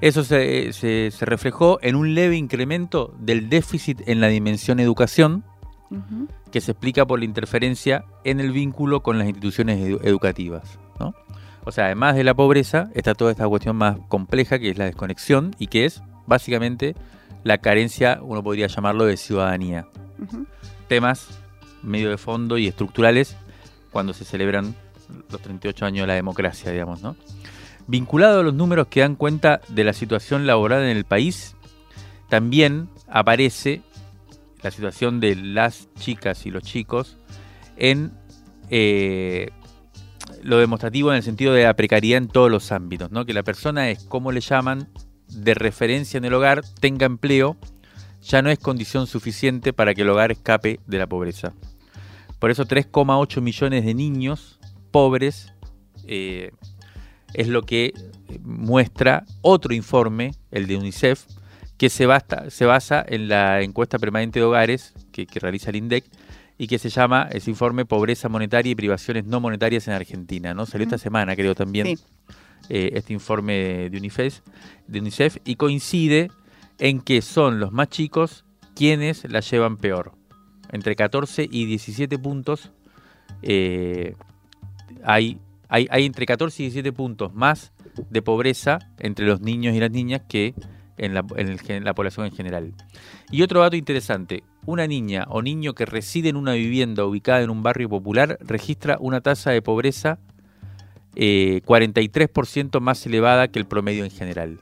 Eso 0.00 0.24
se, 0.24 1.10
reflejó 1.20 1.78
en 1.82 1.94
un 1.94 2.14
leve 2.14 2.36
incremento 2.36 3.14
del 3.18 3.48
déficit 3.48 4.00
en 4.06 4.20
la 4.20 4.28
dimensión 4.28 4.80
educación, 4.80 5.44
que 6.52 6.60
se 6.60 6.70
explica 6.72 7.04
por 7.04 7.18
la 7.18 7.24
interferencia 7.24 8.04
en 8.24 8.38
el 8.38 8.52
vínculo 8.52 9.02
con 9.02 9.18
las 9.18 9.26
instituciones 9.26 9.80
educativas. 10.02 10.78
O 11.70 11.72
sea, 11.72 11.84
además 11.84 12.16
de 12.16 12.24
la 12.24 12.34
pobreza, 12.34 12.90
está 12.96 13.14
toda 13.14 13.30
esta 13.30 13.46
cuestión 13.46 13.76
más 13.76 13.96
compleja 14.08 14.58
que 14.58 14.70
es 14.70 14.76
la 14.76 14.86
desconexión 14.86 15.54
y 15.56 15.68
que 15.68 15.84
es 15.84 16.02
básicamente 16.26 16.96
la 17.44 17.58
carencia, 17.58 18.18
uno 18.22 18.42
podría 18.42 18.66
llamarlo, 18.66 19.04
de 19.04 19.16
ciudadanía. 19.16 19.86
Temas 20.88 21.28
medio 21.84 22.10
de 22.10 22.18
fondo 22.18 22.58
y 22.58 22.66
estructurales 22.66 23.36
cuando 23.92 24.14
se 24.14 24.24
celebran 24.24 24.74
los 25.30 25.40
38 25.40 25.86
años 25.86 26.02
de 26.02 26.06
la 26.08 26.14
democracia, 26.14 26.72
digamos, 26.72 27.02
¿no? 27.02 27.14
Vinculado 27.86 28.40
a 28.40 28.42
los 28.42 28.54
números 28.54 28.88
que 28.88 29.02
dan 29.02 29.14
cuenta 29.14 29.60
de 29.68 29.84
la 29.84 29.92
situación 29.92 30.48
laboral 30.48 30.82
en 30.82 30.96
el 30.96 31.04
país, 31.04 31.54
también 32.28 32.88
aparece 33.06 33.82
la 34.60 34.72
situación 34.72 35.20
de 35.20 35.36
las 35.36 35.88
chicas 35.94 36.46
y 36.46 36.50
los 36.50 36.64
chicos 36.64 37.16
en 37.76 38.10
eh, 38.70 39.50
lo 40.42 40.58
demostrativo 40.58 41.10
en 41.10 41.16
el 41.16 41.22
sentido 41.22 41.52
de 41.52 41.64
la 41.64 41.74
precariedad 41.74 42.18
en 42.18 42.28
todos 42.28 42.50
los 42.50 42.72
ámbitos, 42.72 43.10
¿no? 43.10 43.24
que 43.24 43.34
la 43.34 43.42
persona 43.42 43.90
es, 43.90 44.04
como 44.04 44.32
le 44.32 44.40
llaman, 44.40 44.88
de 45.28 45.54
referencia 45.54 46.18
en 46.18 46.24
el 46.24 46.34
hogar, 46.34 46.62
tenga 46.80 47.06
empleo, 47.06 47.56
ya 48.22 48.42
no 48.42 48.50
es 48.50 48.58
condición 48.58 49.06
suficiente 49.06 49.72
para 49.72 49.94
que 49.94 50.02
el 50.02 50.10
hogar 50.10 50.32
escape 50.32 50.80
de 50.86 50.98
la 50.98 51.06
pobreza. 51.06 51.54
Por 52.38 52.50
eso 52.50 52.66
3,8 52.66 53.40
millones 53.40 53.84
de 53.84 53.94
niños 53.94 54.58
pobres 54.90 55.52
eh, 56.06 56.50
es 57.34 57.48
lo 57.48 57.62
que 57.62 57.92
muestra 58.42 59.24
otro 59.42 59.74
informe, 59.74 60.32
el 60.50 60.66
de 60.66 60.76
UNICEF, 60.76 61.24
que 61.76 61.88
se, 61.88 62.06
se 62.48 62.66
basa 62.66 63.04
en 63.08 63.28
la 63.28 63.62
encuesta 63.62 63.98
permanente 63.98 64.38
de 64.38 64.44
hogares 64.44 64.92
que, 65.12 65.26
realiza 65.40 65.70
el 65.70 65.76
INDEC 65.76 66.04
y 66.60 66.66
que 66.66 66.78
se 66.78 66.90
llama 66.90 67.26
ese 67.32 67.48
informe 67.48 67.86
Pobreza 67.86 68.28
Monetaria 68.28 68.72
y 68.72 68.74
Privaciones 68.74 69.24
No 69.24 69.40
Monetarias 69.40 69.88
en 69.88 69.94
Argentina. 69.94 70.52
¿no? 70.52 70.66
Salió 70.66 70.84
esta 70.84 70.98
semana, 70.98 71.34
creo, 71.34 71.54
también 71.54 71.98
eh, 72.68 72.90
este 72.92 73.14
informe 73.14 73.88
de 73.88 73.96
UNICEF, 73.96 74.40
de 74.86 75.00
UNICEF 75.00 75.38
y 75.46 75.56
coincide 75.56 76.30
en 76.78 77.00
que 77.00 77.22
son 77.22 77.60
los 77.60 77.72
más 77.72 77.88
chicos 77.88 78.44
quienes 78.74 79.24
la 79.24 79.40
llevan 79.40 79.78
peor. 79.78 80.12
Entre 80.70 80.94
14 80.96 81.48
y 81.50 81.64
17 81.64 82.18
puntos 82.18 82.70
eh, 83.40 84.14
hay 85.02 85.38
hay, 85.70 86.04
entre 86.04 86.26
14 86.26 86.62
y 86.62 86.66
17 86.66 86.92
puntos 86.92 87.32
más 87.32 87.72
de 88.10 88.20
pobreza 88.20 88.80
entre 88.98 89.24
los 89.24 89.40
niños 89.40 89.74
y 89.74 89.80
las 89.80 89.90
niñas 89.90 90.22
que 90.28 90.54
en 90.98 91.14
la, 91.14 91.94
población 91.94 92.26
en 92.26 92.32
general. 92.32 92.74
Y 93.30 93.42
otro 93.42 93.60
dato 93.60 93.76
interesante, 93.76 94.42
una 94.70 94.86
niña 94.86 95.26
o 95.28 95.42
niño 95.42 95.74
que 95.74 95.84
reside 95.84 96.28
en 96.28 96.36
una 96.36 96.54
vivienda 96.54 97.04
ubicada 97.04 97.42
en 97.42 97.50
un 97.50 97.62
barrio 97.62 97.88
popular 97.88 98.38
registra 98.40 98.96
una 99.00 99.20
tasa 99.20 99.50
de 99.50 99.62
pobreza 99.62 100.18
43% 101.14 102.76
eh, 102.76 102.80
más 102.80 103.04
elevada 103.04 103.48
que 103.48 103.58
el 103.58 103.66
promedio 103.66 104.04
en 104.04 104.10
general. 104.10 104.58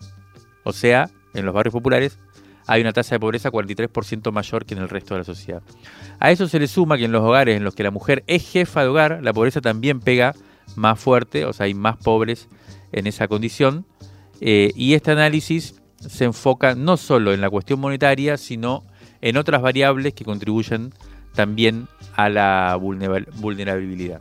O 0.64 0.72
sea, 0.72 1.10
en 1.34 1.44
los 1.44 1.54
barrios 1.54 1.72
populares 1.72 2.18
hay 2.66 2.80
una 2.80 2.92
tasa 2.92 3.14
de 3.14 3.20
pobreza 3.20 3.50
43% 3.50 4.32
mayor 4.32 4.64
que 4.64 4.74
en 4.74 4.80
el 4.80 4.88
resto 4.88 5.14
de 5.14 5.20
la 5.20 5.24
sociedad. 5.24 5.62
A 6.20 6.30
eso 6.30 6.48
se 6.48 6.58
le 6.58 6.68
suma 6.68 6.98
que 6.98 7.04
en 7.04 7.12
los 7.12 7.22
hogares 7.22 7.56
en 7.56 7.64
los 7.64 7.74
que 7.74 7.82
la 7.82 7.90
mujer 7.90 8.24
es 8.26 8.50
jefa 8.50 8.82
de 8.82 8.88
hogar, 8.88 9.20
la 9.22 9.32
pobreza 9.32 9.60
también 9.60 10.00
pega 10.00 10.34
más 10.76 10.98
fuerte, 10.98 11.44
o 11.44 11.52
sea, 11.52 11.64
hay 11.64 11.74
más 11.74 11.96
pobres 11.96 12.48
en 12.92 13.06
esa 13.06 13.28
condición. 13.28 13.86
Eh, 14.40 14.72
y 14.76 14.94
este 14.94 15.10
análisis 15.10 15.80
se 15.96 16.24
enfoca 16.24 16.74
no 16.74 16.96
solo 16.96 17.32
en 17.32 17.40
la 17.40 17.50
cuestión 17.50 17.80
monetaria, 17.80 18.36
sino 18.36 18.84
en 19.20 19.36
otras 19.36 19.62
variables 19.62 20.14
que 20.14 20.24
contribuyen 20.24 20.92
también 21.34 21.88
a 22.16 22.28
la 22.28 22.76
vulnerabilidad. 22.76 24.20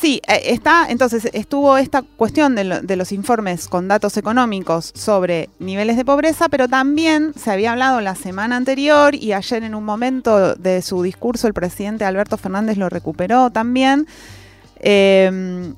Sí, 0.00 0.20
eh, 0.28 0.42
está, 0.46 0.86
entonces 0.90 1.28
estuvo 1.32 1.78
esta 1.78 2.02
cuestión 2.02 2.54
de, 2.54 2.96
los 2.96 3.12
informes 3.12 3.66
con 3.66 3.88
datos 3.88 4.16
económicos 4.18 4.92
sobre 4.94 5.48
niveles 5.58 5.96
de 5.96 6.04
pobreza, 6.04 6.48
pero 6.50 6.68
también 6.68 7.32
se 7.34 7.50
había 7.50 7.72
hablado 7.72 8.00
la 8.02 8.14
semana 8.14 8.56
anterior 8.56 9.14
y 9.14 9.32
ayer 9.32 9.62
en 9.62 9.74
un 9.74 9.84
momento 9.84 10.54
de 10.54 10.82
su 10.82 11.02
discurso 11.02 11.46
el 11.46 11.54
presidente 11.54 12.04
Alberto 12.04 12.36
Fernández 12.36 12.76
lo 12.76 12.90
recuperó 12.90 13.50
también, 13.50 14.06
eh, 14.80 15.72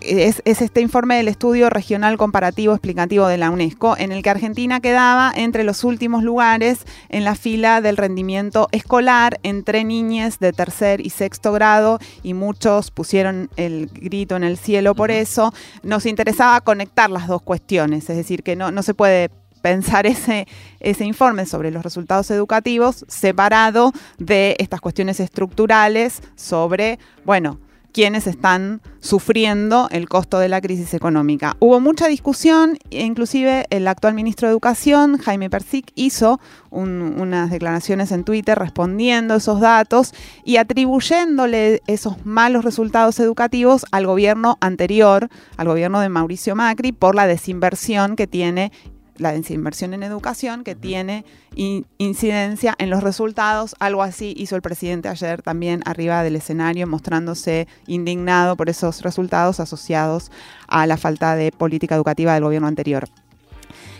es, 0.00 0.42
este 0.44 0.80
informe 0.80 1.16
del 1.16 1.28
estudio 1.28 1.70
regional 1.70 2.16
comparativo 2.16 2.72
explicativo 2.72 3.26
de 3.26 3.38
la 3.38 3.50
UNESCO, 3.50 3.96
en 3.96 4.12
el 4.12 4.22
que 4.22 4.30
Argentina 4.30 4.80
quedaba 4.80 5.32
entre 5.34 5.64
los 5.64 5.84
últimos 5.84 6.22
lugares 6.22 6.86
en 7.08 7.24
la 7.24 7.34
fila 7.34 7.80
del 7.80 7.96
rendimiento 7.96 8.68
escolar 8.72 9.38
entre 9.42 9.84
niñes 9.84 10.38
de 10.38 10.52
tercer 10.52 11.04
y 11.04 11.10
sexto 11.10 11.52
grado, 11.52 11.98
y 12.22 12.34
muchos 12.34 12.90
pusieron 12.90 13.50
el 13.56 13.86
grito 13.86 14.36
en 14.36 14.44
el 14.44 14.56
cielo 14.56 14.94
por 14.94 15.10
eso. 15.10 15.52
Nos 15.82 16.06
interesaba 16.06 16.60
conectar 16.60 17.10
las 17.10 17.28
dos 17.28 17.42
cuestiones, 17.42 18.08
es 18.08 18.16
decir, 18.16 18.42
que 18.42 18.56
no, 18.56 18.70
no 18.70 18.82
se 18.82 18.94
puede 18.94 19.30
pensar 19.62 20.06
ese, 20.06 20.46
ese 20.78 21.04
informe 21.04 21.44
sobre 21.44 21.72
los 21.72 21.82
resultados 21.82 22.30
educativos 22.30 23.04
separado 23.08 23.92
de 24.18 24.54
estas 24.60 24.80
cuestiones 24.80 25.18
estructurales 25.18 26.22
sobre, 26.36 27.00
bueno, 27.24 27.58
quienes 27.96 28.26
están 28.26 28.82
sufriendo 29.00 29.88
el 29.90 30.06
costo 30.06 30.38
de 30.38 30.50
la 30.50 30.60
crisis 30.60 30.92
económica. 30.92 31.56
Hubo 31.60 31.80
mucha 31.80 32.08
discusión, 32.08 32.76
inclusive 32.90 33.64
el 33.70 33.88
actual 33.88 34.12
ministro 34.12 34.48
de 34.48 34.52
Educación, 34.52 35.16
Jaime 35.16 35.48
Persic, 35.48 35.92
hizo 35.94 36.38
unas 36.70 37.50
declaraciones 37.50 38.12
en 38.12 38.24
Twitter 38.24 38.58
respondiendo 38.58 39.36
esos 39.36 39.60
datos 39.60 40.12
y 40.44 40.58
atribuyéndole 40.58 41.80
esos 41.86 42.26
malos 42.26 42.66
resultados 42.66 43.18
educativos 43.18 43.86
al 43.92 44.04
gobierno 44.04 44.58
anterior, 44.60 45.30
al 45.56 45.68
gobierno 45.68 46.00
de 46.00 46.10
Mauricio 46.10 46.54
Macri, 46.54 46.92
por 46.92 47.14
la 47.14 47.26
desinversión 47.26 48.14
que 48.14 48.26
tiene 48.26 48.72
la 49.18 49.32
desinversión 49.32 49.94
en 49.94 50.02
educación 50.02 50.64
que 50.64 50.74
tiene 50.74 51.24
incidencia 51.54 52.74
en 52.78 52.90
los 52.90 53.02
resultados. 53.02 53.74
Algo 53.78 54.02
así 54.02 54.34
hizo 54.36 54.56
el 54.56 54.62
presidente 54.62 55.08
ayer 55.08 55.42
también 55.42 55.82
arriba 55.84 56.22
del 56.22 56.36
escenario, 56.36 56.86
mostrándose 56.86 57.68
indignado 57.86 58.56
por 58.56 58.68
esos 58.68 59.02
resultados 59.02 59.60
asociados 59.60 60.30
a 60.68 60.86
la 60.86 60.96
falta 60.96 61.36
de 61.36 61.52
política 61.52 61.94
educativa 61.94 62.34
del 62.34 62.44
gobierno 62.44 62.68
anterior. 62.68 63.08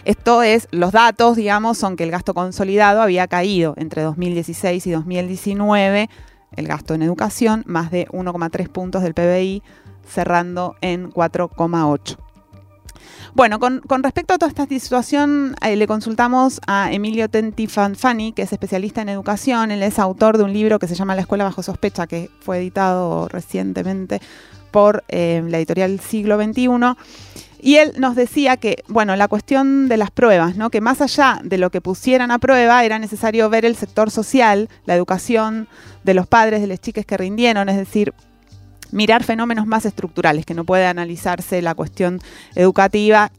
Esto 0.04 0.42
es, 0.42 0.68
los 0.70 0.92
datos, 0.92 1.36
digamos, 1.36 1.78
son 1.78 1.96
que 1.96 2.04
el 2.04 2.12
gasto 2.12 2.32
consolidado 2.32 3.02
había 3.02 3.26
caído 3.26 3.74
entre 3.76 4.02
2016 4.02 4.86
y 4.86 4.90
2019, 4.92 6.08
el 6.52 6.68
gasto 6.68 6.94
en 6.94 7.02
educación, 7.02 7.64
más 7.66 7.90
de 7.90 8.06
1,3 8.08 8.68
puntos 8.68 9.02
del 9.02 9.14
PBI, 9.14 9.64
cerrando 10.08 10.76
en 10.80 11.10
4,8. 11.10 12.25
Bueno, 13.34 13.58
con, 13.58 13.82
respecto 14.02 14.34
a 14.34 14.38
toda 14.38 14.48
esta 14.48 14.66
situación, 14.66 15.56
eh, 15.62 15.76
le 15.76 15.86
consultamos 15.86 16.60
a 16.66 16.92
Emilio 16.92 17.28
Tenti 17.28 17.66
Fanfani, 17.66 18.32
que 18.32 18.42
es 18.42 18.52
especialista 18.52 19.02
en 19.02 19.08
educación. 19.08 19.70
Él 19.70 19.82
es 19.82 19.98
autor 19.98 20.38
de 20.38 20.44
un 20.44 20.52
libro 20.52 20.78
que 20.78 20.88
se 20.88 20.94
llama 20.94 21.14
La 21.14 21.22
Escuela 21.22 21.44
Bajo 21.44 21.62
Sospecha, 21.62 22.06
que 22.06 22.30
fue 22.40 22.58
editado 22.58 23.28
recientemente 23.28 24.20
por 24.70 25.04
eh, 25.08 25.42
la 25.46 25.58
editorial 25.58 26.00
Siglo 26.00 26.42
XXI. 26.42 26.68
Y 27.60 27.76
él 27.76 27.94
nos 27.98 28.14
decía 28.14 28.58
que, 28.58 28.84
bueno, 28.88 29.16
la 29.16 29.28
cuestión 29.28 29.88
de 29.88 29.96
las 29.96 30.10
pruebas, 30.10 30.56
¿no? 30.56 30.70
Que 30.70 30.80
más 30.80 31.00
allá 31.00 31.40
de 31.42 31.58
lo 31.58 31.70
que 31.70 31.80
pusieran 31.80 32.30
a 32.30 32.38
prueba, 32.38 32.84
era 32.84 32.98
necesario 32.98 33.48
ver 33.50 33.64
el 33.64 33.76
sector 33.76 34.10
social, 34.10 34.68
la 34.84 34.94
educación 34.94 35.66
de 36.04 36.14
los 36.14 36.26
padres, 36.26 36.60
de 36.60 36.66
las 36.66 36.80
chicas 36.80 37.06
que 37.06 37.16
rindieron, 37.16 37.68
es 37.68 37.76
decir, 37.76 38.14
mirar 38.92 39.24
fenómenos 39.24 39.66
más 39.66 39.86
estructurales, 39.86 40.46
que 40.46 40.54
no 40.54 40.64
puede 40.64 40.86
analizarse 40.86 41.62
la 41.62 41.74
cuestión 41.74 42.20
educativa 42.54 43.30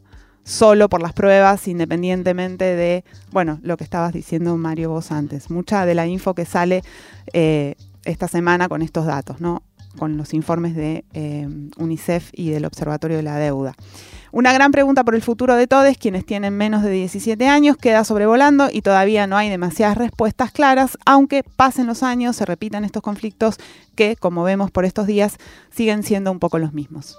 solo 0.43 0.87
por 0.87 1.01
las 1.01 1.11
pruebas, 1.11 1.67
independientemente 1.67 2.63
de, 2.63 3.03
bueno, 3.31 3.59
lo 3.63 3.75
que 3.75 3.83
estabas 3.83 4.13
diciendo 4.13 4.55
Mario 4.55 4.91
vos 4.91 5.11
antes. 5.11 5.51
Mucha 5.51 5.85
de 5.85 5.93
la 5.93 6.07
info 6.07 6.33
que 6.33 6.45
sale 6.45 6.83
eh, 7.33 7.75
esta 8.05 8.29
semana 8.29 8.69
con 8.69 8.81
estos 8.81 9.05
datos, 9.05 9.41
¿no? 9.41 9.61
Con 9.97 10.17
los 10.17 10.33
informes 10.33 10.75
de 10.75 11.03
eh, 11.13 11.47
UNICEF 11.77 12.29
y 12.33 12.51
del 12.51 12.65
Observatorio 12.65 13.17
de 13.17 13.23
la 13.23 13.37
Deuda. 13.37 13.75
Una 14.31 14.53
gran 14.53 14.71
pregunta 14.71 15.03
por 15.03 15.15
el 15.15 15.21
futuro 15.21 15.55
de 15.55 15.67
todos, 15.67 15.97
quienes 15.97 16.25
tienen 16.25 16.55
menos 16.55 16.83
de 16.83 16.91
17 16.91 17.47
años, 17.47 17.77
queda 17.77 18.03
sobrevolando 18.03 18.69
y 18.71 18.81
todavía 18.81 19.25
no 19.25 19.37
hay 19.37 19.49
demasiadas 19.49 19.97
respuestas 19.97 20.51
claras, 20.51 20.97
aunque 21.05 21.43
pasen 21.43 21.87
los 21.87 22.03
años, 22.03 22.35
se 22.35 22.45
repitan 22.45 22.83
estos 22.83 23.01
conflictos 23.01 23.57
que, 23.95 24.15
como 24.15 24.43
vemos 24.43 24.69
por 24.69 24.85
estos 24.85 25.07
días, 25.07 25.37
siguen 25.71 26.03
siendo 26.03 26.31
un 26.31 26.39
poco 26.39 26.59
los 26.59 26.73
mismos. 26.73 27.17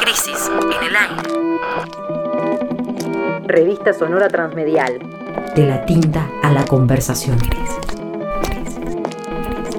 Crisis 0.00 0.50
en 0.50 0.88
el 0.88 0.96
aire. 0.96 1.40
Revista 3.50 3.92
Sonora 3.92 4.28
Transmedial 4.28 5.00
de 5.56 5.66
la 5.66 5.84
tinta 5.84 6.30
a 6.40 6.52
la 6.52 6.64
conversación. 6.64 7.36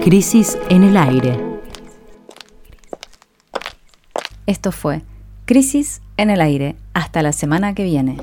Crisis 0.04 0.58
en 0.70 0.84
el 0.84 0.98
aire. 0.98 1.40
Esto 4.46 4.74
fue 4.74 5.04
Crisis 5.46 6.02
en 6.18 6.30
el 6.32 6.42
aire. 6.42 6.76
Hasta 6.94 7.22
la 7.22 7.32
semana 7.32 7.74
que 7.74 7.86
viene. 7.86 8.18